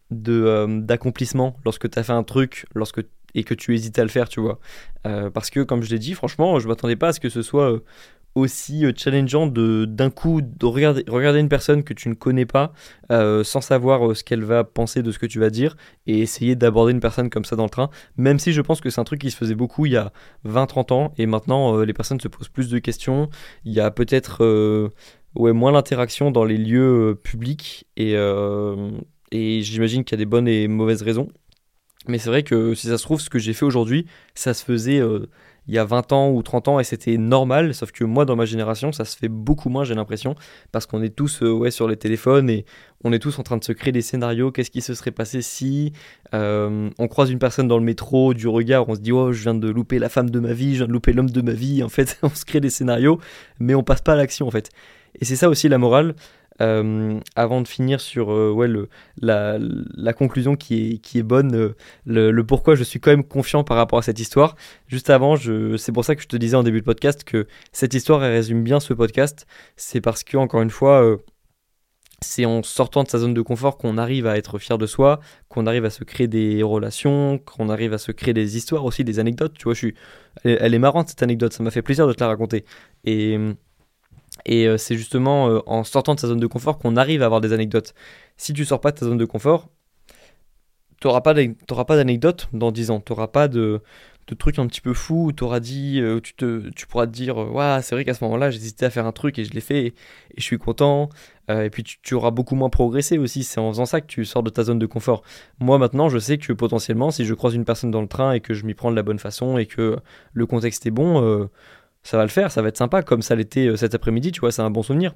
d'accomplissement 0.09 1.57
lorsque 1.65 1.89
tu 1.89 1.99
as 1.99 2.03
fait 2.03 2.13
un 2.13 2.23
truc 2.23 2.65
lorsque 2.73 3.01
et 3.37 3.43
que 3.43 3.53
tu 3.53 3.73
hésites 3.73 3.97
à 3.99 4.03
le 4.03 4.09
faire, 4.09 4.27
tu 4.27 4.41
vois. 4.41 4.59
parce 5.33 5.49
que 5.49 5.61
comme 5.61 5.83
je 5.83 5.89
l'ai 5.89 5.99
dit, 5.99 6.13
franchement, 6.13 6.59
je 6.59 6.67
m'attendais 6.67 6.97
pas 6.97 7.09
à 7.09 7.13
ce 7.13 7.21
que 7.21 7.29
ce 7.29 7.41
soit 7.41 7.81
aussi 8.37 8.85
euh, 8.85 8.93
challengeant 8.95 9.47
de 9.47 9.85
d'un 9.85 10.09
coup 10.09 10.41
de 10.41 10.65
regarder, 10.65 11.03
regarder 11.07 11.39
une 11.39 11.49
personne 11.49 11.83
que 11.83 11.93
tu 11.93 12.07
ne 12.09 12.13
connais 12.13 12.45
pas 12.45 12.71
euh, 13.11 13.43
sans 13.43 13.61
savoir 13.61 14.07
euh, 14.07 14.13
ce 14.13 14.23
qu'elle 14.23 14.43
va 14.43 14.63
penser 14.63 15.01
de 15.01 15.11
ce 15.11 15.19
que 15.19 15.25
tu 15.25 15.39
vas 15.39 15.49
dire 15.49 15.75
et 16.05 16.19
essayer 16.19 16.55
d'aborder 16.55 16.91
une 16.91 16.99
personne 16.99 17.29
comme 17.29 17.45
ça 17.45 17.55
dans 17.55 17.63
le 17.63 17.69
train. 17.69 17.89
Même 18.17 18.39
si 18.39 18.53
je 18.53 18.61
pense 18.61 18.79
que 18.79 18.89
c'est 18.89 19.01
un 19.01 19.05
truc 19.05 19.21
qui 19.21 19.31
se 19.31 19.37
faisait 19.37 19.55
beaucoup 19.55 19.85
il 19.85 19.93
y 19.93 19.97
a 19.97 20.11
20-30 20.45 20.93
ans 20.93 21.13
et 21.17 21.25
maintenant 21.25 21.81
les 21.81 21.93
personnes 21.93 22.19
se 22.19 22.27
posent 22.27 22.49
plus 22.49 22.69
de 22.69 22.79
questions. 22.79 23.29
Il 23.65 23.73
y 23.73 23.79
a 23.79 23.91
peut-être 23.91 24.43
ouais, 25.35 25.53
moins 25.53 25.71
l'interaction 25.71 26.31
dans 26.31 26.45
les 26.45 26.57
lieux 26.57 27.19
publics 27.23 27.87
et, 27.97 28.13
et 29.31 29.61
j'imagine 29.61 30.03
qu'il 30.03 30.17
y 30.17 30.19
a 30.19 30.23
des 30.23 30.29
bonnes 30.29 30.47
et 30.47 30.67
mauvaises 30.67 31.01
raisons 31.01 31.29
mais 32.07 32.17
c'est 32.17 32.29
vrai 32.29 32.43
que 32.43 32.73
si 32.73 32.87
ça 32.87 32.97
se 32.97 33.03
trouve 33.03 33.21
ce 33.21 33.29
que 33.29 33.39
j'ai 33.39 33.53
fait 33.53 33.65
aujourd'hui 33.65 34.05
ça 34.35 34.53
se 34.53 34.63
faisait 34.63 35.01
il 35.67 35.75
y 35.75 35.77
a 35.77 35.83
20 35.83 36.13
ans 36.13 36.31
ou 36.31 36.41
30 36.41 36.67
ans 36.69 36.79
et 36.79 36.83
c'était 36.83 37.17
normal, 37.17 37.73
sauf 37.73 37.91
que 37.91 38.03
moi 38.03 38.25
dans 38.25 38.35
ma 38.35 38.45
génération 38.45 38.91
ça 38.91 39.05
se 39.05 39.17
fait 39.17 39.27
beaucoup 39.27 39.69
moins 39.69 39.83
j'ai 39.83 39.95
l'impression, 39.95 40.35
parce 40.71 40.85
qu'on 40.85 41.01
est 41.03 41.09
tous 41.09 41.43
euh, 41.43 41.51
ouais, 41.51 41.71
sur 41.71 41.87
les 41.87 41.97
téléphones 41.97 42.49
et 42.49 42.65
on 43.03 43.11
est 43.11 43.19
tous 43.19 43.37
en 43.39 43.43
train 43.43 43.57
de 43.57 43.63
se 43.63 43.73
créer 43.73 43.91
des 43.91 44.01
scénarios, 44.01 44.51
qu'est-ce 44.51 44.71
qui 44.71 44.81
se 44.81 44.93
serait 44.93 45.11
passé 45.11 45.41
si 45.41 45.91
euh, 46.33 46.89
on 46.97 47.07
croise 47.07 47.29
une 47.29 47.39
personne 47.39 47.67
dans 47.67 47.77
le 47.77 47.83
métro, 47.83 48.33
du 48.33 48.47
regard, 48.47 48.87
on 48.87 48.95
se 48.95 49.01
dit 49.01 49.11
oh 49.11 49.33
je 49.33 49.43
viens 49.43 49.55
de 49.55 49.69
louper 49.69 49.99
la 49.99 50.09
femme 50.09 50.29
de 50.29 50.39
ma 50.39 50.53
vie, 50.53 50.73
je 50.73 50.79
viens 50.79 50.87
de 50.87 50.93
louper 50.93 51.13
l'homme 51.13 51.29
de 51.29 51.41
ma 51.41 51.53
vie, 51.53 51.83
en 51.83 51.89
fait 51.89 52.17
on 52.23 52.29
se 52.29 52.45
crée 52.45 52.61
des 52.61 52.69
scénarios, 52.69 53.19
mais 53.59 53.75
on 53.75 53.83
passe 53.83 54.01
pas 54.01 54.13
à 54.13 54.17
l'action 54.17 54.47
en 54.47 54.51
fait. 54.51 54.69
Et 55.19 55.25
c'est 55.25 55.35
ça 55.35 55.49
aussi 55.49 55.67
la 55.67 55.77
morale, 55.77 56.15
euh, 56.61 57.19
avant 57.35 57.61
de 57.61 57.67
finir 57.67 58.01
sur 58.01 58.31
euh, 58.31 58.51
ouais, 58.51 58.67
le, 58.67 58.89
la, 59.21 60.13
conclusion 60.13 60.55
qui 60.55 60.93
est, 60.93 60.97
qui 60.97 61.19
est 61.19 61.23
bonne, 61.23 61.55
euh, 61.55 61.75
le, 62.05 62.43
pourquoi 62.43 62.75
je 62.75 62.83
suis 62.83 62.99
quand 62.99 63.11
même 63.11 63.23
confiant 63.23 63.63
par 63.63 63.77
rapport 63.77 63.99
à 63.99 64.01
cette 64.01 64.19
histoire. 64.19 64.55
Juste 64.87 65.09
avant, 65.09 65.35
c'est 65.77 65.91
pour 65.91 66.05
ça 66.05 66.15
que 66.15 66.21
je 66.21 66.27
te 66.27 66.37
disais 66.37 66.55
en 66.55 66.63
début 66.63 66.79
de 66.79 66.85
podcast 66.85 67.23
que 67.23 67.47
cette 67.71 67.93
histoire 67.93 68.23
elle 68.23 68.33
résume 68.33 68.63
bien 68.63 68.79
ce 68.79 68.93
podcast. 68.93 69.45
C'est 69.75 70.01
parce 70.01 70.23
que, 70.23 70.37
encore 70.37 70.61
une 70.61 70.69
fois, 70.69 71.17
c'est 72.21 72.45
en 72.45 72.63
sortant 72.63 73.03
de 73.03 73.09
sa 73.09 73.19
zone 73.19 73.33
de 73.33 73.41
confort 73.41 73.77
qu'on 73.77 73.97
arrive 73.97 74.25
à 74.25 74.37
être 74.37 74.57
fier 74.57 74.77
de 74.77 74.87
soi, 74.87 75.19
qu'on 75.49 75.67
arrive 75.67 75.85
à 75.85 75.89
se 75.91 76.03
créer 76.03 76.27
des 76.27 76.63
relations, 76.63 77.37
qu'on 77.39 77.69
arrive 77.69 77.93
à 77.93 77.97
se 77.99 78.11
créer 78.11 78.33
des 78.33 78.57
histoires 78.57 78.85
aussi, 78.85 79.03
des 79.03 79.19
anecdotes. 79.19 79.53
Tu 79.53 79.65
vois, 79.65 79.73
je 79.73 79.79
suis, 79.79 79.95
elle, 80.43 80.57
elle 80.61 80.73
est 80.73 80.79
marrante 80.79 81.09
cette 81.09 81.23
anecdote, 81.23 81.53
ça 81.53 81.63
m'a 81.63 81.71
fait 81.71 81.83
plaisir 81.83 82.07
de 82.07 82.13
te 82.13 82.21
la 82.21 82.27
raconter. 82.29 82.65
Et 83.05 83.37
et 84.45 84.67
euh, 84.67 84.77
c'est 84.77 84.97
justement 84.97 85.49
euh, 85.49 85.59
en 85.65 85.83
sortant 85.83 86.15
de 86.15 86.19
sa 86.19 86.27
zone 86.27 86.39
de 86.39 86.47
confort 86.47 86.77
qu'on 86.77 86.95
arrive 86.95 87.21
à 87.21 87.25
avoir 87.25 87.41
des 87.41 87.53
anecdotes. 87.53 87.93
Si 88.37 88.53
tu 88.53 88.65
sors 88.65 88.81
pas 88.81 88.91
de 88.91 88.99
ta 88.99 89.05
zone 89.05 89.17
de 89.17 89.25
confort, 89.25 89.69
tu 91.01 91.07
n'auras 91.07 91.21
pas 91.21 91.33
d'anecdote 91.33 92.49
dans 92.53 92.71
10 92.71 92.91
ans. 92.91 92.99
Tu 92.99 93.11
n'auras 93.11 93.27
pas 93.27 93.47
de 93.47 93.81
de 94.27 94.35
trucs 94.35 94.59
un 94.59 94.67
petit 94.67 94.81
peu 94.81 94.93
fous 94.93 95.27
où 95.27 95.31
t'auras 95.31 95.61
dit, 95.61 96.01
euh, 96.01 96.19
tu, 96.19 96.33
te, 96.33 96.69
tu 96.71 96.85
pourras 96.85 97.07
te 97.07 97.11
dire, 97.11 97.37
ouais, 97.37 97.79
c'est 97.81 97.95
vrai 97.95 98.03
qu'à 98.03 98.13
ce 98.13 98.21
moment-là, 98.25 98.51
j'hésitais 98.51 98.85
à 98.85 98.89
faire 98.89 99.05
un 99.05 99.13
truc 99.13 99.39
et 99.39 99.45
je 99.45 99.53
l'ai 99.53 99.61
fait 99.61 99.85
et, 99.85 99.93
je 100.37 100.43
suis 100.43 100.57
content. 100.57 101.07
et 101.49 101.69
puis 101.69 101.83
tu, 101.83 102.13
auras 102.13 102.31
beaucoup 102.31 102.55
moins 102.55 102.69
progressé 102.69 103.17
aussi. 103.17 103.43
C'est 103.43 103.61
en 103.61 103.69
faisant 103.71 103.85
ça 103.85 104.01
que 104.01 104.07
tu 104.07 104.25
sors 104.25 104.43
de 104.43 104.49
ta 104.49 104.63
zone 104.63 104.79
de 104.79 104.85
confort. 104.85 105.23
Moi 105.59 105.77
maintenant, 105.77 106.09
je 106.09 106.19
sais 106.19 106.37
que 106.37 106.51
potentiellement, 106.51 107.09
si 107.09 107.25
je 107.25 107.33
croise 107.33 107.55
une 107.55 107.63
personne 107.63 107.89
dans 107.89 108.01
le 108.01 108.07
train 108.07 108.33
et 108.33 108.41
que 108.41 108.53
je 108.53 108.65
m'y 108.65 108.73
prends 108.73 108.91
de 108.91 108.97
la 108.97 109.03
bonne 109.03 109.19
façon 109.19 109.57
et 109.57 109.65
que 109.65 109.97
le 110.33 110.45
contexte 110.45 110.85
est 110.85 110.91
bon, 110.91 111.47
ça 112.07 112.17
va 112.17 112.23
le 112.23 112.29
faire, 112.29 112.51
ça 112.51 112.61
va 112.61 112.69
être 112.69 112.77
sympa, 112.77 113.03
comme 113.03 113.21
ça 113.21 113.35
l'était 113.35 113.75
cet 113.77 113.95
après-midi, 113.95 114.31
tu 114.31 114.39
vois, 114.39 114.51
c'est 114.51 114.61
un 114.61 114.69
bon 114.69 114.83
souvenir. 114.83 115.13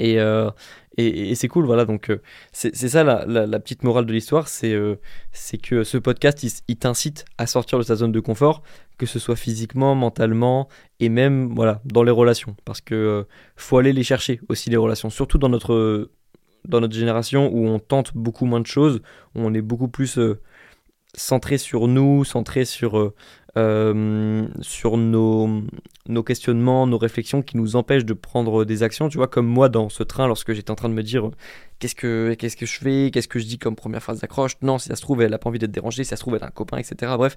Euh, 0.00 0.50
et, 0.96 1.30
et, 1.30 1.34
c'est 1.34 1.48
cool, 1.48 1.64
voilà. 1.64 1.84
Donc, 1.84 2.10
euh, 2.10 2.20
c'est 2.52 2.74
ça 2.74 3.04
la, 3.04 3.24
la, 3.26 3.60
petite 3.60 3.82
morale 3.82 4.04
de 4.04 4.12
l'histoire 4.12 4.48
c'est 4.48 4.72
euh, 4.72 4.96
que 5.62 5.84
ce 5.84 5.98
podcast, 5.98 6.44
il, 6.68 6.76
t'incite 6.76 7.24
à 7.38 7.46
sortir 7.46 7.78
de 7.78 7.84
ta 7.84 7.96
zone 7.96 8.12
de 8.12 8.20
confort, 8.20 8.62
que 8.98 9.06
ce 9.06 9.18
soit 9.18 9.36
physiquement, 9.36 9.94
mentalement 9.94 10.68
et 11.00 11.08
même 11.08 11.54
voilà, 11.54 11.80
dans 11.84 12.02
les 12.02 12.10
relations. 12.10 12.56
Parce 12.64 12.80
que 12.80 13.26
faut 13.56 13.78
aller 13.78 13.92
les 13.92 14.02
chercher 14.02 14.40
aussi, 14.48 14.70
les 14.70 14.76
relations. 14.76 15.10
Surtout 15.10 15.38
dans 15.38 15.48
notre, 15.48 16.10
dans 16.66 16.80
notre 16.80 16.94
génération 16.94 17.50
où 17.52 17.66
on 17.66 17.78
tente 17.78 18.12
beaucoup 18.14 18.46
moins 18.46 18.60
de 18.60 18.66
choses, 18.66 19.00
où 19.34 19.40
on 19.40 19.54
est 19.54 19.62
beaucoup 19.62 19.88
plus 19.88 20.18
centré 21.14 21.58
sur 21.58 21.88
nous, 21.88 22.24
centré 22.24 22.64
sur 22.64 23.12
euh, 23.58 24.48
sur 24.62 24.96
nos, 24.96 25.62
nos 26.08 26.22
questionnements, 26.22 26.86
nos 26.86 26.96
réflexions 26.96 27.42
qui 27.42 27.58
nous 27.58 27.76
empêchent 27.76 28.04
de 28.04 28.14
prendre 28.14 28.64
des 28.64 28.82
actions. 28.82 29.08
Tu 29.08 29.18
vois, 29.18 29.28
comme 29.28 29.46
moi 29.46 29.68
dans 29.68 29.88
ce 29.88 30.02
train, 30.02 30.26
lorsque 30.26 30.52
j'étais 30.52 30.70
en 30.70 30.74
train 30.74 30.88
de 30.88 30.94
me 30.94 31.02
dire 31.02 31.30
qu'est-ce 31.78 31.94
que, 31.94 32.34
qu'est-ce 32.38 32.56
que 32.56 32.66
je 32.66 32.78
fais, 32.78 33.10
qu'est-ce 33.12 33.28
que 33.28 33.38
je 33.38 33.44
dis 33.44 33.58
comme 33.58 33.76
première 33.76 34.02
phrase 34.02 34.20
d'accroche. 34.20 34.56
Non, 34.62 34.78
si 34.78 34.88
ça 34.88 34.96
se 34.96 35.02
trouve, 35.02 35.20
elle 35.22 35.34
a 35.34 35.38
pas 35.38 35.50
envie 35.50 35.58
d'être 35.58 35.70
dérangée, 35.70 36.04
si 36.04 36.10
ça 36.10 36.16
se 36.16 36.22
trouve, 36.22 36.36
elle 36.36 36.44
a 36.44 36.46
un 36.46 36.50
copain, 36.50 36.78
etc. 36.78 37.12
Bref, 37.16 37.36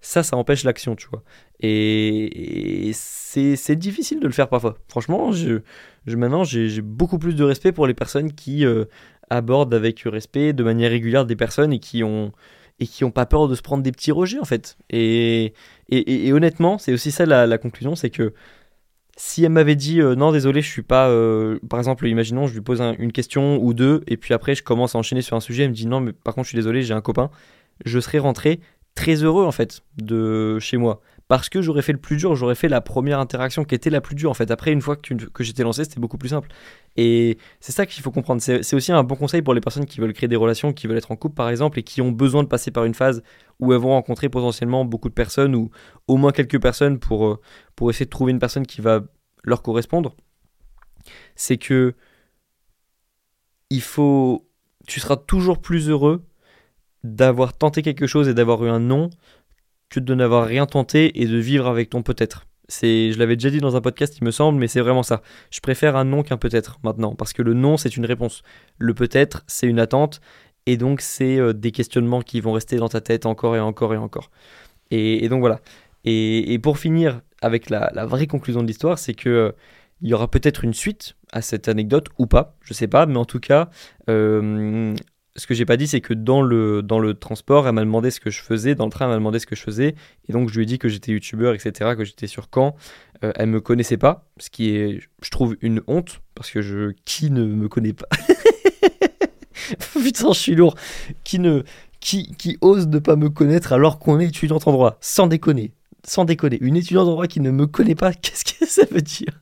ça, 0.00 0.22
ça 0.22 0.36
empêche 0.36 0.64
l'action, 0.64 0.96
tu 0.96 1.06
vois. 1.08 1.22
Et, 1.60 2.90
c'est, 2.94 3.76
difficile 3.76 4.18
de 4.20 4.26
le 4.26 4.32
faire 4.32 4.48
parfois. 4.48 4.78
Franchement, 4.88 5.30
je, 5.32 5.60
maintenant, 6.06 6.42
j'ai, 6.42 6.80
beaucoup 6.80 7.18
plus 7.18 7.34
de 7.34 7.44
respect 7.44 7.72
pour 7.72 7.86
les 7.86 7.94
personnes 7.94 8.32
qui 8.32 8.64
euh, 8.64 8.86
abordent 9.28 9.74
avec 9.74 10.00
respect, 10.06 10.52
de 10.52 10.64
manière 10.64 10.90
régulière, 10.90 11.24
des 11.26 11.36
personnes 11.36 11.72
et 11.72 11.78
qui 11.78 12.02
ont 12.02 12.32
et 12.80 12.86
qui 12.86 13.04
n'ont 13.04 13.10
pas 13.10 13.26
peur 13.26 13.46
de 13.46 13.54
se 13.54 13.62
prendre 13.62 13.82
des 13.82 13.92
petits 13.92 14.10
rejets 14.10 14.40
en 14.40 14.44
fait. 14.44 14.76
Et, 14.88 15.52
et, 15.90 16.32
honnêtement, 16.32 16.78
c'est 16.78 16.92
aussi 16.92 17.10
ça 17.10 17.26
la, 17.26 17.58
conclusion, 17.58 17.94
c'est 17.94 18.10
que 18.10 18.32
si 19.16 19.44
elle 19.44 19.52
m'avait 19.52 19.76
dit 19.76 20.00
euh, 20.00 20.14
non 20.14 20.32
désolé 20.32 20.62
je 20.62 20.70
suis 20.70 20.82
pas 20.82 21.10
euh, 21.10 21.58
par 21.68 21.78
exemple 21.78 22.06
imaginons 22.08 22.46
je 22.46 22.54
lui 22.54 22.62
pose 22.62 22.80
une 22.80 23.12
question 23.12 23.62
ou 23.62 23.74
deux 23.74 24.02
et 24.06 24.16
puis 24.16 24.32
après 24.32 24.54
je 24.54 24.62
commence 24.62 24.94
à 24.94 24.98
enchaîner 24.98 25.20
sur 25.20 25.36
un 25.36 25.40
sujet 25.40 25.64
elle 25.64 25.70
me 25.70 25.74
dit 25.74 25.86
non 25.86 26.00
mais 26.00 26.14
par 26.14 26.34
contre 26.34 26.46
je 26.46 26.50
suis 26.50 26.56
désolé 26.56 26.80
j'ai 26.80 26.94
un 26.94 27.02
copain 27.02 27.30
je 27.84 28.00
serais 28.00 28.18
rentré 28.18 28.60
très 28.94 29.16
heureux 29.16 29.44
en 29.44 29.52
fait 29.52 29.82
de 29.98 30.58
chez 30.58 30.78
moi 30.78 31.02
parce 31.30 31.48
que 31.48 31.62
j'aurais 31.62 31.82
fait 31.82 31.92
le 31.92 32.00
plus 32.00 32.16
dur, 32.16 32.34
j'aurais 32.34 32.56
fait 32.56 32.66
la 32.66 32.80
première 32.80 33.20
interaction 33.20 33.62
qui 33.62 33.76
était 33.76 33.88
la 33.88 34.00
plus 34.00 34.16
dure 34.16 34.32
en 34.32 34.34
fait. 34.34 34.50
Après, 34.50 34.72
une 34.72 34.80
fois 34.80 34.96
que, 34.96 35.14
j'étais 35.44 35.62
lancé, 35.62 35.84
c'était 35.84 36.00
beaucoup 36.00 36.18
plus 36.18 36.30
simple. 36.30 36.48
Et 36.96 37.38
c'est 37.60 37.70
ça 37.70 37.86
qu'il 37.86 38.02
faut 38.02 38.10
comprendre. 38.10 38.42
C'est 38.42 38.74
aussi 38.74 38.90
un 38.90 39.04
bon 39.04 39.14
conseil 39.14 39.40
pour 39.40 39.54
les 39.54 39.60
personnes 39.60 39.86
qui 39.86 40.00
veulent 40.00 40.12
créer 40.12 40.26
des 40.26 40.34
relations, 40.34 40.72
qui 40.72 40.88
veulent 40.88 40.96
être 40.96 41.12
en 41.12 41.14
couple 41.14 41.36
par 41.36 41.48
exemple, 41.48 41.78
et 41.78 41.84
qui 41.84 42.02
ont 42.02 42.10
besoin 42.10 42.42
de 42.42 42.48
passer 42.48 42.72
par 42.72 42.84
une 42.84 42.94
phase 42.94 43.22
où 43.60 43.72
elles 43.72 43.78
vont 43.78 43.90
rencontrer 43.90 44.28
potentiellement 44.28 44.84
beaucoup 44.84 45.08
de 45.08 45.14
personnes 45.14 45.54
ou 45.54 45.70
au 46.08 46.16
moins 46.16 46.32
quelques 46.32 46.60
personnes 46.60 46.98
pour, 46.98 47.24
euh, 47.24 47.40
pour 47.76 47.90
essayer 47.90 48.06
de 48.06 48.10
trouver 48.10 48.32
une 48.32 48.40
personne 48.40 48.66
qui 48.66 48.80
va 48.80 49.02
leur 49.44 49.62
correspondre. 49.62 50.16
C'est 51.36 51.58
que 51.58 51.94
il 53.70 53.82
faut. 53.82 54.48
Tu 54.88 54.98
seras 54.98 55.16
toujours 55.16 55.60
plus 55.60 55.90
heureux 55.90 56.24
d'avoir 57.04 57.56
tenté 57.56 57.82
quelque 57.82 58.08
chose 58.08 58.28
et 58.28 58.34
d'avoir 58.34 58.64
eu 58.64 58.68
un 58.68 58.80
non 58.80 59.10
que 59.90 60.00
de 60.00 60.14
n'avoir 60.14 60.46
rien 60.46 60.66
tenté 60.66 61.20
et 61.20 61.26
de 61.26 61.36
vivre 61.36 61.66
avec 61.66 61.90
ton 61.90 62.02
peut-être. 62.02 62.46
C'est, 62.68 63.12
je 63.12 63.18
l'avais 63.18 63.34
déjà 63.34 63.50
dit 63.50 63.58
dans 63.58 63.74
un 63.74 63.80
podcast, 63.80 64.16
il 64.18 64.24
me 64.24 64.30
semble, 64.30 64.58
mais 64.58 64.68
c'est 64.68 64.80
vraiment 64.80 65.02
ça. 65.02 65.22
Je 65.50 65.58
préfère 65.60 65.96
un 65.96 66.04
non 66.04 66.22
qu'un 66.22 66.36
peut-être 66.36 66.78
maintenant, 66.84 67.16
parce 67.16 67.32
que 67.32 67.42
le 67.42 67.52
non, 67.52 67.76
c'est 67.76 67.96
une 67.96 68.06
réponse. 68.06 68.42
Le 68.78 68.94
peut-être, 68.94 69.42
c'est 69.48 69.66
une 69.66 69.80
attente, 69.80 70.20
et 70.66 70.76
donc 70.76 71.00
c'est 71.00 71.38
euh, 71.38 71.52
des 71.52 71.72
questionnements 71.72 72.22
qui 72.22 72.40
vont 72.40 72.52
rester 72.52 72.76
dans 72.76 72.88
ta 72.88 73.00
tête 73.00 73.26
encore 73.26 73.56
et 73.56 73.60
encore 73.60 73.92
et 73.92 73.96
encore. 73.96 74.30
Et, 74.92 75.28
donc 75.28 75.40
voilà. 75.40 75.60
Et, 76.04 76.58
pour 76.62 76.78
finir 76.78 77.20
avec 77.42 77.70
la, 77.70 77.90
vraie 78.06 78.26
conclusion 78.26 78.62
de 78.62 78.68
l'histoire, 78.68 78.98
c'est 78.98 79.14
que 79.14 79.28
euh, 79.28 79.52
il 80.02 80.08
y 80.08 80.14
aura 80.14 80.30
peut-être 80.30 80.64
une 80.64 80.74
suite 80.74 81.16
à 81.32 81.42
cette 81.42 81.68
anecdote 81.68 82.08
ou 82.18 82.26
pas, 82.26 82.56
je 82.62 82.72
sais 82.72 82.88
pas, 82.88 83.06
mais 83.06 83.16
en 83.16 83.24
tout 83.24 83.40
cas, 83.40 83.68
euh, 84.08 84.94
ce 85.36 85.46
que 85.46 85.54
j'ai 85.54 85.64
pas 85.64 85.76
dit, 85.76 85.86
c'est 85.86 86.00
que 86.00 86.14
dans 86.14 86.42
le, 86.42 86.82
dans 86.82 86.98
le 86.98 87.14
transport, 87.14 87.68
elle 87.68 87.74
m'a 87.74 87.82
demandé 87.82 88.10
ce 88.10 88.20
que 88.20 88.30
je 88.30 88.42
faisais, 88.42 88.74
dans 88.74 88.86
le 88.86 88.90
train, 88.90 89.06
elle 89.06 89.12
m'a 89.12 89.16
demandé 89.16 89.38
ce 89.38 89.46
que 89.46 89.54
je 89.54 89.62
faisais, 89.62 89.94
et 90.28 90.32
donc 90.32 90.48
je 90.48 90.56
lui 90.56 90.64
ai 90.64 90.66
dit 90.66 90.78
que 90.78 90.88
j'étais 90.88 91.12
youtubeur, 91.12 91.54
etc., 91.54 91.94
que 91.96 92.04
j'étais 92.04 92.26
sur 92.26 92.48
Caen. 92.52 92.74
Euh, 93.22 93.32
elle 93.36 93.48
me 93.48 93.60
connaissait 93.60 93.96
pas, 93.96 94.28
ce 94.38 94.50
qui 94.50 94.70
est, 94.70 95.00
je 95.22 95.30
trouve, 95.30 95.56
une 95.60 95.82
honte, 95.86 96.20
parce 96.34 96.50
que 96.50 96.62
je, 96.62 96.92
qui 97.04 97.30
ne 97.30 97.44
me 97.44 97.68
connaît 97.68 97.92
pas? 97.92 98.08
Putain, 99.92 100.32
je 100.32 100.38
suis 100.38 100.54
lourd. 100.54 100.74
Qui 101.22 101.38
ne, 101.38 101.62
qui, 102.00 102.34
qui 102.36 102.58
ose 102.60 102.88
ne 102.88 102.98
pas 102.98 103.16
me 103.16 103.28
connaître 103.28 103.72
alors 103.72 103.98
qu'on 103.98 104.18
est 104.18 104.26
étudiante 104.26 104.66
en 104.66 104.72
droit? 104.72 104.96
Sans 105.00 105.26
déconner, 105.26 105.74
sans 106.04 106.24
déconner. 106.24 106.58
Une 106.60 106.76
étudiante 106.76 107.08
en 107.08 107.12
droit 107.12 107.26
qui 107.26 107.40
ne 107.40 107.50
me 107.50 107.66
connaît 107.66 107.94
pas, 107.94 108.12
qu'est-ce 108.14 108.44
que 108.44 108.66
ça 108.66 108.84
veut 108.90 109.02
dire? 109.02 109.40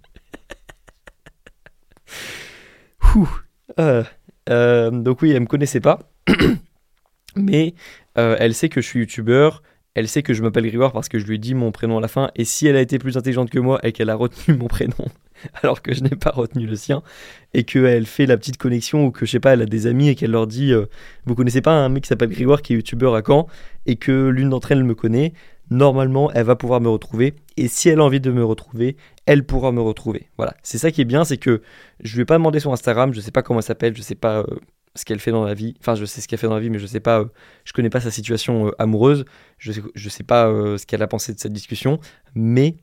Ouh, 3.15 3.29
euh, 3.79 4.05
euh, 4.49 4.91
donc 4.91 5.23
oui, 5.23 5.31
elle 5.31 5.41
me 5.41 5.47
connaissait 5.47 5.81
pas. 5.81 5.99
Mais 7.37 7.75
euh, 8.17 8.37
elle 8.39 8.55
sait 8.55 8.69
que 8.69 8.81
je 8.81 8.87
suis 8.87 9.01
youtubeur. 9.01 9.63
Elle 9.95 10.09
sait 10.09 10.23
que 10.23 10.33
je 10.33 10.43
m'appelle 10.43 10.67
Grégoire 10.67 10.93
parce 10.93 11.09
que 11.09 11.19
je 11.19 11.27
lui 11.27 11.37
ai 11.37 11.39
dit 11.39 11.55
mon 11.55 11.73
prénom 11.73 11.99
à 11.99 12.01
la 12.01 12.09
fin. 12.09 12.31
Et 12.37 12.45
si 12.45 12.67
elle 12.67 12.77
a 12.77 12.81
été 12.81 12.99
plus 12.99 13.17
intelligente 13.17 13.51
que 13.51 13.59
moi 13.59 13.81
et 13.83 13.93
qu'elle 13.93 14.11
a 14.11 14.15
retenu 14.15 14.57
mon 14.57 14.67
prénom 14.69 15.07
alors 15.63 15.83
que 15.83 15.95
je 15.95 16.03
n'ai 16.03 16.11
pas 16.11 16.31
retenu 16.31 16.67
le 16.67 16.77
sien, 16.77 17.03
et 17.55 17.65
qu'elle 17.65 18.07
fait 18.07 18.27
la 18.27 18.37
petite 18.37 18.57
connexion 18.57 19.07
ou 19.07 19.11
que 19.11 19.27
je 19.27 19.33
sais 19.33 19.41
pas, 19.41 19.53
elle 19.53 19.63
a 19.63 19.67
des 19.67 19.87
amis 19.87 20.09
et 20.09 20.15
qu'elle 20.15 20.31
leur 20.31 20.47
dit 20.47 20.73
euh, 20.73 20.87
Vous 21.27 21.35
connaissez 21.35 21.61
pas 21.61 21.73
un 21.73 21.89
mec 21.89 22.05
qui 22.05 22.09
s'appelle 22.09 22.31
Grégoire 22.31 22.63
qui 22.63 22.73
est 22.73 22.77
youtubeur 22.77 23.15
à 23.15 23.23
Caen 23.27 23.47
et 23.87 23.97
que 23.97 24.29
l'une 24.29 24.51
d'entre 24.51 24.73
elles 24.73 24.85
me 24.85 24.95
connaît, 24.95 25.33
normalement 25.71 26.31
elle 26.33 26.45
va 26.45 26.57
pouvoir 26.57 26.81
me 26.81 26.89
retrouver. 26.89 27.35
Et 27.57 27.69
si 27.69 27.89
elle 27.89 28.01
a 28.01 28.05
envie 28.05 28.21
de 28.21 28.31
me 28.31 28.45
retrouver, 28.45 28.97
elle 29.27 29.45
pourra 29.45 29.73
me 29.73 29.81
retrouver. 29.81 30.31
Voilà, 30.37 30.55
c'est 30.63 30.79
ça 30.79 30.91
qui 30.91 31.01
est 31.01 31.05
bien, 31.07 31.25
c'est 31.25 31.37
que 31.37 31.63
je 32.01 32.15
lui 32.15 32.23
ai 32.23 32.25
pas 32.25 32.37
demandé 32.39 32.61
son 32.61 32.73
Instagram, 32.73 33.13
je 33.13 33.21
sais 33.21 33.31
pas 33.31 33.43
comment 33.43 33.61
elle 33.61 33.65
s'appelle, 33.65 33.97
je 33.97 34.03
sais 34.03 34.15
pas 34.15 34.41
euh, 34.41 34.45
ce 34.95 35.05
qu'elle 35.05 35.21
fait 35.21 35.33
dans 35.33 35.45
la 35.45 35.55
vie. 35.55 35.75
Enfin, 35.81 35.95
je 35.95 36.05
sais 36.05 36.21
ce 36.21 36.29
qu'elle 36.29 36.39
fait 36.39 36.47
dans 36.47 36.55
la 36.55 36.61
vie, 36.61 36.71
mais 36.71 36.79
je 36.79 36.87
sais 36.87 37.01
pas, 37.01 37.21
euh, 37.21 37.27
je 37.65 37.73
connais 37.73 37.91
pas 37.91 38.01
sa 38.01 38.11
situation 38.11 38.69
euh, 38.69 38.71
amoureuse, 38.79 39.25
je 39.59 39.73
sais, 39.73 39.83
je 39.95 40.09
sais 40.09 40.25
pas 40.25 40.49
ce 40.79 40.87
qu'elle 40.87 41.03
a 41.03 41.09
pensé 41.09 41.35
de 41.35 41.39
cette 41.39 41.53
discussion, 41.53 41.99
mais 42.35 42.77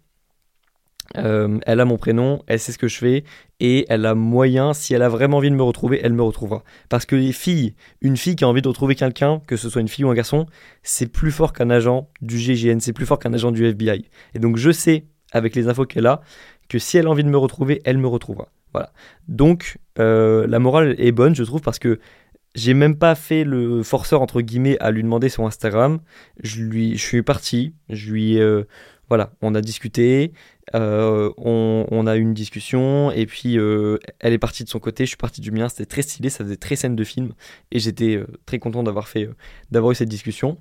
elle 1.13 1.80
a 1.80 1.86
mon 1.86 1.98
prénom, 1.98 2.41
elle 2.48 2.60
sait 2.60 2.72
ce 2.72 2.78
que 2.78 2.88
je 2.88 2.98
fais 2.98 3.24
et 3.60 3.86
elle 3.89 4.06
a 4.06 4.15
moyen, 4.15 4.74
si 4.74 4.94
elle 4.94 5.02
a 5.02 5.10
vraiment 5.10 5.38
envie 5.38 5.50
de 5.50 5.56
me 5.56 5.63
retrouver, 5.63 6.00
elle 6.04 6.13
me 6.13 6.24
retrouvera. 6.24 6.63
Parce 6.89 7.06
que 7.06 7.15
les 7.15 7.32
filles, 7.32 7.76
une 8.02 8.18
fille 8.18 8.36
qui 8.36 8.44
a 8.44 8.48
envie 8.48 8.62
de 8.62 8.68
retrouver 8.68 8.96
quelqu'un, 8.96 9.41
que 9.48 9.56
ce 9.56 9.70
soit 9.70 9.82
une 9.82 9.88
fille 9.88 10.04
ou 10.04 10.10
un 10.10 10.13
garçon, 10.13 10.46
c'est 10.84 11.08
plus 11.08 11.32
fort 11.32 11.54
qu'un 11.54 11.70
agent 11.70 12.10
du 12.22 12.38
GGN, 12.38 12.80
c'est 12.80 12.94
plus 12.94 13.06
fort 13.06 13.20
qu'un 13.20 13.34
agent 13.34 13.52
du 13.52 13.65
FBI. 13.65 14.06
Et 14.34 14.39
donc 14.39 14.58
je 14.58 14.72
sais, 14.72 15.06
avec 15.32 15.56
les 15.56 15.68
infos 15.68 15.86
qu'elle 15.86 16.08
a, 16.08 16.22
que 16.68 16.80
si 16.80 16.98
elle 16.98 17.08
a 17.08 17.10
envie 17.10 17.24
de 17.24 17.30
me 17.30 17.38
retrouver, 17.38 17.82
elle 17.86 17.98
me 17.98 18.08
retrouvera. 18.08 18.50
Voilà. 18.74 18.91
Donc 19.28 19.78
euh, 20.00 20.48
la 20.48 20.60
morale 20.60 20.96
est 20.98 21.12
bonne, 21.12 21.36
je 21.36 21.44
trouve, 21.44 21.62
parce 21.62 21.80
que 21.80 22.00
j'ai 22.56 22.74
même 22.74 22.98
pas 22.98 23.15
fait 23.15 23.44
le 23.44 23.84
forceur 23.84 24.22
entre 24.22 24.41
guillemets 24.41 24.78
à 24.80 24.91
lui 24.91 25.04
demander 25.04 25.30
son 25.30 25.46
Instagram. 25.46 26.00
Je 26.41 26.62
lui, 26.62 26.98
je 26.98 27.04
suis 27.04 27.22
parti, 27.22 27.74
je 27.89 28.12
lui, 28.12 28.39
euh, 28.39 28.63
voilà, 29.10 29.32
on 29.41 29.56
a 29.56 29.62
discuté, 29.62 30.34
euh, 30.73 31.32
on, 31.38 32.08
a 32.08 32.15
eu 32.15 32.21
une 32.21 32.34
discussion 32.34 33.12
et 33.12 33.25
puis 33.28 33.60
euh, 33.60 33.99
elle 34.19 34.34
est 34.34 34.39
partie 34.39 34.63
de 34.63 34.69
son 34.69 34.80
côté, 34.80 35.06
je 35.06 35.10
suis 35.10 35.17
parti 35.17 35.41
du 35.41 35.51
mien. 35.51 35.69
C'était 35.69 35.86
très 35.86 36.01
stylé, 36.01 36.30
ça 36.30 36.43
faisait 36.43 36.58
très 36.58 36.75
scène 36.75 36.95
de 36.95 37.04
film 37.04 37.34
et 37.71 37.80
j'étais 37.80 38.15
euh, 38.15 38.25
très 38.45 38.60
content 38.60 38.84
d'avoir 38.84 39.08
fait, 39.08 39.30
d'avoir 39.71 39.91
eu 39.91 39.95
cette 39.95 40.10
discussion. 40.10 40.58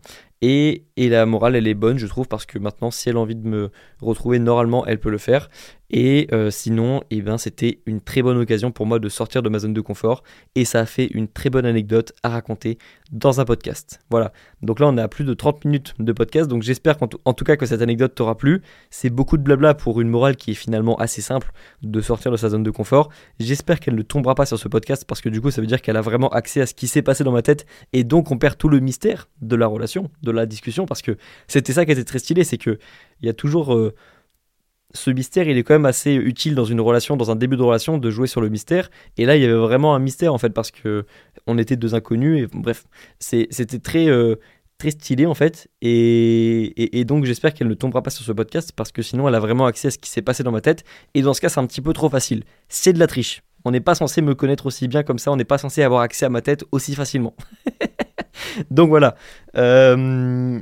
Et, 0.47 0.85
la 0.99 1.25
morale, 1.25 1.57
elle 1.57 1.67
est 1.67 1.75
bonne, 1.75 1.97
je 1.97 2.07
trouve, 2.07 2.29
parce 2.29 2.45
que 2.45 2.59
maintenant, 2.59 2.91
si 2.91 3.09
elle 3.09 3.17
a 3.17 3.21
envie 3.21 3.35
de 3.35 3.49
me 3.49 3.71
retrouver, 4.03 4.39
normalement, 4.39 4.85
elle 4.85 5.01
peut 5.01 5.09
le 5.09 5.17
faire. 5.17 5.49
Et 5.91 6.29
sinon, 6.51 7.03
eh 7.11 7.23
ben, 7.23 7.39
c'était 7.39 7.81
une 7.87 8.01
très 8.01 8.21
bonne 8.21 8.37
occasion 8.37 8.73
pour 8.73 8.85
moi 8.85 8.99
de 8.99 9.09
sortir 9.09 9.43
de 9.43 9.49
ma 9.49 9.61
zone 9.61 9.73
de 9.73 9.81
confort. 9.81 10.25
Et 10.57 10.65
ça 10.65 10.81
a 10.81 10.87
fait 10.87 11.07
une 11.07 11.29
très 11.29 11.51
bonne 11.51 11.65
anecdote 11.65 12.13
à 12.23 12.31
raconter 12.31 12.79
dans 13.13 13.41
un 13.41 13.45
podcast. 13.45 14.01
Voilà. 14.11 14.33
Donc 14.61 14.81
là, 14.81 14.89
on 14.89 14.99
est 14.99 15.01
à 15.01 15.09
plus 15.09 15.25
de 15.25 15.35
30 15.35 15.65
minutes 15.65 15.95
de 15.99 16.13
podcast. 16.13 16.49
Donc 16.49 16.63
j'espère 16.63 16.99
qu'en 16.99 17.07
tout 17.07 17.45
cas 17.45 17.57
que 17.57 17.65
cette 17.65 17.81
anecdote 17.81 18.15
t'aura 18.15 18.37
plu. 18.37 18.63
C'est 18.91 19.11
beaucoup 19.11 19.37
de 19.37 19.43
blabla 19.43 19.75
pour 19.75 20.01
une 20.01 20.09
morale 20.09 20.37
qui 20.37 20.51
est 20.51 20.55
finalement 20.55 20.97
assez 20.97 21.23
simple 21.23 21.53
de 21.83 22.01
sortir 22.01 22.33
de 22.33 22.37
sa 22.37 22.49
zone 22.49 22.65
de 22.65 22.71
confort. 22.71 23.11
J'espère 23.39 23.79
qu'elle 23.79 23.95
ne 23.95 24.03
tombera 24.03 24.35
pas 24.35 24.47
sur 24.47 24.59
ce 24.59 24.69
podcast 24.69 25.05
parce 25.07 25.21
que 25.21 25.29
du 25.29 25.41
coup 25.41 25.53
ça 25.53 25.61
veut 25.61 25.67
dire 25.67 25.81
qu'elle 25.81 25.97
a 25.97 26.01
vraiment 26.01 26.29
accès 26.31 26.61
à 26.61 26.67
ce 26.67 26.75
qui 26.75 26.89
s'est 26.89 27.03
passé 27.03 27.23
dans 27.23 27.33
ma 27.33 27.43
tête 27.43 27.67
et 27.93 28.03
donc 28.03 28.33
on 28.33 28.39
perd 28.39 28.59
tout 28.59 28.69
le 28.69 28.81
mystère 28.81 29.29
de 29.43 29.55
la 29.55 29.67
relation, 29.67 30.11
de 30.23 30.31
la 30.35 30.47
discussion 30.47 30.87
parce 30.87 31.03
que 31.03 31.17
c'était 31.49 31.73
ça 31.73 31.85
qui 31.85 31.93
était 31.93 32.05
très 32.05 32.19
stylé, 32.19 32.45
c'est 32.45 32.59
que 32.59 32.79
il 33.21 33.27
y 33.27 33.29
a 33.29 33.33
toujours 33.33 33.75
euh, 33.75 33.95
ce 34.95 35.11
mystère, 35.11 35.49
il 35.49 35.59
est 35.59 35.63
quand 35.63 35.75
même 35.75 35.87
assez 35.87 36.15
utile 36.15 36.55
dans 36.55 36.65
une 36.65 36.81
relation, 36.81 37.17
dans 37.17 37.31
un 37.31 37.37
début 37.37 37.57
de 37.57 37.63
relation, 37.63 37.99
de 37.99 38.11
jouer 38.11 38.29
sur 38.29 38.41
le 38.41 38.49
mystère. 38.49 38.91
Et 39.19 39.27
là, 39.27 39.37
il 39.37 39.43
y 39.43 39.45
avait 39.45 39.55
vraiment 39.55 39.95
un 39.95 39.99
mystère 39.99 40.33
en 40.33 40.39
fait 40.39 40.51
parce 40.51 40.71
que 40.71 41.05
on 41.47 41.59
était 41.59 41.77
deux 41.77 41.95
inconnus 41.95 42.45
et 42.45 42.47
bref, 42.53 42.85
c'était 43.19 43.81
très 43.81 44.09
euh, 44.09 44.37
très 44.79 44.93
stylée 44.93 45.27
en 45.27 45.35
fait. 45.35 45.69
Et, 45.83 46.99
et, 46.99 47.05
donc 47.05 47.25
j'espère 47.25 47.55
qu'elle 47.55 47.69
ne 47.69 47.75
tombera 47.75 48.03
pas 48.03 48.11
sur 48.11 48.25
ce 48.25 48.33
podcast 48.33 48.73
parce 48.75 48.93
que 48.93 49.03
sinon 49.03 49.29
elle 49.29 49.35
a 49.35 49.41
vraiment 49.41 49.67
accès 49.67 49.89
à 49.89 49.91
ce 49.91 49.99
qui 49.99 50.11
s'est 50.11 50.23
passé 50.23 50.43
dans 50.43 50.53
ma 50.53 50.61
tête. 50.61 50.85
Et 51.15 51.23
dans 51.23 51.35
ce 51.35 51.41
cas, 51.41 51.49
c'est 51.49 51.61
un 51.61 51.67
petit 51.67 51.81
peu 51.81 51.93
trop 51.93 52.09
facile. 52.09 52.45
C'est 52.69 52.93
de 52.93 52.99
la 52.99 53.07
triche. 53.07 53.43
On 53.65 53.71
n'est 53.71 53.81
pas 53.81 53.95
censé 53.95 54.21
me 54.21 54.35
connaître 54.35 54.67
aussi 54.67 54.89
bien 54.89 55.03
comme 55.03 55.19
ça, 55.19 55.33
on 55.33 55.37
n'est 55.37 55.45
pas 55.45 55.59
censé 55.59 55.83
avoir 55.83 56.03
accès 56.03 56.27
à 56.27 56.29
ma 56.29 56.43
tête 56.43 56.65
aussi 56.71 56.95
facilement. 56.95 57.35
donc 58.71 58.89
voilà. 58.89 59.17
Euh, 59.57 60.61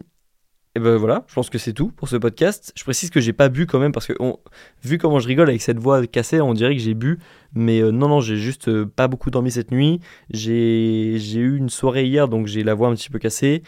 et 0.75 0.81
ben 0.81 0.97
voilà, 0.97 1.25
je 1.29 1.35
pense 1.35 1.51
que 1.51 1.59
c'est 1.59 1.75
tout 1.75 1.89
pour 1.91 2.09
ce 2.09 2.17
podcast. 2.17 2.73
Je 2.75 2.83
précise 2.83 3.11
que 3.11 3.21
j'ai 3.21 3.35
pas 3.35 3.51
bu 3.51 3.67
quand 3.67 3.79
même 3.79 3.93
parce 3.93 4.07
que 4.07 4.15
vu 4.83 4.97
comment 4.97 5.19
je 5.19 5.29
rigole 5.29 5.51
avec 5.51 5.61
cette 5.61 5.79
voix 5.79 6.07
cassée, 6.07 6.41
on 6.41 6.55
dirait 6.55 6.75
que 6.75 6.81
j'ai 6.81 6.95
bu. 6.95 7.19
Mais 7.53 7.83
euh, 7.83 7.91
non, 7.91 8.09
non, 8.09 8.21
j'ai 8.21 8.39
juste 8.39 8.69
euh, 8.69 8.87
pas 8.87 9.07
beaucoup 9.07 9.31
dormi 9.31 9.51
cette 9.51 9.71
nuit. 9.71 10.01
J'ai 10.31 11.13
eu 11.13 11.59
une 11.59 11.69
soirée 11.69 12.07
hier 12.07 12.27
donc 12.27 12.47
j'ai 12.47 12.65
la 12.65 12.73
voix 12.73 12.89
un 12.89 12.95
petit 12.95 13.11
peu 13.11 13.19
cassée. 13.19 13.63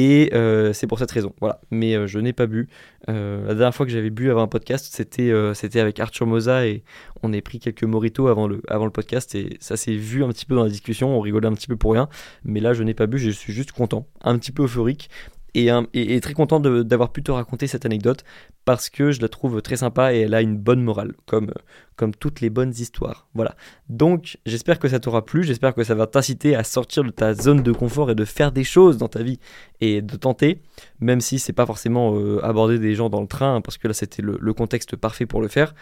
Et 0.00 0.30
euh, 0.32 0.72
c'est 0.72 0.86
pour 0.86 1.00
cette 1.00 1.10
raison. 1.10 1.32
Voilà. 1.40 1.60
Mais 1.72 2.06
je 2.06 2.20
n'ai 2.20 2.32
pas 2.32 2.46
bu. 2.46 2.68
la 3.08 3.54
dernière 3.54 3.74
fois 3.74 3.84
que 3.84 3.90
j'avais 3.90 4.10
bu 4.10 4.30
avant 4.30 4.42
un 4.42 4.46
podcast, 4.46 4.88
c'était 4.92 5.32
c'était 5.54 5.80
avec 5.80 5.98
Arthur 5.98 6.24
Moza 6.24 6.66
et 6.68 6.84
on 7.24 7.32
a 7.32 7.40
pris 7.40 7.58
quelques 7.58 7.82
moritos 7.82 8.28
avant 8.28 8.46
le, 8.46 8.62
avant 8.68 8.84
le 8.84 8.92
podcast. 8.92 9.34
Et 9.34 9.56
ça 9.58 9.76
s'est 9.76 9.96
vu 9.96 10.22
un 10.22 10.28
petit 10.28 10.46
peu 10.46 10.54
dans 10.54 10.62
la 10.62 10.70
discussion. 10.70 11.16
On 11.16 11.20
rigolait 11.20 11.48
un 11.48 11.54
petit 11.54 11.66
peu 11.66 11.76
pour 11.76 11.94
rien. 11.94 12.08
Mais 12.44 12.60
là, 12.60 12.74
je 12.74 12.84
n'ai 12.84 12.94
pas 12.94 13.06
bu. 13.08 13.18
Je 13.18 13.30
suis 13.30 13.52
juste 13.52 13.72
content. 13.72 14.06
Un 14.22 14.38
petit 14.38 14.52
peu 14.52 14.62
euphorique 14.64 15.10
et, 15.54 16.20
très 16.20 16.34
content 16.34 16.60
d'avoir 16.60 17.12
pu 17.12 17.22
te 17.22 17.30
raconter 17.30 17.66
cette 17.66 17.86
anecdote 17.86 18.24
parce 18.64 18.90
que 18.90 19.10
je 19.10 19.20
la 19.20 19.28
trouve 19.28 19.62
très 19.62 19.76
sympa 19.76 20.14
et 20.14 20.20
elle 20.20 20.34
a 20.34 20.42
une 20.42 20.56
bonne 20.56 20.82
morale, 20.82 21.14
comme, 21.26 21.52
comme 21.96 22.14
toutes 22.14 22.40
les 22.40 22.50
bonnes 22.50 22.72
histoires. 22.76 23.28
Voilà. 23.34 23.54
Donc, 23.88 24.38
j'espère 24.46 24.78
que 24.78 24.88
ça 24.88 25.00
t'aura 25.00 25.24
plu, 25.24 25.42
j'espère 25.42 25.74
que 25.74 25.84
ça 25.84 25.94
va 25.94 26.06
t'inciter 26.06 26.54
à 26.54 26.64
sortir 26.64 27.04
de 27.04 27.10
ta 27.10 27.34
zone 27.34 27.62
de 27.62 27.72
confort 27.72 28.10
et 28.10 28.14
de 28.14 28.24
faire 28.24 28.52
des 28.52 28.64
choses 28.64 28.98
dans 28.98 29.08
ta 29.08 29.22
vie 29.22 29.40
et 29.80 30.02
de 30.02 30.16
tenter, 30.16 30.60
même 31.00 31.20
si 31.20 31.38
c'est 31.38 31.52
pas 31.52 31.66
forcément 31.66 32.16
euh, 32.16 32.44
aborder 32.44 32.78
des 32.78 32.94
gens 32.94 33.08
dans 33.08 33.20
le 33.20 33.26
train, 33.26 33.56
hein, 33.56 33.60
parce 33.60 33.78
que 33.78 33.88
là 33.88 33.94
c'était 33.94 34.22
le, 34.22 34.38
le 34.40 34.52
contexte 34.52 34.96
parfait 34.96 35.26
pour 35.26 35.40
le 35.40 35.48
faire. 35.48 35.74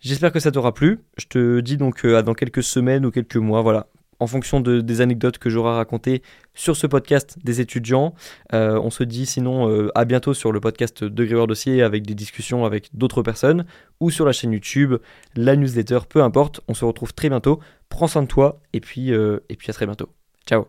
J'espère 0.00 0.30
que 0.30 0.38
ça 0.38 0.52
t'aura 0.52 0.72
plu. 0.72 1.00
Je 1.16 1.26
te 1.26 1.60
dis 1.60 1.76
donc 1.76 2.04
euh, 2.04 2.16
à 2.16 2.22
dans 2.22 2.34
quelques 2.34 2.62
semaines 2.62 3.04
ou 3.04 3.10
quelques 3.10 3.36
mois, 3.36 3.62
voilà, 3.62 3.88
en 4.20 4.26
fonction 4.26 4.60
de, 4.60 4.80
des 4.80 5.00
anecdotes 5.00 5.38
que 5.38 5.50
j'aurai 5.50 5.74
racontées 5.74 6.22
sur 6.54 6.76
ce 6.76 6.86
podcast 6.86 7.38
des 7.44 7.60
étudiants. 7.60 8.14
Euh, 8.52 8.78
on 8.82 8.90
se 8.90 9.04
dit 9.04 9.26
sinon 9.26 9.70
euh, 9.70 9.90
à 9.94 10.04
bientôt 10.04 10.34
sur 10.34 10.52
le 10.52 10.60
podcast 10.60 11.04
de 11.04 11.24
Grégoire 11.24 11.46
Dossier 11.46 11.82
avec 11.82 12.06
des 12.06 12.14
discussions 12.14 12.64
avec 12.64 12.90
d'autres 12.94 13.22
personnes 13.22 13.64
ou 14.00 14.10
sur 14.10 14.26
la 14.26 14.32
chaîne 14.32 14.52
YouTube, 14.52 14.94
la 15.36 15.56
newsletter, 15.56 16.00
peu 16.08 16.22
importe. 16.22 16.60
On 16.68 16.74
se 16.74 16.84
retrouve 16.84 17.14
très 17.14 17.28
bientôt. 17.28 17.60
Prends 17.88 18.08
soin 18.08 18.22
de 18.22 18.28
toi 18.28 18.60
et 18.72 18.80
puis, 18.80 19.12
euh, 19.12 19.40
et 19.48 19.56
puis 19.56 19.70
à 19.70 19.72
très 19.72 19.86
bientôt. 19.86 20.08
Ciao 20.46 20.66